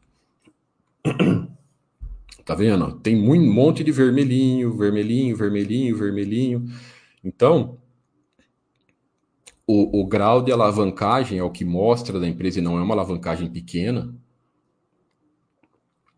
Tá 2.46 2.56
vendo? 2.56 3.00
Tem 3.00 3.16
um 3.16 3.54
monte 3.54 3.84
de 3.84 3.91
vermelhinho, 3.91 4.76
vermelhinho, 4.76 5.36
vermelhinho, 5.36 5.96
vermelhinho. 5.96 6.66
Então, 7.24 7.78
o, 9.66 10.02
o 10.02 10.06
grau 10.06 10.41
de 10.41 10.52
alavancagem 10.52 11.39
é 11.39 11.44
o 11.44 11.52
que 11.52 11.64
mostra 11.64 12.20
da 12.20 12.28
empresa 12.28 12.60
e 12.60 12.62
não 12.62 12.78
é 12.78 12.82
uma 12.82 12.94
alavancagem 12.94 13.50
pequena. 13.50 14.14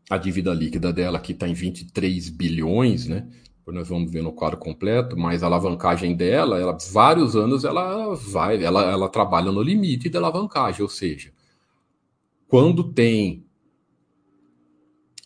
A 0.09 0.17
dívida 0.17 0.53
líquida 0.53 0.91
dela 0.91 1.17
aqui 1.17 1.31
está 1.31 1.47
em 1.47 1.53
23 1.53 2.29
bilhões, 2.29 3.07
né? 3.07 3.27
Nós 3.67 3.89
vamos 3.89 4.11
ver 4.11 4.21
no 4.21 4.31
quadro 4.31 4.59
completo, 4.59 5.17
mas 5.17 5.41
a 5.41 5.47
alavancagem 5.47 6.15
dela, 6.15 6.59
ela, 6.59 6.77
vários 6.91 7.35
anos 7.35 7.65
ela 7.65 8.13
vai, 8.13 8.63
ela, 8.63 8.91
ela 8.91 9.09
trabalha 9.09 9.51
no 9.51 9.61
limite 9.61 10.07
da 10.07 10.19
alavancagem, 10.19 10.83
ou 10.83 10.89
seja, 10.89 11.31
quando 12.47 12.83
tem 12.93 13.43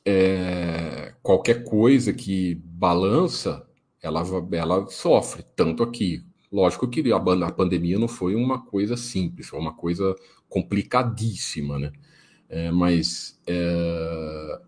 é, 0.06 0.89
qualquer 1.22 1.64
coisa 1.64 2.14
que 2.14 2.56
balança, 2.64 3.68
ela, 4.02 4.24
ela 4.52 4.88
sofre, 4.88 5.44
tanto 5.56 5.84
aqui 5.84 6.24
Lógico 6.52 6.88
que 6.88 7.12
a, 7.12 7.18
a 7.18 7.52
pandemia 7.52 8.00
não 8.00 8.08
foi 8.08 8.36
uma 8.36 8.60
coisa 8.66 8.98
simples, 8.98 9.48
foi 9.48 9.60
uma 9.60 9.74
coisa 9.74 10.16
complicadíssima, 10.48 11.78
né? 11.78 11.92
É, 12.50 12.72
mas 12.72 13.40
é, 13.46 14.62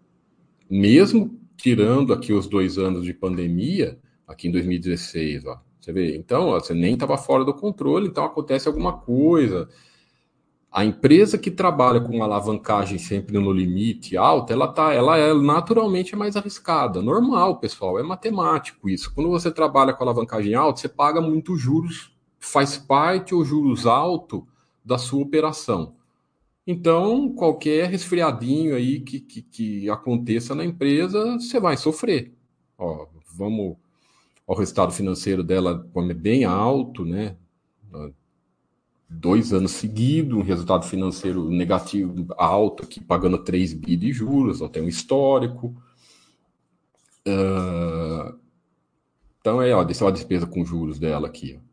mesmo 0.70 1.40
tirando 1.58 2.14
aqui 2.14 2.34
os 2.34 2.48
dois 2.48 2.78
anos 2.78 3.04
de 3.04 3.14
pandemia, 3.14 4.00
aqui 4.28 4.48
em 4.48 4.52
2016, 4.52 5.46
ó, 5.46 5.60
você 5.80 5.92
vê, 5.92 6.16
então 6.16 6.50
ó, 6.50 6.60
você 6.60 6.76
nem 6.76 6.94
estava 6.94 7.18
fora 7.18 7.44
do 7.44 7.54
controle, 7.54 8.08
então 8.08 8.24
acontece 8.24 8.68
alguma 8.68 8.94
coisa, 9.00 9.68
a 10.72 10.86
empresa 10.86 11.38
que 11.38 11.52
trabalha 11.52 12.00
com 12.00 12.24
alavancagem 12.24 12.98
sempre 12.98 13.38
no 13.38 13.52
limite 13.52 14.16
alta, 14.16 14.54
ela 14.54 14.70
tá, 14.70 14.94
ela 14.94 15.18
é 15.18 15.34
naturalmente 15.34 16.16
mais 16.16 16.38
arriscada. 16.38 17.02
Normal, 17.02 17.60
pessoal, 17.60 18.00
é 18.00 18.04
matemático 18.04 18.90
isso. 18.90 19.14
Quando 19.14 19.30
você 19.30 19.52
trabalha 19.52 19.94
com 19.94 20.02
alavancagem 20.02 20.56
alta, 20.56 20.80
você 20.80 20.88
paga 20.88 21.20
muito 21.20 21.58
juros, 21.58 22.16
faz 22.40 22.78
parte 22.78 23.36
o 23.36 23.44
juros 23.44 23.86
alto 23.86 24.48
da 24.84 24.98
sua 24.98 25.22
operação. 25.22 25.94
Então, 26.66 27.34
qualquer 27.34 27.90
resfriadinho 27.90 28.74
aí 28.74 29.02
que, 29.02 29.20
que, 29.20 29.42
que 29.42 29.90
aconteça 29.90 30.56
na 30.56 30.64
empresa, 30.64 31.34
você 31.38 31.60
vai 31.60 31.76
sofrer. 31.76 32.34
Ó, 32.78 33.08
vamos, 33.36 33.76
o 34.48 34.54
resultado 34.54 34.94
financeiro 34.94 35.44
dela 35.44 35.86
é 35.96 36.14
bem 36.14 36.46
alto, 36.46 37.04
né? 37.04 37.36
Dois 39.12 39.52
anos 39.52 39.72
seguidos, 39.72 40.38
um 40.38 40.42
resultado 40.42 40.86
financeiro 40.86 41.50
negativo 41.50 42.26
alto, 42.38 42.84
aqui 42.84 43.02
pagando 43.02 43.38
3 43.38 43.74
bi 43.74 43.98
de 43.98 44.14
juros, 44.14 44.60
tem 44.72 44.84
um 44.84 44.88
histórico. 44.88 45.76
Uh, 47.28 48.40
então 49.40 49.62
é, 49.62 49.74
ó, 49.76 49.82
é 49.82 50.08
a 50.08 50.12
despesa 50.12 50.48
com 50.48 50.64
juros 50.64 50.98
dela 50.98 51.28
aqui. 51.28 51.60
Ó. 51.60 51.72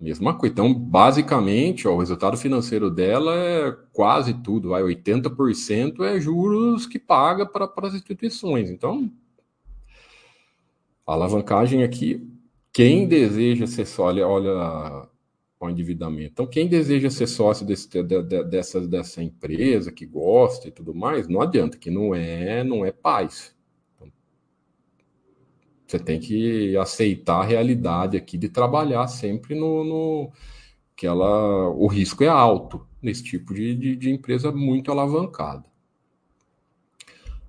Mesma 0.00 0.32
coisa. 0.32 0.54
Então, 0.54 0.72
basicamente, 0.72 1.86
ó, 1.86 1.94
o 1.94 1.98
resultado 1.98 2.38
financeiro 2.38 2.90
dela 2.90 3.34
é 3.34 3.76
quase 3.92 4.32
tudo, 4.32 4.70
vai, 4.70 4.82
80% 4.82 6.00
é 6.02 6.18
juros 6.18 6.86
que 6.86 6.98
paga 6.98 7.44
para 7.44 7.70
as 7.82 7.94
instituições. 7.94 8.70
Então, 8.70 9.12
a 11.06 11.12
alavancagem 11.12 11.82
aqui, 11.82 12.26
quem 12.72 13.06
deseja 13.06 13.66
ser 13.66 13.84
só, 13.84 14.04
olha, 14.04 14.26
olha 14.26 15.09
com 15.60 15.68
endividamento. 15.68 16.32
Então, 16.32 16.46
quem 16.46 16.66
deseja 16.66 17.10
ser 17.10 17.26
sócio 17.26 17.66
desse, 17.66 17.86
de, 17.86 18.02
de, 18.02 18.44
dessa, 18.44 18.80
dessa 18.80 19.22
empresa, 19.22 19.92
que 19.92 20.06
gosta 20.06 20.66
e 20.66 20.70
tudo 20.70 20.94
mais, 20.94 21.28
não 21.28 21.42
adianta, 21.42 21.76
que 21.76 21.90
não 21.90 22.14
é, 22.14 22.64
não 22.64 22.82
é 22.82 22.90
paz. 22.90 23.54
Então, 23.94 24.10
você 25.86 25.98
tem 25.98 26.18
que 26.18 26.74
aceitar 26.78 27.42
a 27.42 27.44
realidade 27.44 28.16
aqui 28.16 28.38
de 28.38 28.48
trabalhar 28.48 29.06
sempre 29.06 29.54
no, 29.54 29.84
no 29.84 30.32
que 30.96 31.06
ela, 31.06 31.68
o 31.68 31.86
risco 31.86 32.24
é 32.24 32.28
alto 32.28 32.86
nesse 33.02 33.22
tipo 33.22 33.52
de, 33.52 33.74
de, 33.74 33.96
de 33.96 34.10
empresa 34.10 34.50
muito 34.50 34.90
alavancada. 34.90 35.68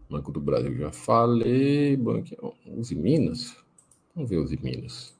Banco 0.10 0.34
do 0.34 0.42
Brasil 0.42 0.76
já 0.76 0.92
falei, 0.92 1.96
Banco, 1.96 2.54
os 2.76 2.92
Minas, 2.92 3.56
vamos 4.14 4.30
ver 4.30 4.38
os 4.40 4.52
Minas. 4.52 5.18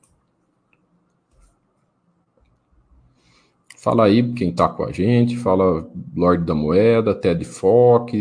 Fala 3.82 4.06
aí 4.06 4.32
quem 4.34 4.54
tá 4.54 4.70
com 4.70 4.84
a 4.84 4.92
gente, 4.92 5.36
fala 5.36 5.90
Lorde 6.16 6.46
da 6.46 6.54
Moeda, 6.54 7.16
Ted 7.16 7.44
Fox, 7.44 8.14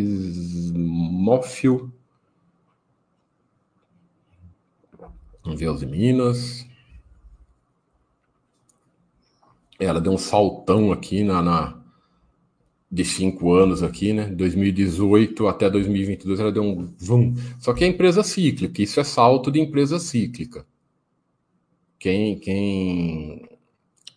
Mófio. 0.72 1.92
Ver 5.44 5.68
os 5.68 5.82
Minas. 5.84 6.66
Ela 9.78 10.00
deu 10.00 10.12
um 10.12 10.16
saltão 10.16 10.92
aqui 10.92 11.22
na, 11.22 11.42
na 11.42 11.78
de 12.90 13.04
cinco 13.04 13.52
anos 13.52 13.82
aqui, 13.82 14.14
né? 14.14 14.28
2018 14.28 15.46
até 15.46 15.68
2022 15.68 16.40
ela 16.40 16.50
deu 16.50 16.62
um 16.62 16.90
vum. 16.98 17.34
Só 17.58 17.74
que 17.74 17.84
é 17.84 17.86
empresa 17.86 18.22
cíclica, 18.22 18.80
isso 18.80 18.98
é 18.98 19.04
salto 19.04 19.50
de 19.50 19.60
empresa 19.60 19.98
cíclica. 19.98 20.64
Quem, 21.98 22.38
quem 22.38 23.59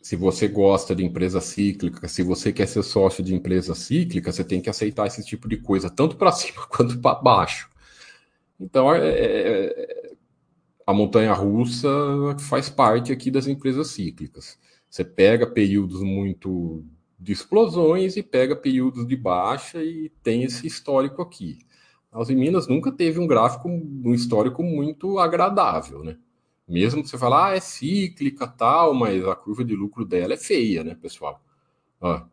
se 0.03 0.17
você 0.17 0.49
gosta 0.49 0.93
de 0.93 1.05
empresa 1.05 1.39
cíclica, 1.39 2.09
se 2.09 2.21
você 2.23 2.51
quer 2.51 2.67
ser 2.67 2.83
sócio 2.83 3.23
de 3.23 3.33
empresa 3.33 3.73
cíclica, 3.73 4.33
você 4.33 4.43
tem 4.43 4.59
que 4.59 4.69
aceitar 4.69 5.07
esse 5.07 5.23
tipo 5.23 5.47
de 5.47 5.55
coisa, 5.55 5.89
tanto 5.89 6.17
para 6.17 6.29
cima 6.33 6.67
quanto 6.67 6.99
para 6.99 7.21
baixo. 7.21 7.69
Então, 8.59 8.93
é, 8.93 8.99
é, 8.99 9.65
é, 9.65 10.11
a 10.85 10.93
montanha 10.93 11.31
russa 11.31 11.89
faz 12.49 12.69
parte 12.69 13.13
aqui 13.13 13.31
das 13.31 13.47
empresas 13.47 13.87
cíclicas. 13.91 14.59
Você 14.89 15.05
pega 15.05 15.47
períodos 15.47 16.01
muito 16.01 16.83
de 17.17 17.31
explosões 17.31 18.17
e 18.17 18.21
pega 18.21 18.57
períodos 18.57 19.07
de 19.07 19.15
baixa 19.15 19.81
e 19.81 20.11
tem 20.21 20.43
esse 20.43 20.67
histórico 20.67 21.21
aqui. 21.21 21.59
A 22.11 22.19
Uzi 22.19 22.35
Minas 22.35 22.67
nunca 22.67 22.91
teve 22.91 23.19
um 23.19 23.25
gráfico, 23.25 23.69
um 23.69 24.13
histórico 24.13 24.61
muito 24.63 25.17
agradável, 25.17 26.03
né? 26.03 26.17
Mesmo 26.67 27.03
que 27.03 27.09
você 27.09 27.17
falar, 27.17 27.51
ah, 27.51 27.55
é 27.55 27.59
cíclica 27.59 28.47
tal, 28.47 28.93
mas 28.93 29.25
a 29.27 29.35
curva 29.35 29.65
de 29.65 29.75
lucro 29.75 30.05
dela 30.05 30.33
é 30.33 30.37
feia, 30.37 30.83
né, 30.83 30.95
pessoal? 30.95 31.43
Ah, 32.01 32.25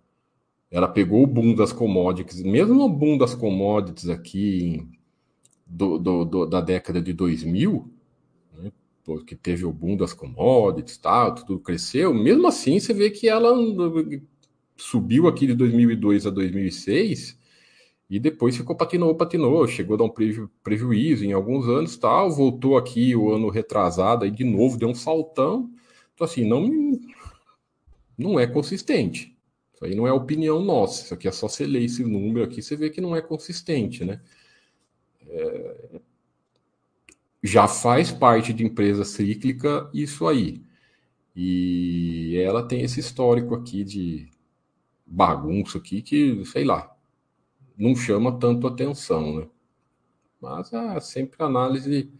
ela 0.70 0.88
pegou 0.88 1.22
o 1.22 1.26
boom 1.26 1.54
das 1.54 1.72
commodities, 1.72 2.42
mesmo 2.42 2.74
no 2.74 2.88
boom 2.88 3.18
das 3.18 3.34
commodities 3.34 4.08
aqui 4.08 4.86
do, 5.66 5.98
do, 5.98 6.24
do, 6.24 6.46
da 6.46 6.60
década 6.60 7.02
de 7.02 7.12
2000, 7.12 7.90
né, 8.54 8.70
que 9.26 9.34
teve 9.34 9.64
o 9.64 9.72
boom 9.72 9.96
das 9.96 10.12
commodities, 10.12 10.96
tal, 10.96 11.34
tudo 11.34 11.58
cresceu, 11.58 12.14
mesmo 12.14 12.46
assim 12.46 12.78
você 12.78 12.94
vê 12.94 13.10
que 13.10 13.28
ela 13.28 13.52
subiu 14.76 15.26
aqui 15.26 15.46
de 15.48 15.54
2002 15.54 16.26
a 16.26 16.30
2006 16.30 17.39
e 18.10 18.18
depois 18.18 18.56
ficou 18.56 18.74
patinou, 18.76 19.14
patinou, 19.14 19.68
chegou 19.68 19.94
a 19.94 19.98
dar 19.98 20.04
um 20.04 20.10
preju, 20.10 20.50
prejuízo 20.64 21.24
em 21.24 21.32
alguns 21.32 21.68
anos, 21.68 21.96
tal, 21.96 22.30
voltou 22.32 22.76
aqui 22.76 23.14
o 23.14 23.32
ano 23.32 23.48
retrasado 23.48 24.26
e 24.26 24.30
de 24.32 24.42
novo 24.42 24.76
deu 24.76 24.88
um 24.88 24.94
saltão. 24.94 25.70
Então 26.14 26.24
assim, 26.26 26.44
não 26.44 26.68
não 28.18 28.38
é 28.38 28.46
consistente. 28.46 29.36
Isso 29.72 29.84
aí 29.84 29.94
não 29.94 30.06
é 30.06 30.12
opinião 30.12 30.60
nossa, 30.62 31.04
isso 31.04 31.14
aqui 31.14 31.28
é 31.28 31.32
só 31.32 31.48
você 31.48 31.64
ler 31.66 31.84
esse 31.84 32.04
número 32.04 32.44
aqui, 32.44 32.60
você 32.60 32.76
vê 32.76 32.90
que 32.90 33.00
não 33.00 33.14
é 33.14 33.22
consistente, 33.22 34.04
né? 34.04 34.20
É... 35.28 36.00
Já 37.42 37.68
faz 37.68 38.10
parte 38.12 38.52
de 38.52 38.64
empresa 38.64 39.04
cíclica 39.04 39.88
isso 39.94 40.26
aí. 40.26 40.62
E 41.34 42.36
ela 42.44 42.62
tem 42.66 42.82
esse 42.82 43.00
histórico 43.00 43.54
aqui 43.54 43.84
de 43.84 44.28
bagunça 45.06 45.78
aqui 45.78 46.02
que, 46.02 46.44
sei 46.44 46.64
lá, 46.64 46.94
não 47.80 47.96
chama 47.96 48.38
tanto 48.38 48.66
atenção, 48.66 49.36
né? 49.36 49.46
Mas 50.40 50.70
é 50.72 51.00
sempre 51.00 51.42
análise 51.42 52.12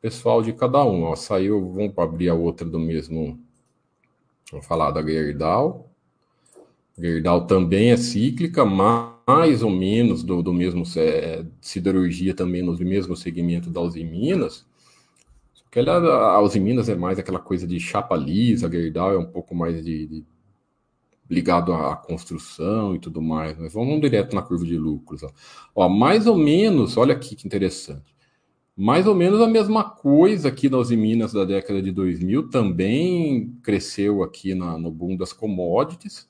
pessoal 0.00 0.42
de 0.42 0.52
cada 0.52 0.84
um. 0.84 1.04
Ó, 1.04 1.14
saiu, 1.14 1.72
vamos 1.72 1.96
abrir 1.96 2.28
a 2.28 2.34
outra 2.34 2.68
do 2.68 2.78
mesmo. 2.78 3.38
Vamos 4.50 4.66
falar 4.66 4.90
da 4.90 5.02
Gerdau. 5.02 5.88
Gerdau 6.98 7.46
também 7.46 7.92
é 7.92 7.96
cíclica, 7.96 8.64
mais 8.64 9.62
ou 9.62 9.70
menos 9.70 10.24
do, 10.24 10.42
do 10.42 10.52
mesmo 10.52 10.82
é, 10.96 11.44
siderurgia 11.60 12.34
também 12.34 12.62
no 12.62 12.76
mesmo 12.76 13.16
segmento 13.16 13.70
da 13.70 13.80
Uzi 13.80 14.02
Minas. 14.02 14.66
Porque 15.62 15.78
ela, 15.78 16.32
a 16.32 16.40
Uzi 16.40 16.58
Minas 16.58 16.88
é 16.88 16.96
mais 16.96 17.18
aquela 17.18 17.38
coisa 17.38 17.66
de 17.66 17.78
chapa 17.78 18.16
lisa, 18.16 18.66
a 18.66 18.70
Gerdau 18.70 19.12
é 19.12 19.18
um 19.18 19.26
pouco 19.26 19.54
mais 19.54 19.84
de, 19.84 20.06
de 20.06 20.24
ligado 21.28 21.72
à 21.72 21.94
construção 21.96 22.94
e 22.94 22.98
tudo 22.98 23.20
mais. 23.20 23.58
Mas 23.58 23.72
vamos 23.72 24.00
direto 24.00 24.34
na 24.34 24.42
curva 24.42 24.64
de 24.64 24.78
lucros. 24.78 25.22
Ó. 25.22 25.30
ó. 25.74 25.88
mais 25.88 26.26
ou 26.26 26.36
menos, 26.36 26.96
olha 26.96 27.14
aqui 27.14 27.36
que 27.36 27.46
interessante. 27.46 28.16
Mais 28.76 29.06
ou 29.06 29.14
menos 29.14 29.40
a 29.40 29.46
mesma 29.46 29.82
coisa 29.84 30.48
aqui 30.48 30.70
nas 30.70 30.90
Minas 30.90 31.32
da 31.32 31.44
década 31.44 31.82
de 31.82 31.90
2000 31.90 32.48
também 32.48 33.52
cresceu 33.62 34.22
aqui 34.22 34.54
na, 34.54 34.78
no 34.78 34.90
boom 34.90 35.16
das 35.16 35.32
commodities. 35.32 36.28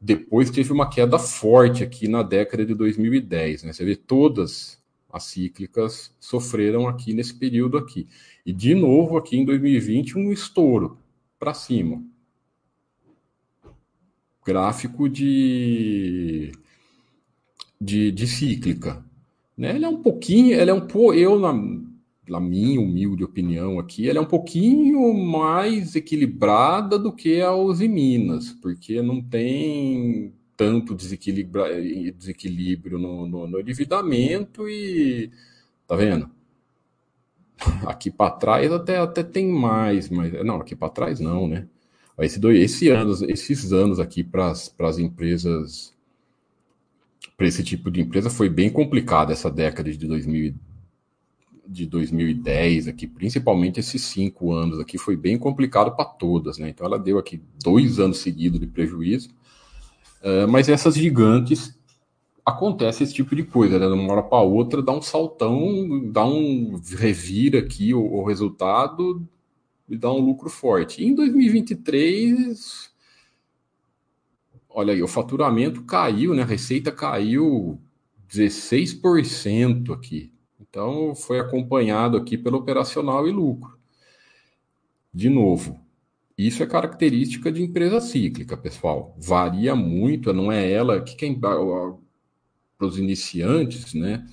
Depois 0.00 0.50
teve 0.50 0.72
uma 0.72 0.88
queda 0.88 1.18
forte 1.18 1.82
aqui 1.82 2.08
na 2.08 2.22
década 2.22 2.64
de 2.64 2.74
2010. 2.74 3.64
Né? 3.64 3.72
Você 3.72 3.84
vê 3.84 3.96
todas 3.96 4.80
as 5.12 5.24
cíclicas 5.24 6.14
sofreram 6.20 6.86
aqui 6.86 7.12
nesse 7.12 7.34
período 7.34 7.76
aqui. 7.76 8.06
E 8.46 8.52
de 8.52 8.74
novo 8.74 9.16
aqui 9.18 9.36
em 9.36 9.44
2020 9.44 10.16
um 10.16 10.32
estouro 10.32 10.96
para 11.38 11.52
cima 11.52 12.02
gráfico 14.50 15.08
de, 15.08 16.50
de, 17.80 18.10
de 18.10 18.26
cíclica. 18.26 19.04
Né? 19.56 19.76
Ele 19.76 19.84
é 19.84 19.88
um 19.88 20.02
pouquinho, 20.02 20.58
ele 20.60 20.70
é 20.70 20.74
um 20.74 20.86
pouco, 20.86 21.14
eu 21.14 21.38
na, 21.38 21.52
na 22.28 22.40
minha 22.40 22.80
humilde 22.80 23.22
opinião 23.22 23.78
aqui, 23.78 24.08
ele 24.08 24.18
é 24.18 24.20
um 24.20 24.26
pouquinho 24.26 25.14
mais 25.14 25.94
equilibrada 25.94 26.98
do 26.98 27.12
que 27.12 27.40
a 27.40 27.54
Uzi 27.54 27.88
Minas, 27.88 28.50
porque 28.60 29.00
não 29.00 29.22
tem 29.22 30.34
tanto 30.56 30.96
desequilíbrio, 30.96 32.12
desequilíbrio 32.12 32.98
no, 32.98 33.26
no, 33.26 33.46
no 33.46 33.60
endividamento 33.60 34.68
e 34.68 35.30
tá 35.86 35.94
vendo? 35.94 36.28
Aqui 37.86 38.10
para 38.10 38.30
trás 38.32 38.72
até, 38.72 38.98
até 38.98 39.22
tem 39.22 39.46
mais, 39.46 40.08
mas 40.08 40.32
não, 40.44 40.56
aqui 40.56 40.74
para 40.74 40.88
trás 40.88 41.20
não, 41.20 41.46
né? 41.46 41.68
Esse, 42.20 42.40
esse 42.48 42.88
anos, 42.88 43.22
esses 43.22 43.72
anos 43.72 43.98
aqui 43.98 44.22
para 44.22 44.50
as 44.50 44.98
empresas, 44.98 45.94
para 47.36 47.46
esse 47.46 47.64
tipo 47.64 47.90
de 47.90 48.00
empresa, 48.00 48.28
foi 48.28 48.48
bem 48.48 48.70
complicado 48.70 49.32
essa 49.32 49.50
década 49.50 49.90
de 49.90 50.06
2000, 50.06 50.54
de 51.66 51.86
2010 51.86 52.88
aqui, 52.88 53.06
principalmente 53.06 53.80
esses 53.80 54.02
cinco 54.02 54.52
anos 54.52 54.80
aqui, 54.80 54.98
foi 54.98 55.16
bem 55.16 55.38
complicado 55.38 55.94
para 55.94 56.04
todas, 56.04 56.58
né? 56.58 56.68
Então 56.68 56.86
ela 56.86 56.98
deu 56.98 57.16
aqui 57.18 57.40
dois 57.62 58.00
anos 58.00 58.18
seguidos 58.18 58.58
de 58.58 58.66
prejuízo, 58.66 59.30
uh, 60.22 60.48
mas 60.48 60.68
essas 60.68 60.96
gigantes 60.96 61.78
acontece 62.44 63.04
esse 63.04 63.14
tipo 63.14 63.36
de 63.36 63.44
coisa, 63.44 63.78
né? 63.78 63.86
De 63.86 63.92
uma 63.92 64.12
hora 64.12 64.22
para 64.22 64.40
outra 64.40 64.82
dá 64.82 64.92
um 64.92 65.02
saltão, 65.02 66.10
dá 66.10 66.24
um 66.24 66.80
revira 66.98 67.60
aqui 67.60 67.94
o, 67.94 68.02
o 68.02 68.24
resultado 68.24 69.26
e 69.90 69.96
dá 69.96 70.10
um 70.12 70.20
lucro 70.20 70.48
forte. 70.48 71.02
E 71.02 71.06
em 71.06 71.14
2023, 71.14 72.90
olha 74.68 74.94
aí, 74.94 75.02
o 75.02 75.08
faturamento 75.08 75.82
caiu, 75.82 76.32
né? 76.32 76.42
A 76.42 76.46
receita 76.46 76.92
caiu 76.92 77.80
16% 78.30 79.92
aqui. 79.92 80.32
Então, 80.60 81.14
foi 81.16 81.40
acompanhado 81.40 82.16
aqui 82.16 82.38
pelo 82.38 82.58
operacional 82.58 83.26
e 83.26 83.32
lucro. 83.32 83.76
De 85.12 85.28
novo, 85.28 85.80
isso 86.38 86.62
é 86.62 86.66
característica 86.66 87.50
de 87.50 87.60
empresa 87.60 88.00
cíclica, 88.00 88.56
pessoal. 88.56 89.16
Varia 89.18 89.74
muito, 89.74 90.32
não 90.32 90.52
é 90.52 90.70
ela 90.70 91.02
que 91.02 91.16
quem 91.16 91.38
para 91.38 91.58
os 92.80 92.96
iniciantes, 92.96 93.92
né? 93.92 94.24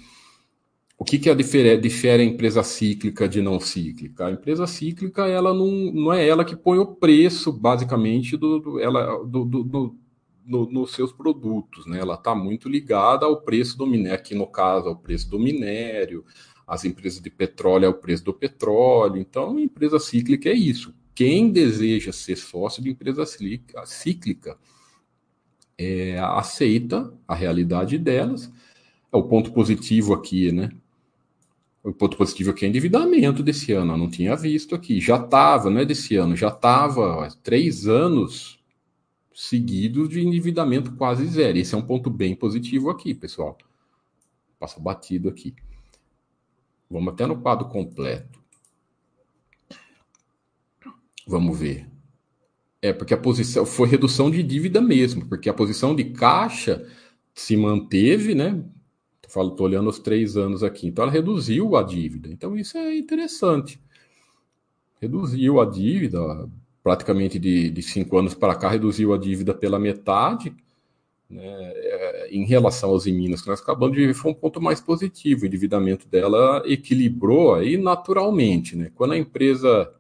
O 0.98 1.06
que, 1.06 1.20
que 1.20 1.30
a 1.30 1.36
difere, 1.36 1.78
difere 1.78 2.24
a 2.24 2.26
empresa 2.26 2.64
cíclica 2.64 3.30
de 3.30 3.42
não 3.42 3.60
cíclica? 3.60 4.26
A 4.26 4.32
empresa 4.32 4.66
cíclica, 4.66 5.28
ela 5.28 5.54
não, 5.54 5.68
não 5.94 6.12
é 6.12 6.28
ela 6.28 6.44
que 6.44 6.56
põe 6.56 6.80
o 6.80 6.96
preço, 6.96 7.54
basicamente, 7.54 8.36
do, 8.36 8.60
do 8.60 8.80
ela, 8.80 9.24
do, 9.24 9.46
do, 9.46 9.64
do 9.64 9.96
no, 10.44 10.66
nos 10.72 10.94
seus 10.94 11.12
produtos, 11.12 11.86
né? 11.86 12.00
Ela 12.00 12.16
está 12.16 12.34
muito 12.34 12.70
ligada 12.70 13.26
ao 13.26 13.42
preço 13.42 13.78
do 13.78 13.86
minério, 13.86 14.16
aqui 14.18 14.34
no 14.34 14.48
caso, 14.48 14.88
ao 14.88 14.96
preço 14.96 15.30
do 15.30 15.38
minério, 15.38 16.26
as 16.66 16.86
empresas 16.86 17.22
de 17.22 17.30
petróleo 17.30 17.88
ao 17.88 17.94
preço 17.94 18.24
do 18.24 18.34
petróleo. 18.34 19.18
Então, 19.18 19.58
a 19.58 19.62
empresa 19.62 20.00
cíclica 20.00 20.50
é 20.50 20.54
isso. 20.54 20.96
Quem 21.14 21.52
deseja 21.52 22.12
ser 22.12 22.38
sócio 22.38 22.82
de 22.82 22.90
empresa 22.90 23.26
cíclica 23.86 24.58
é, 25.78 26.18
aceita 26.20 27.14
a 27.28 27.36
realidade 27.36 27.98
delas. 27.98 28.52
É 29.12 29.18
o 29.18 29.24
ponto 29.24 29.52
positivo 29.54 30.14
aqui, 30.14 30.52
né? 30.52 30.70
O 31.88 31.94
ponto 31.94 32.18
positivo 32.18 32.52
aqui 32.52 32.66
é 32.66 32.68
endividamento 32.68 33.42
desse 33.42 33.72
ano, 33.72 33.94
eu 33.94 33.98
não 33.98 34.10
tinha 34.10 34.36
visto 34.36 34.76
aqui. 34.76 35.00
Já 35.00 35.16
estava, 35.16 35.70
não 35.70 35.80
é 35.80 35.86
desse 35.86 36.18
ano, 36.18 36.36
já 36.36 36.50
estava 36.50 37.30
três 37.42 37.88
anos 37.88 38.60
seguidos 39.34 40.10
de 40.10 40.20
endividamento 40.20 40.92
quase 40.98 41.26
zero. 41.28 41.58
Esse 41.58 41.76
é 41.76 41.78
um 41.78 41.82
ponto 41.82 42.10
bem 42.10 42.36
positivo 42.36 42.90
aqui, 42.90 43.14
pessoal. 43.14 43.58
Passa 44.60 44.82
batido 44.82 45.30
aqui. 45.30 45.56
Vamos 46.92 47.14
até 47.14 47.26
no 47.26 47.40
quadro 47.40 47.70
completo. 47.70 48.38
Vamos 51.26 51.58
ver. 51.58 51.88
É, 52.82 52.92
porque 52.92 53.14
a 53.14 53.18
posição 53.18 53.66
foi 53.66 53.88
redução 53.88 54.30
de 54.30 54.44
dívida 54.44 54.82
mesmo, 54.82 55.26
porque 55.26 55.48
a 55.48 55.54
posição 55.54 55.96
de 55.96 56.04
caixa 56.04 56.86
se 57.34 57.56
manteve, 57.56 58.36
né? 58.36 58.62
Falo, 59.38 59.52
estou 59.52 59.68
olhando 59.68 59.90
os 59.90 60.00
três 60.00 60.36
anos 60.36 60.64
aqui. 60.64 60.88
Então, 60.88 61.04
ela 61.04 61.12
reduziu 61.12 61.76
a 61.76 61.84
dívida. 61.84 62.28
Então, 62.30 62.58
isso 62.58 62.76
é 62.78 62.98
interessante. 62.98 63.80
Reduziu 65.00 65.62
a 65.62 65.66
dívida, 65.66 66.20
praticamente 66.82 67.38
de, 67.38 67.70
de 67.70 67.82
cinco 67.84 68.18
anos 68.18 68.34
para 68.34 68.56
cá, 68.56 68.70
reduziu 68.70 69.14
a 69.14 69.18
dívida 69.18 69.54
pela 69.54 69.78
metade. 69.78 70.56
Né, 71.30 71.44
é, 71.44 72.30
em 72.32 72.46
relação 72.46 72.90
aos 72.90 73.06
Minas 73.06 73.42
que 73.42 73.50
nós 73.50 73.62
acabamos 73.62 73.96
de 73.96 74.08
ver, 74.08 74.14
foi 74.14 74.32
um 74.32 74.34
ponto 74.34 74.60
mais 74.60 74.82
positivo. 74.82 75.44
O 75.44 75.46
endividamento 75.46 76.08
dela 76.08 76.64
equilibrou 76.66 77.54
aí 77.54 77.78
naturalmente. 77.78 78.76
Né? 78.76 78.92
Quando 78.96 79.12
a 79.12 79.18
empresa 79.18 79.94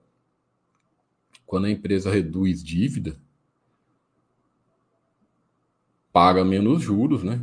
quando 1.45 1.65
a 1.65 1.71
empresa 1.71 2.11
reduz 2.11 2.61
dívida, 2.61 3.15
paga 6.11 6.43
menos 6.43 6.81
juros, 6.81 7.23
né? 7.23 7.39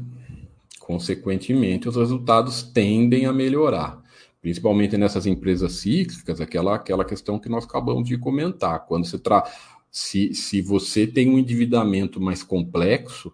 Consequentemente, 0.85 1.89
os 1.89 1.97
resultados 1.97 2.62
tendem 2.62 3.24
a 3.24 3.32
melhorar, 3.32 4.03
principalmente 4.43 4.99
nessas 4.99 5.24
empresas 5.24 5.72
cíclicas, 5.72 6.43
aquela, 6.43 6.74
aquela 6.74 7.07
questão 7.07 7.39
que 7.39 7.49
nós 7.49 7.64
acabamos 7.64 8.07
de 8.07 8.18
comentar. 8.18 8.85
Quando 8.85 9.07
você 9.07 9.18
tra... 9.18 9.51
se, 9.91 10.35
se 10.35 10.61
você 10.61 11.07
tem 11.07 11.30
um 11.30 11.39
endividamento 11.39 12.20
mais 12.20 12.43
complexo, 12.43 13.32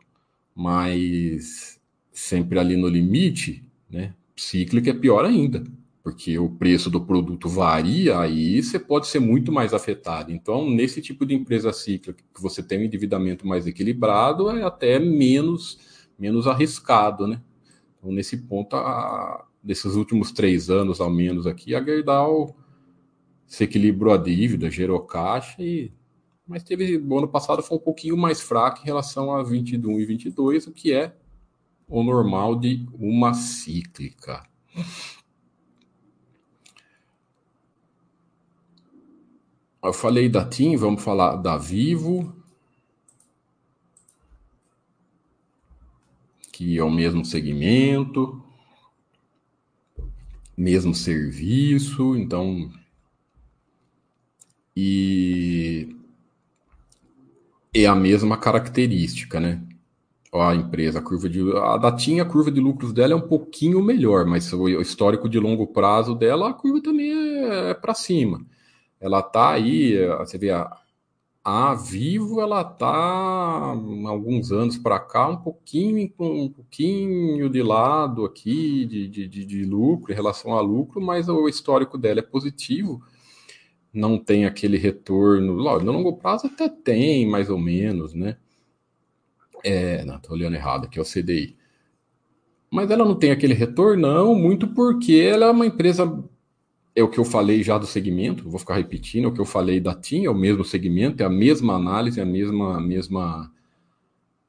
mas 0.55 1.80
sempre 2.12 2.57
ali 2.57 2.76
no 2.76 2.86
limite, 2.86 3.64
né? 3.90 4.14
cíclica 4.36 4.90
é 4.90 4.94
pior 4.94 5.24
ainda, 5.24 5.64
porque 6.05 6.38
o 6.38 6.51
preço 6.51 6.88
do 6.88 7.01
produto 7.01 7.48
varia, 7.48 8.20
aí 8.20 8.62
você 8.62 8.78
pode 8.78 9.09
ser 9.09 9.18
muito 9.18 9.51
mais 9.51 9.74
afetado. 9.74 10.30
Então, 10.30 10.70
nesse 10.70 11.03
tipo 11.03 11.26
de 11.26 11.34
empresa 11.34 11.72
cíclica, 11.72 12.22
que 12.32 12.40
você 12.40 12.62
tem 12.62 12.78
um 12.78 12.84
endividamento 12.84 13.44
mais 13.44 13.66
equilibrado, 13.66 14.51
é 14.51 14.62
até 14.62 15.01
menos, 15.01 15.89
menos 16.21 16.47
arriscado, 16.47 17.27
né? 17.27 17.41
Então, 17.99 18.12
nesse 18.12 18.37
ponto, 18.37 18.77
a, 18.77 19.47
desses 19.62 19.95
últimos 19.95 20.31
três 20.31 20.71
anos, 20.71 21.01
ao 21.01 21.11
menos 21.11 21.47
aqui, 21.47 21.75
a 21.75 21.83
Gerdau 21.83 22.55
se 23.47 23.64
equilibrou 23.64 24.14
a 24.14 24.16
dívida, 24.16 24.71
gerou 24.71 25.01
caixa 25.01 25.62
e 25.62 25.93
mas 26.47 26.64
teve 26.64 26.97
o 26.97 27.18
ano 27.18 27.29
passado 27.29 27.62
foi 27.62 27.77
um 27.79 27.81
pouquinho 27.81 28.16
mais 28.16 28.41
fraco 28.41 28.81
em 28.83 28.85
relação 28.85 29.33
a 29.33 29.41
21 29.41 30.01
e 30.01 30.05
22, 30.05 30.66
o 30.66 30.73
que 30.73 30.93
é 30.93 31.14
o 31.87 32.03
normal 32.03 32.57
de 32.57 32.89
uma 32.93 33.35
cíclica. 33.35 34.43
Eu 39.83 39.93
falei 39.93 40.29
da 40.29 40.45
TIM, 40.45 40.77
vamos 40.77 41.05
falar 41.05 41.37
da 41.37 41.57
Vivo, 41.57 42.35
que 46.61 46.77
é 46.77 46.85
o 46.85 46.91
mesmo 46.91 47.25
segmento, 47.25 48.39
mesmo 50.55 50.95
serviço, 50.95 52.15
então 52.15 52.71
e 54.77 55.89
é 57.73 57.87
a 57.87 57.95
mesma 57.95 58.37
característica, 58.37 59.41
né? 59.41 59.63
A 60.35 60.55
empresa, 60.55 60.99
a 60.99 61.03
curva 61.03 61.31
de 61.31 61.41
a 61.57 61.79
da 61.79 61.91
TIM, 61.97 62.21
a 62.21 62.27
curva 62.27 62.51
de 62.51 62.61
lucros 62.61 62.93
dela 62.93 63.15
é 63.15 63.17
um 63.17 63.27
pouquinho 63.27 63.83
melhor, 63.83 64.27
mas 64.27 64.53
o 64.53 64.69
histórico 64.83 65.31
de 65.31 65.39
longo 65.41 65.67
prazo 65.69 66.15
dela, 66.15 66.51
a 66.51 66.53
curva 66.53 66.83
também 66.83 67.11
é, 67.11 67.71
é 67.71 67.75
para 67.75 67.95
cima. 67.95 68.45
Ela 69.01 69.23
tá 69.23 69.53
aí, 69.53 69.97
você 70.19 70.37
vê 70.37 70.51
a, 70.51 70.71
a 71.51 71.74
Vivo, 71.74 72.40
ela 72.40 72.62
tá 72.64 73.74
alguns 74.07 74.53
anos 74.53 74.78
para 74.78 74.98
cá 75.01 75.28
um 75.28 75.36
pouquinho 75.36 76.12
um 76.18 76.48
pouquinho 76.48 77.48
de 77.48 77.62
lado 77.62 78.24
aqui 78.24 78.84
de, 78.86 79.09
de, 79.09 79.44
de 79.44 79.64
lucro 79.64 80.12
em 80.12 80.16
relação 80.16 80.55
a 80.55 80.61
lucro, 80.61 81.01
mas 81.01 81.28
o 81.28 81.48
histórico 81.48 81.98
dela 81.98 82.20
é 82.20 82.22
positivo 82.22 83.03
não 83.92 84.18
tem 84.18 84.44
aquele 84.44 84.76
retorno. 84.76 85.57
No 85.57 85.92
longo 85.92 86.16
prazo 86.16 86.46
até 86.46 86.68
tem, 86.68 87.26
mais 87.26 87.51
ou 87.51 87.59
menos, 87.59 88.14
né? 88.14 88.36
É, 89.64 90.05
não, 90.05 90.18
tô 90.18 90.32
olhando 90.32 90.55
errado 90.55 90.84
aqui, 90.84 90.98
é 90.98 91.03
o 91.03 91.05
CDI. 91.05 91.57
Mas 92.70 92.90
ela 92.90 93.05
não 93.05 93.16
tem 93.16 93.30
aquele 93.32 93.53
retorno, 93.53 94.03
não, 94.03 94.34
muito 94.34 94.68
porque 94.68 95.14
ela 95.14 95.46
é 95.46 95.51
uma 95.51 95.66
empresa. 95.66 96.07
É 97.01 97.03
o 97.03 97.09
que 97.09 97.18
eu 97.18 97.24
falei 97.24 97.62
já 97.62 97.78
do 97.78 97.86
segmento, 97.86 98.48
vou 98.48 98.59
ficar 98.59 98.76
repetindo, 98.76 99.24
é 99.24 99.28
o 99.28 99.32
que 99.32 99.40
eu 99.40 99.46
falei 99.46 99.80
da 99.80 99.94
TIM, 99.94 100.26
é 100.26 100.30
o 100.30 100.34
mesmo 100.34 100.62
segmento, 100.62 101.22
é 101.22 101.26
a 101.26 101.30
mesma 101.30 101.74
análise, 101.74 102.20
é 102.20 102.22
a 102.22 102.26
mesma, 102.26 102.78
mesma, 102.78 103.51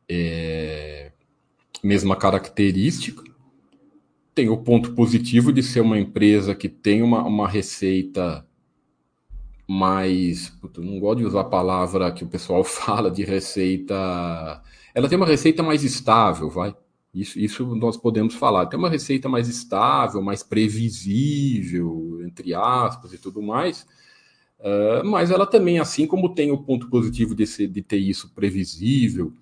é, 0.10 1.14
mesma 1.82 2.14
característica. 2.18 3.24
Tem 4.36 4.50
o 4.50 4.58
ponto 4.58 4.94
positivo 4.94 5.54
de 5.54 5.64
ser 5.64 5.80
uma 5.80 5.98
empresa 5.98 6.54
que 6.54 6.68
tem 6.68 7.02
uma, 7.02 7.24
uma 7.24 7.48
receita 7.48 8.46
mais. 9.66 10.50
Puta, 10.50 10.82
não 10.82 11.00
gosto 11.00 11.20
de 11.20 11.26
usar 11.26 11.42
a 11.42 11.46
palavra 11.46 12.12
que 12.12 12.26
o 12.26 12.28
pessoal 12.28 12.64
fala 12.66 13.10
de 13.10 13.24
receita. 13.24 14.62
Ela 14.94 15.08
tem 15.08 15.18
uma 15.18 15.26
receita 15.26 15.64
mais 15.64 15.86
estável, 15.86 16.50
vai. 16.50 16.76
Isso, 17.14 17.40
isso 17.40 17.76
nós 17.76 17.98
podemos 17.98 18.36
falar. 18.36 18.68
Tem 18.68 18.80
uma 18.80 18.90
receita 18.90 19.28
mais 19.28 19.50
estável, 19.50 20.22
mais 20.22 20.44
previsível, 20.44 22.20
entre 22.26 22.54
aspas, 22.54 23.14
e 23.14 23.18
tudo 23.18 23.42
mais. 23.42 23.86
Uh, 24.60 25.04
mas 25.06 25.32
ela 25.32 25.46
também, 25.46 25.80
assim 25.80 26.08
como 26.08 26.34
tem 26.34 26.52
o 26.52 26.64
ponto 26.64 26.90
positivo 26.90 27.36
de, 27.36 27.46
ser, 27.48 27.68
de 27.68 27.82
ter 27.82 27.98
isso 27.98 28.32
previsível, 28.34 29.34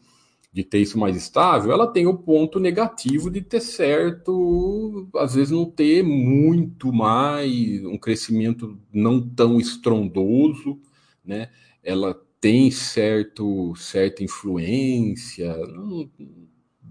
de 0.52 0.64
ter 0.64 0.80
isso 0.80 0.98
mais 0.98 1.16
estável, 1.16 1.72
ela 1.72 1.86
tem 1.86 2.08
o 2.08 2.18
ponto 2.18 2.60
negativo 2.60 3.30
de 3.30 3.42
ter 3.42 3.62
certo, 3.62 5.08
às 5.16 5.36
vezes 5.36 5.52
não 5.52 5.66
ter 5.66 6.04
muito 6.04 6.92
mais, 6.92 7.84
um 7.86 7.98
crescimento 7.98 8.80
não 8.92 9.22
tão 9.22 9.60
estrondoso, 9.60 10.80
né? 11.24 11.50
Ela 11.84 12.20
tem 12.42 12.72
certo, 12.72 13.76
certa 13.76 14.24
influência 14.24 15.54
da, 15.54 16.10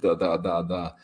da, 0.01 0.37
da, 0.37 0.97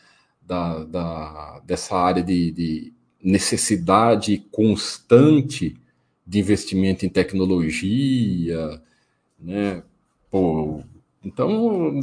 da, 0.85 1.59
dessa 1.65 1.95
área 1.95 2.23
de, 2.23 2.51
de 2.51 2.93
necessidade 3.23 4.37
constante 4.51 5.75
de 6.25 6.39
investimento 6.39 7.05
em 7.05 7.09
tecnologia, 7.09 8.81
né? 9.39 9.83
Pô, 10.29 10.83
então 11.23 11.99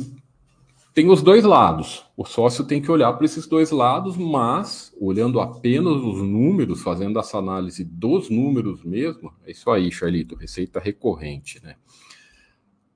tem 0.95 1.09
os 1.09 1.23
dois 1.23 1.45
lados. 1.45 2.05
O 2.17 2.25
sócio 2.25 2.65
tem 2.65 2.81
que 2.81 2.91
olhar 2.91 3.13
para 3.15 3.25
esses 3.25 3.47
dois 3.47 3.71
lados, 3.71 4.17
mas 4.17 4.95
olhando 5.01 5.41
apenas 5.41 5.95
os 5.95 6.23
números, 6.23 6.83
fazendo 6.83 7.19
essa 7.19 7.39
análise 7.39 7.85
dos 7.85 8.29
números 8.29 8.85
mesmo, 8.85 9.33
é 9.47 9.53
isso 9.53 9.71
aí, 9.71 9.91
Charlito, 9.91 10.35
receita 10.35 10.79
recorrente, 10.79 11.63
né? 11.63 11.77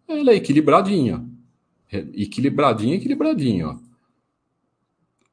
Ela 0.07 0.32
é 0.32 0.36
equilibradinha. 0.36 1.24
Equilibradinha, 1.90 2.97
equilibradinha, 2.97 3.68
ó. 3.68 3.86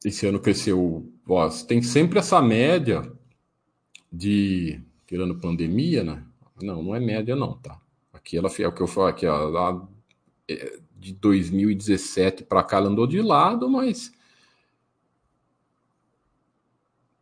Esse 0.03 0.27
ano 0.27 0.39
cresceu, 0.39 1.09
ó, 1.27 1.49
tem 1.49 1.81
sempre 1.81 2.19
essa 2.19 2.41
média 2.41 3.01
de, 4.11 4.81
tirando 5.07 5.39
pandemia, 5.39 6.03
né? 6.03 6.23
Não, 6.61 6.83
não 6.83 6.95
é 6.95 6.99
média 6.99 7.35
não, 7.35 7.57
tá? 7.57 7.79
Aqui 8.11 8.37
ela 8.37 8.49
é 8.59 8.67
o 8.67 8.71
que 8.71 8.81
eu 8.81 8.87
falo 8.87 9.07
aqui, 9.07 9.25
ó, 9.25 9.87
é, 10.47 10.79
de 10.95 11.13
2017 11.13 12.43
para 12.43 12.63
cá 12.63 12.77
ela 12.77 12.89
andou 12.89 13.07
de 13.07 13.21
lado, 13.21 13.69
mas 13.69 14.11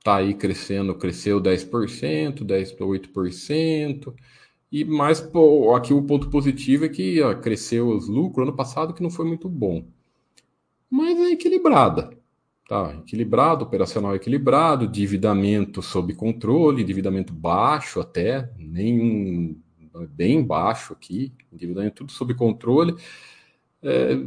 tá 0.04 0.18
aí 0.18 0.34
crescendo, 0.34 0.96
cresceu 0.96 1.42
10%, 1.42 2.44
10 2.44 2.72
para 2.74 2.86
8%. 2.86 4.14
E 4.72 4.86
mais 4.86 5.20
aqui 5.76 5.94
o 5.94 6.04
ponto 6.04 6.30
positivo 6.30 6.86
é 6.86 6.90
que 6.90 7.22
ó, 7.22 7.36
cresceu 7.36 7.90
os 7.90 8.08
lucros 8.08 8.48
ano 8.48 8.56
passado 8.56 8.94
que 8.94 9.04
não 9.04 9.10
foi 9.10 9.26
muito 9.26 9.50
bom. 9.50 9.86
Mas 10.90 11.18
é 11.20 11.32
equilibrada. 11.32 12.21
Tá, 12.72 12.96
equilibrado, 12.96 13.66
operacional 13.66 14.16
equilibrado, 14.16 14.86
endividamento 14.86 15.82
sob 15.82 16.14
controle, 16.14 16.82
endividamento 16.82 17.34
baixo 17.34 18.00
até, 18.00 18.50
nenhum 18.58 19.60
bem 20.12 20.42
baixo 20.42 20.94
aqui, 20.94 21.34
endividamento 21.52 21.96
tudo 21.96 22.14
sob 22.14 22.34
controle 22.34 22.96
é, 23.84 24.26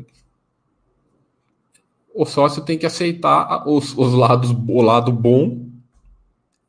o 2.12 2.26
sócio 2.26 2.62
tem 2.62 2.76
que 2.76 2.84
aceitar 2.84 3.66
os, 3.66 3.96
os 3.96 4.12
lados, 4.12 4.50
o 4.50 4.82
lado 4.82 5.10
bom 5.10 5.66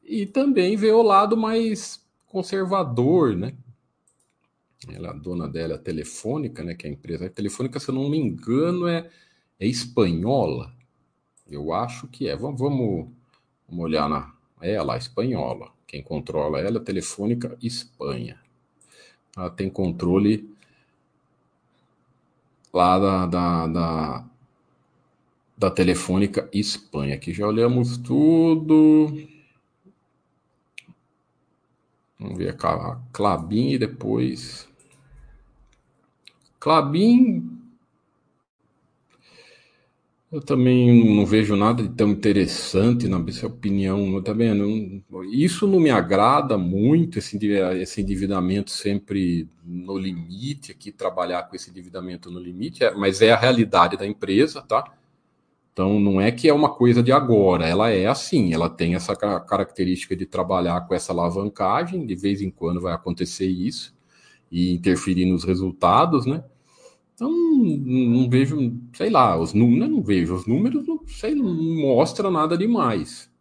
e 0.02 0.26
também 0.26 0.78
ver 0.78 0.94
o 0.94 1.02
lado 1.02 1.36
mais 1.36 2.02
conservador, 2.26 3.36
né? 3.36 3.54
Ela, 4.88 5.10
a 5.10 5.14
dona 5.14 5.46
dela 5.50 5.74
é 5.74 5.78
telefônica, 5.78 6.64
né? 6.64 6.74
Que 6.74 6.88
é 6.88 6.90
a 6.90 6.94
empresa 6.94 7.30
telefônica, 7.30 7.82
se 7.82 7.90
eu 7.90 7.96
não 7.96 8.10
me 8.10 8.18
engano, 8.18 8.88
é, 8.88 9.10
é 9.60 9.68
espanhola. 9.68 10.75
Eu 11.50 11.74
acho 11.74 12.08
que 12.08 12.28
é. 12.28 12.36
Vamos, 12.36 12.60
vamos, 12.60 13.08
olhar 13.70 14.10
na. 14.10 14.34
É 14.62 14.78
espanhola. 14.98 15.72
Quem 15.86 16.02
controla 16.02 16.60
ela 16.60 16.78
é 16.78 16.80
Telefônica 16.80 17.58
Espanha. 17.62 18.40
Ela 19.38 19.50
tem 19.50 19.70
controle 19.70 20.50
lá 22.74 22.98
da, 22.98 23.26
da, 23.26 23.68
da, 23.68 24.26
da 25.58 25.72
Telefônica 25.72 26.50
Espanha. 26.52 27.16
Aqui 27.16 27.34
já 27.34 27.46
olhamos 27.46 27.98
tudo. 27.98 29.08
Vamos 32.20 32.38
ver 32.38 32.50
a 32.50 33.00
Clabin 33.12 33.72
e 33.72 33.78
depois. 33.78 34.68
Clabin 36.60 37.55
eu 40.32 40.42
também 40.42 41.16
não 41.16 41.26
vejo 41.26 41.56
nada 41.56 41.84
de 41.84 41.90
tão 41.90 42.10
interessante 42.10 43.08
na 43.08 43.20
minha 43.20 43.48
opinião. 43.48 44.22
também 44.22 44.54
não, 44.54 45.24
isso 45.32 45.68
não 45.68 45.80
me 45.80 45.90
agrada 45.90 46.58
muito, 46.58 47.20
esse, 47.20 47.38
esse 47.48 48.02
endividamento 48.02 48.72
sempre 48.72 49.48
no 49.64 49.98
limite, 49.98 50.72
aqui 50.72 50.92
trabalhar 50.92 51.44
com 51.44 51.56
esse 51.56 51.70
endividamento 51.70 52.30
no 52.32 52.40
limite, 52.40 52.84
é, 52.84 52.94
mas 52.94 53.22
é 53.22 53.32
a 53.32 53.38
realidade 53.38 53.98
da 53.98 54.06
empresa, 54.06 54.62
tá? 54.62 54.84
Então 55.72 56.00
não 56.00 56.22
é 56.22 56.32
que 56.32 56.48
é 56.48 56.54
uma 56.54 56.74
coisa 56.74 57.04
de 57.04 57.12
agora, 57.12 57.68
ela 57.68 57.90
é 57.90 58.08
assim, 58.08 58.54
ela 58.54 58.70
tem 58.70 58.96
essa 58.96 59.16
característica 59.16 60.16
de 60.16 60.26
trabalhar 60.26 60.82
com 60.88 60.96
essa 60.96 61.12
alavancagem, 61.12 62.06
de 62.06 62.16
vez 62.16 62.42
em 62.42 62.50
quando 62.50 62.82
vai 62.82 62.94
acontecer 62.94 63.48
isso 63.48 63.94
e 64.52 64.74
interferir 64.74 65.26
nos 65.26 65.44
resultados, 65.44 66.26
né? 66.26 66.44
Então, 67.16 67.32
não 67.32 68.30
vejo, 68.30 68.78
sei 68.94 69.10
lá, 69.10 69.40
os 69.40 69.54
números, 69.54 69.90
não 69.90 70.04
vejo, 70.04 70.36
os 70.36 70.46
números, 70.46 70.86
não 70.86 71.00
sei, 71.08 71.34
não 71.34 71.46
mostra 71.46 72.30
nada 72.30 72.58
demais. 72.58 73.32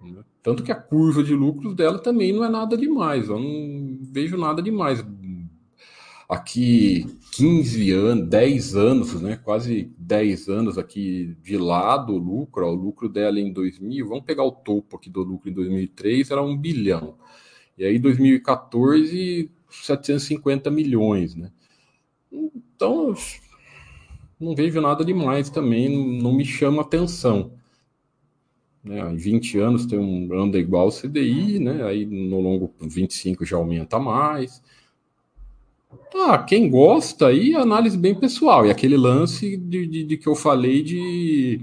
Né? 0.00 0.22
Tanto 0.40 0.62
que 0.62 0.70
a 0.70 0.76
curva 0.76 1.24
de 1.24 1.34
lucros 1.34 1.74
dela 1.74 1.98
também 1.98 2.32
não 2.32 2.44
é 2.44 2.48
nada 2.48 2.76
demais. 2.76 3.28
Eu 3.28 3.40
não 3.40 3.98
vejo 4.02 4.36
nada 4.36 4.62
demais. 4.62 5.04
Aqui, 6.28 7.06
15 7.32 7.90
anos, 7.90 8.28
10 8.28 8.76
anos, 8.76 9.20
né? 9.20 9.36
quase 9.36 9.92
10 9.98 10.48
anos 10.48 10.78
aqui 10.78 11.36
de 11.42 11.58
lado 11.58 12.12
o 12.12 12.18
lucro. 12.18 12.66
Ó, 12.66 12.70
o 12.70 12.74
lucro 12.74 13.08
dela 13.08 13.40
em 13.40 13.52
2000, 13.52 14.06
vamos 14.06 14.24
pegar 14.24 14.44
o 14.44 14.52
topo 14.52 14.96
aqui 14.96 15.10
do 15.10 15.24
lucro 15.24 15.50
em 15.50 15.54
2003, 15.54 16.30
era 16.30 16.42
um 16.42 16.56
bilhão. 16.56 17.16
E 17.76 17.84
aí, 17.84 17.98
2014, 17.98 19.50
750 19.68 20.70
milhões. 20.70 21.34
Né? 21.34 21.50
Então, 22.74 23.14
não 24.38 24.54
vejo 24.54 24.80
nada 24.80 25.04
demais 25.04 25.50
também, 25.50 26.20
não 26.20 26.32
me 26.32 26.44
chama 26.44 26.82
atenção. 26.82 27.52
Né? 28.84 29.00
Em 29.12 29.16
20 29.16 29.58
anos 29.58 29.86
tem 29.86 29.98
um 29.98 30.28
anda 30.32 30.58
igual 30.58 30.90
CDI, 30.90 31.58
né? 31.58 31.84
aí 31.84 32.06
no 32.06 32.40
longo 32.40 32.72
25 32.80 33.44
já 33.44 33.56
aumenta 33.56 33.98
mais. 33.98 34.62
Ah, 36.14 36.38
quem 36.38 36.70
gosta 36.70 37.28
aí, 37.28 37.54
análise 37.54 37.96
bem 37.96 38.14
pessoal. 38.14 38.66
E 38.66 38.70
aquele 38.70 38.96
lance 38.96 39.56
de, 39.56 39.86
de, 39.86 40.04
de 40.04 40.16
que 40.16 40.28
eu 40.28 40.34
falei 40.34 40.82
de 40.82 41.60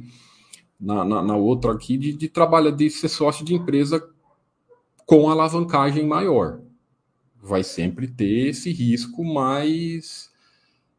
na, 0.80 1.06
na, 1.06 1.22
na 1.22 1.36
outra 1.36 1.72
aqui 1.72 1.98
de, 1.98 2.14
de 2.14 2.32
de 2.76 2.90
ser 2.90 3.10
sócio 3.10 3.46
de 3.46 3.54
empresa 3.54 4.08
com 5.06 5.30
alavancagem 5.30 6.06
maior. 6.06 6.60
Vai 7.42 7.64
sempre 7.64 8.08
ter 8.08 8.50
esse 8.50 8.72
risco 8.72 9.24
mais 9.24 10.32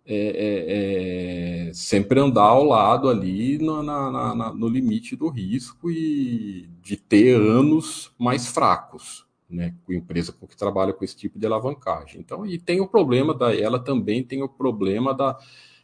é, 0.08 0.16
é, 0.16 1.68
é, 1.68 1.74
sempre 1.74 2.20
andar 2.20 2.44
ao 2.44 2.62
lado 2.62 3.08
ali 3.08 3.58
no, 3.58 3.82
na, 3.82 4.34
na, 4.34 4.54
no 4.54 4.68
limite 4.68 5.16
do 5.16 5.28
risco 5.28 5.90
e 5.90 6.70
de 6.80 6.96
ter 6.96 7.34
anos 7.34 8.14
mais 8.16 8.46
fracos, 8.46 9.26
né? 9.50 9.74
Com 9.84 9.92
empresa 9.92 10.32
que 10.32 10.56
trabalha 10.56 10.92
com 10.92 11.04
esse 11.04 11.16
tipo 11.16 11.40
de 11.40 11.46
alavancagem. 11.46 12.20
Então, 12.20 12.46
e 12.46 12.56
tem 12.56 12.80
o 12.80 12.86
problema 12.86 13.34
da, 13.34 13.52
ela 13.52 13.80
também 13.80 14.22
tem 14.22 14.44
o 14.44 14.48
problema 14.48 15.12
da, 15.12 15.36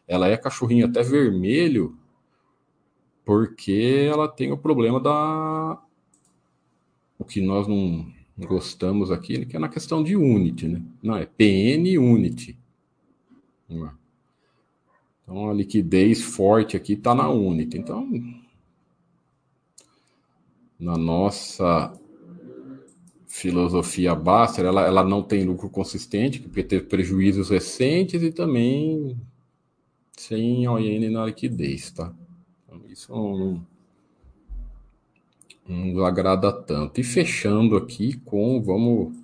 ela 0.06 0.28
é 0.28 0.36
cachorrinho 0.36 0.86
até 0.86 1.02
vermelho, 1.02 1.98
porque 3.24 4.06
ela 4.08 4.28
tem 4.28 4.52
o 4.52 4.58
problema 4.58 5.00
da, 5.00 5.82
o 7.18 7.24
que 7.24 7.40
nós 7.40 7.66
não 7.66 8.06
gostamos 8.38 9.10
aqui, 9.10 9.44
que 9.46 9.56
é 9.56 9.58
na 9.58 9.68
questão 9.68 10.00
de 10.00 10.14
unity, 10.14 10.68
né? 10.68 10.80
Não 11.02 11.16
é 11.16 11.26
PN 11.26 11.98
unity. 11.98 12.56
Não 13.68 13.86
é? 13.86 14.01
Então 15.32 15.48
a 15.48 15.54
liquidez 15.54 16.20
forte 16.20 16.76
aqui 16.76 16.92
está 16.92 17.14
na 17.14 17.30
Unity. 17.30 17.78
Então, 17.78 18.06
na 20.78 20.98
nossa 20.98 21.90
filosofia 23.26 24.14
Baster, 24.14 24.66
ela, 24.66 24.82
ela 24.86 25.02
não 25.02 25.22
tem 25.22 25.44
lucro 25.44 25.70
consistente, 25.70 26.38
porque 26.38 26.62
teve 26.62 26.84
prejuízos 26.84 27.48
recentes 27.48 28.22
e 28.22 28.30
também 28.30 29.18
sem 30.18 30.68
ON 30.68 31.10
na 31.10 31.24
liquidez, 31.24 31.90
tá? 31.92 32.14
Então, 32.66 32.82
isso 32.90 33.10
não, 33.10 33.66
não 35.66 36.04
agrada 36.04 36.52
tanto. 36.52 37.00
E 37.00 37.04
fechando 37.04 37.74
aqui 37.74 38.18
com, 38.18 38.60
vamos 38.60 39.16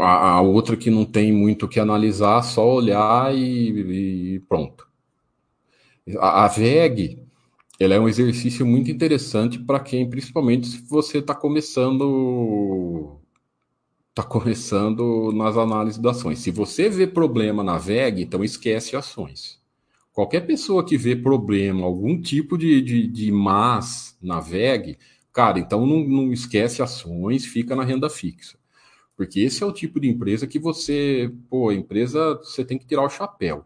a, 0.00 0.30
a, 0.34 0.40
outra 0.40 0.76
que 0.76 0.90
não 0.90 1.04
tem 1.04 1.32
muito 1.32 1.66
o 1.66 1.68
que 1.68 1.78
analisar, 1.80 2.42
só 2.42 2.66
olhar 2.74 3.34
e, 3.34 4.34
e 4.36 4.40
pronto. 4.40 4.88
A, 6.18 6.44
a, 6.44 6.48
VEG 6.48 7.22
ela 7.78 7.94
é 7.94 8.00
um 8.00 8.08
exercício 8.08 8.66
muito 8.66 8.90
interessante 8.90 9.58
para 9.58 9.78
quem, 9.80 10.08
principalmente 10.08 10.66
se 10.66 10.82
você 10.88 11.18
está 11.18 11.34
começando 11.34 13.20
está 14.10 14.22
começando 14.24 15.30
nas 15.32 15.56
análises 15.56 16.00
das 16.00 16.18
ações. 16.18 16.40
Se 16.40 16.50
você 16.50 16.88
vê 16.88 17.06
problema 17.06 17.62
na 17.62 17.78
VEG, 17.78 18.22
então 18.22 18.42
esquece 18.42 18.96
ações. 18.96 19.60
Qualquer 20.12 20.40
pessoa 20.40 20.84
que 20.84 20.98
vê 20.98 21.14
problema, 21.14 21.86
algum 21.86 22.20
tipo 22.20 22.58
de, 22.58 22.82
de, 22.82 23.06
de 23.06 23.30
mas 23.30 24.18
na 24.20 24.40
VEG, 24.40 24.98
cara, 25.32 25.60
então 25.60 25.86
não, 25.86 26.00
não 26.00 26.32
esquece 26.32 26.82
ações, 26.82 27.46
fica 27.46 27.76
na 27.76 27.84
renda 27.84 28.10
fixa. 28.10 28.58
Porque 29.18 29.40
esse 29.40 29.64
é 29.64 29.66
o 29.66 29.72
tipo 29.72 29.98
de 29.98 30.08
empresa 30.08 30.46
que 30.46 30.60
você, 30.60 31.28
pô, 31.50 31.72
empresa 31.72 32.36
você 32.36 32.64
tem 32.64 32.78
que 32.78 32.86
tirar 32.86 33.02
o 33.02 33.10
chapéu. 33.10 33.64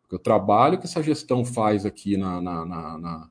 Porque 0.00 0.16
o 0.16 0.18
trabalho 0.18 0.78
que 0.78 0.86
essa 0.86 1.02
gestão 1.02 1.44
faz 1.44 1.84
aqui 1.84 2.16
na, 2.16 2.40
na, 2.40 2.64
na, 2.64 2.98
na, 2.98 3.30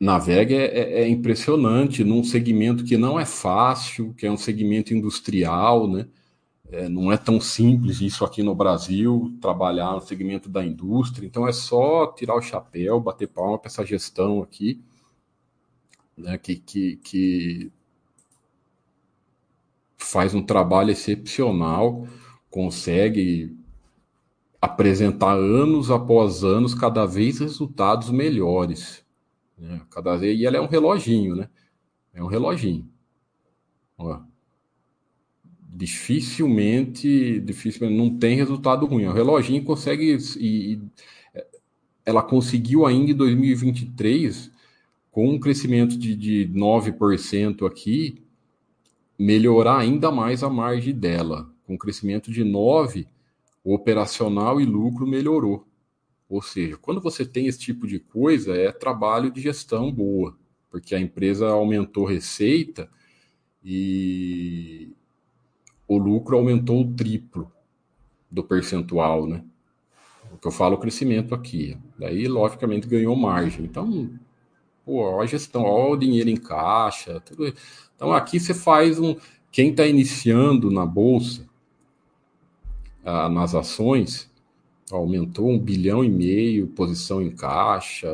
na 0.00 0.18
VEG 0.18 0.52
é, 0.52 0.64
é, 0.64 1.02
é, 1.02 1.08
impressionante, 1.08 2.02
num 2.02 2.24
segmento 2.24 2.82
que 2.82 2.96
não 2.96 3.20
é 3.20 3.24
fácil, 3.24 4.14
que 4.14 4.26
é 4.26 4.30
um 4.30 4.36
segmento 4.36 4.92
industrial, 4.92 5.86
né? 5.86 6.08
É, 6.72 6.88
não 6.88 7.12
é 7.12 7.16
tão 7.16 7.40
simples 7.40 8.00
isso 8.00 8.24
aqui 8.24 8.42
no 8.42 8.52
Brasil, 8.52 9.32
trabalhar 9.40 9.92
no 9.92 10.00
segmento 10.00 10.48
da 10.48 10.66
indústria. 10.66 11.24
Então 11.24 11.46
é 11.46 11.52
só 11.52 12.08
tirar 12.08 12.34
o 12.34 12.42
chapéu, 12.42 12.98
bater 12.98 13.28
palma 13.28 13.58
para 13.60 13.68
essa 13.68 13.86
gestão 13.86 14.42
aqui, 14.42 14.82
né? 16.18 16.36
Que, 16.36 16.56
que, 16.56 16.96
que 16.96 17.72
faz 20.06 20.34
um 20.34 20.42
trabalho 20.42 20.90
excepcional, 20.90 22.06
consegue 22.48 23.56
apresentar 24.60 25.34
anos 25.34 25.90
após 25.90 26.44
anos 26.44 26.74
cada 26.74 27.04
vez 27.04 27.40
resultados 27.40 28.10
melhores. 28.10 29.04
Né? 29.58 29.80
Cada 29.90 30.16
vez, 30.16 30.38
e 30.38 30.46
ela 30.46 30.56
é 30.56 30.60
um 30.60 30.68
reloginho, 30.68 31.34
né? 31.34 31.48
É 32.14 32.22
um 32.22 32.28
reloginho. 32.28 32.88
Ó. 33.98 34.20
Dificilmente, 35.68 37.40
dificilmente 37.40 37.96
não 37.96 38.16
tem 38.16 38.36
resultado 38.36 38.86
ruim. 38.86 39.06
O 39.06 39.12
reloginho 39.12 39.64
consegue 39.64 40.16
e, 40.38 40.74
e 40.74 40.80
ela 42.04 42.22
conseguiu 42.22 42.86
ainda 42.86 43.10
em 43.10 43.14
2023 43.14 44.52
com 45.10 45.28
um 45.28 45.38
crescimento 45.40 45.98
de, 45.98 46.14
de 46.14 46.48
9% 46.54 47.66
aqui, 47.66 48.25
melhorar 49.18 49.78
ainda 49.78 50.10
mais 50.10 50.42
a 50.42 50.50
margem 50.50 50.94
dela. 50.94 51.50
Com 51.66 51.76
crescimento 51.76 52.30
de 52.30 52.44
9, 52.44 53.06
o 53.64 53.74
operacional 53.74 54.60
e 54.60 54.64
lucro 54.64 55.06
melhorou. 55.06 55.66
Ou 56.28 56.42
seja, 56.42 56.76
quando 56.76 57.00
você 57.00 57.24
tem 57.24 57.46
esse 57.46 57.58
tipo 57.58 57.86
de 57.86 57.98
coisa, 57.98 58.54
é 58.56 58.72
trabalho 58.72 59.30
de 59.30 59.40
gestão 59.40 59.92
boa, 59.92 60.36
porque 60.70 60.94
a 60.94 61.00
empresa 61.00 61.48
aumentou 61.48 62.04
receita 62.04 62.88
e 63.64 64.92
o 65.86 65.98
lucro 65.98 66.36
aumentou 66.36 66.80
o 66.82 66.94
triplo 66.94 67.50
do 68.30 68.42
percentual, 68.42 69.26
né? 69.26 69.44
O 70.32 70.38
que 70.38 70.46
eu 70.46 70.52
falo, 70.52 70.74
o 70.74 70.78
crescimento 70.78 71.34
aqui. 71.34 71.76
Daí, 71.98 72.26
logicamente, 72.26 72.86
ganhou 72.86 73.14
margem. 73.16 73.64
Então, 73.64 74.10
pô, 74.86 75.20
a 75.20 75.26
gestão, 75.26 75.64
ó, 75.64 75.90
o 75.92 75.96
dinheiro 75.96 76.30
em 76.30 76.36
caixa, 76.36 77.20
tudo 77.20 77.52
então 77.96 78.12
aqui 78.12 78.38
você 78.38 78.54
faz 78.54 78.98
um. 79.00 79.16
Quem 79.50 79.70
está 79.70 79.86
iniciando 79.86 80.70
na 80.70 80.84
bolsa, 80.84 81.48
ah, 83.04 83.28
nas 83.28 83.54
ações, 83.54 84.30
aumentou 84.90 85.48
um 85.48 85.58
bilhão 85.58 86.04
e 86.04 86.10
meio, 86.10 86.68
posição 86.68 87.22
em 87.22 87.30
caixa. 87.30 88.08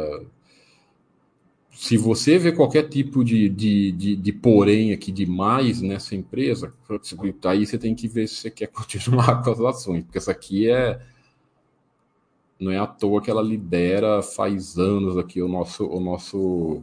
Se 1.73 1.97
você 1.97 2.39
vê 2.39 2.53
qualquer 2.53 2.89
tipo 2.89 3.25
de, 3.25 3.49
de, 3.49 3.93
de, 3.93 4.17
de 4.17 4.33
porém 4.33 4.93
aqui 4.93 5.11
de 5.11 5.27
mais 5.27 5.81
nessa 5.83 6.15
empresa, 6.15 6.73
aí 7.45 7.67
você 7.67 7.77
tem 7.77 7.95
que 7.95 8.07
ver 8.07 8.29
se 8.29 8.37
você 8.37 8.51
quer 8.51 8.69
continuar 8.73 9.43
com 9.43 9.51
as 9.51 9.61
ações, 9.61 10.05
porque 10.05 10.19
essa 10.19 10.31
aqui 10.31 10.71
é 10.71 11.01
não 12.63 12.71
é 12.71 12.79
à 12.79 12.87
toa 12.87 13.21
que 13.21 13.31
ela 13.31 13.43
lidera 13.43 14.23
faz 14.23 14.79
anos 14.79 15.19
aqui 15.19 15.43
o 15.43 15.49
nosso 15.49 15.85
o 15.87 16.01
nosso 16.01 16.83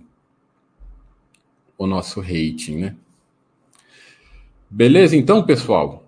o 1.77 1.87
nosso 1.87 2.19
rating, 2.19 2.75
né? 2.75 2.95
Beleza, 4.69 5.15
então, 5.15 5.41
pessoal. 5.41 6.03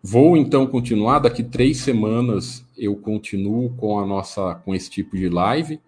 Vou 0.00 0.36
então 0.36 0.66
continuar. 0.66 1.18
Daqui 1.18 1.42
três 1.42 1.78
semanas 1.78 2.64
eu 2.76 2.94
continuo 2.94 3.70
com 3.70 3.98
a 3.98 4.06
nossa 4.06 4.54
com 4.54 4.74
esse 4.74 4.88
tipo 4.88 5.16
de 5.16 5.28
live. 5.28 5.80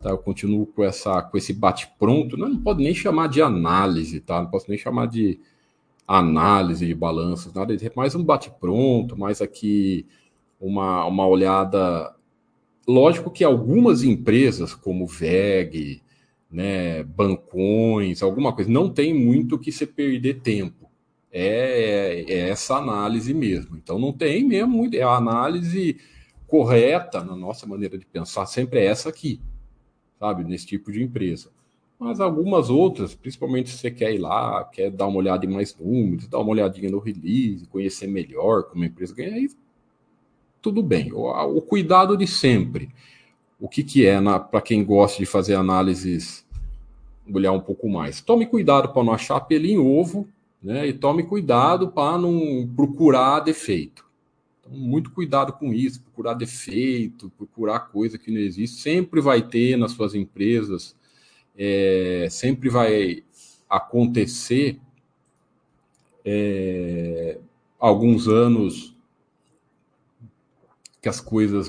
Tá? 0.00 0.10
Eu 0.10 0.18
continuo 0.18 0.66
com 0.66 0.82
essa 0.82 1.22
com 1.22 1.36
esse 1.36 1.52
bate 1.52 1.90
pronto. 1.98 2.36
Não, 2.36 2.48
não 2.48 2.60
pode 2.60 2.82
nem 2.82 2.94
chamar 2.94 3.28
de 3.28 3.42
análise, 3.42 4.20
tá? 4.20 4.42
Não 4.42 4.50
posso 4.50 4.66
nem 4.68 4.78
chamar 4.78 5.06
de 5.06 5.38
análise 6.08 6.86
de 6.86 6.94
balanços, 6.94 7.52
nada. 7.52 7.76
Mais 7.94 8.14
um 8.14 8.24
bate 8.24 8.50
pronto, 8.60 9.18
mais 9.18 9.42
aqui 9.42 10.06
uma, 10.66 11.04
uma 11.04 11.26
olhada. 11.26 12.14
Lógico 12.86 13.30
que 13.30 13.44
algumas 13.44 14.02
empresas 14.02 14.74
como 14.74 15.06
VEG, 15.06 16.02
né, 16.50 17.02
bancões, 17.02 18.22
alguma 18.22 18.52
coisa. 18.52 18.70
Não 18.70 18.88
tem 18.88 19.12
muito 19.12 19.58
que 19.58 19.72
você 19.72 19.86
perder 19.86 20.40
tempo. 20.40 20.88
É, 21.30 22.24
é, 22.28 22.48
essa 22.50 22.76
análise 22.76 23.34
mesmo. 23.34 23.76
Então 23.76 23.98
não 23.98 24.12
tem 24.12 24.44
mesmo. 24.44 24.88
É 24.94 25.02
a 25.02 25.16
análise 25.16 25.96
correta 26.46 27.22
na 27.24 27.36
nossa 27.36 27.66
maneira 27.66 27.98
de 27.98 28.06
pensar, 28.06 28.46
sempre 28.46 28.78
é 28.78 28.86
essa 28.86 29.08
aqui, 29.08 29.40
sabe? 30.20 30.44
Nesse 30.44 30.66
tipo 30.66 30.92
de 30.92 31.02
empresa. 31.02 31.50
Mas 31.98 32.20
algumas 32.20 32.70
outras, 32.70 33.14
principalmente 33.14 33.70
se 33.70 33.78
você 33.78 33.90
quer 33.90 34.14
ir 34.14 34.18
lá, 34.18 34.64
quer 34.64 34.90
dar 34.90 35.06
uma 35.06 35.18
olhada 35.18 35.44
em 35.46 35.48
mais 35.48 35.76
números, 35.76 36.28
dar 36.28 36.38
uma 36.38 36.50
olhadinha 36.50 36.90
no 36.90 36.98
release, 36.98 37.66
conhecer 37.66 38.06
melhor 38.06 38.64
como 38.64 38.84
a 38.84 38.86
empresa 38.86 39.14
ganha, 39.14 39.34
aí 39.34 39.48
tudo 40.64 40.82
bem. 40.82 41.12
O, 41.12 41.28
o 41.58 41.62
cuidado 41.62 42.16
de 42.16 42.26
sempre. 42.26 42.88
O 43.60 43.68
que, 43.68 43.84
que 43.84 44.06
é 44.06 44.18
para 44.50 44.60
quem 44.60 44.84
gosta 44.84 45.18
de 45.18 45.26
fazer 45.26 45.54
análises, 45.54 46.44
olhar 47.32 47.52
um 47.52 47.60
pouco 47.60 47.88
mais? 47.88 48.20
Tome 48.20 48.46
cuidado 48.46 48.88
para 48.88 49.04
não 49.04 49.12
achar 49.12 49.38
pelinho 49.40 49.86
ovo, 49.86 50.26
né? 50.62 50.88
E 50.88 50.92
tome 50.92 51.22
cuidado 51.22 51.88
para 51.88 52.18
não 52.18 52.68
procurar 52.74 53.40
defeito. 53.40 54.04
Então, 54.60 54.76
muito 54.76 55.10
cuidado 55.10 55.52
com 55.52 55.72
isso, 55.72 56.02
procurar 56.02 56.34
defeito, 56.34 57.30
procurar 57.36 57.80
coisa 57.80 58.18
que 58.18 58.30
não 58.30 58.40
existe. 58.40 58.80
Sempre 58.80 59.20
vai 59.20 59.42
ter 59.42 59.76
nas 59.76 59.92
suas 59.92 60.14
empresas 60.14 60.96
é, 61.56 62.26
sempre 62.30 62.68
vai 62.68 63.22
acontecer 63.68 64.78
é, 66.24 67.38
alguns 67.78 68.26
anos 68.28 68.93
que 71.04 71.08
as 71.10 71.20
coisas 71.20 71.68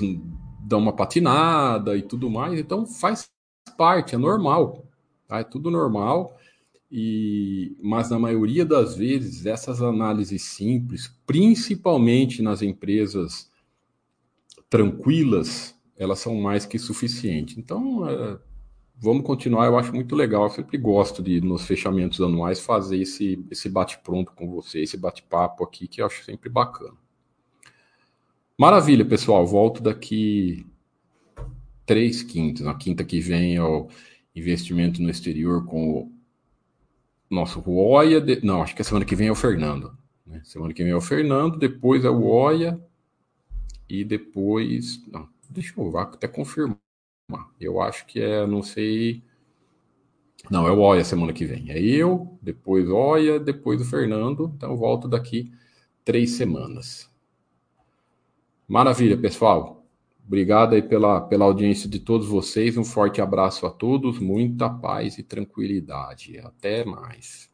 dão 0.62 0.78
uma 0.78 0.94
patinada 0.94 1.94
e 1.94 2.00
tudo 2.00 2.30
mais, 2.30 2.58
então 2.58 2.86
faz 2.86 3.28
parte, 3.76 4.14
é 4.14 4.18
normal, 4.18 4.88
tá? 5.28 5.40
é 5.40 5.44
tudo 5.44 5.70
normal. 5.70 6.34
E, 6.90 7.76
mas 7.82 8.08
na 8.08 8.18
maioria 8.18 8.64
das 8.64 8.96
vezes 8.96 9.44
essas 9.44 9.82
análises 9.82 10.42
simples, 10.42 11.14
principalmente 11.26 12.40
nas 12.40 12.62
empresas 12.62 13.50
tranquilas, 14.70 15.78
elas 15.98 16.18
são 16.18 16.34
mais 16.36 16.64
que 16.64 16.78
suficientes. 16.78 17.58
Então, 17.58 18.08
é, 18.08 18.38
vamos 18.96 19.22
continuar. 19.22 19.66
Eu 19.66 19.76
acho 19.78 19.94
muito 19.94 20.16
legal. 20.16 20.44
Eu 20.44 20.50
sempre 20.50 20.78
gosto 20.78 21.22
de, 21.22 21.42
nos 21.42 21.66
fechamentos 21.66 22.22
anuais, 22.22 22.58
fazer 22.58 23.02
esse, 23.02 23.44
esse 23.50 23.68
bate-pronto 23.68 24.32
com 24.32 24.50
você, 24.50 24.80
esse 24.80 24.96
bate-papo 24.96 25.62
aqui, 25.62 25.86
que 25.86 26.00
eu 26.00 26.06
acho 26.06 26.24
sempre 26.24 26.48
bacana. 26.48 26.96
Maravilha, 28.58 29.04
pessoal. 29.04 29.46
Volto 29.46 29.82
daqui 29.82 30.66
três 31.84 32.22
quintas. 32.22 32.64
Na 32.64 32.74
quinta 32.74 33.04
que 33.04 33.20
vem 33.20 33.56
é 33.56 33.62
o 33.62 33.88
investimento 34.34 35.02
no 35.02 35.10
exterior 35.10 35.66
com 35.66 36.00
o 36.00 36.12
nosso 37.30 37.62
Oia. 37.70 38.18
De... 38.18 38.44
Não, 38.44 38.62
acho 38.62 38.74
que 38.74 38.80
a 38.80 38.84
semana 38.84 39.04
que 39.04 39.14
vem 39.14 39.28
é 39.28 39.32
o 39.32 39.34
Fernando. 39.34 39.96
Né? 40.26 40.40
Semana 40.42 40.72
que 40.72 40.82
vem 40.82 40.92
é 40.92 40.96
o 40.96 41.02
Fernando, 41.02 41.58
depois 41.58 42.04
é 42.04 42.10
o 42.10 42.24
Oia 42.24 42.80
e 43.88 44.02
depois. 44.02 45.06
Não, 45.06 45.28
deixa 45.50 45.74
eu 45.76 45.98
até 45.98 46.26
confirmar. 46.26 46.78
Eu 47.60 47.82
acho 47.82 48.06
que 48.06 48.20
é, 48.20 48.46
não 48.46 48.62
sei. 48.62 49.22
Não, 50.50 50.66
é 50.66 50.70
o 50.70 50.80
Oia 50.80 51.04
semana 51.04 51.32
que 51.34 51.44
vem. 51.44 51.70
É 51.70 51.78
eu, 51.78 52.38
depois 52.40 52.88
Oia, 52.88 53.38
depois 53.38 53.82
o 53.82 53.84
Fernando. 53.84 54.50
Então 54.56 54.74
volto 54.78 55.06
daqui 55.06 55.52
três 56.06 56.30
semanas. 56.30 57.14
Maravilha, 58.68 59.16
pessoal. 59.16 59.86
Obrigado 60.26 60.74
aí 60.74 60.82
pela, 60.82 61.20
pela 61.20 61.44
audiência 61.44 61.88
de 61.88 62.00
todos 62.00 62.26
vocês. 62.26 62.76
Um 62.76 62.84
forte 62.84 63.20
abraço 63.20 63.64
a 63.64 63.70
todos, 63.70 64.18
muita 64.18 64.68
paz 64.68 65.18
e 65.18 65.22
tranquilidade. 65.22 66.38
Até 66.40 66.84
mais. 66.84 67.48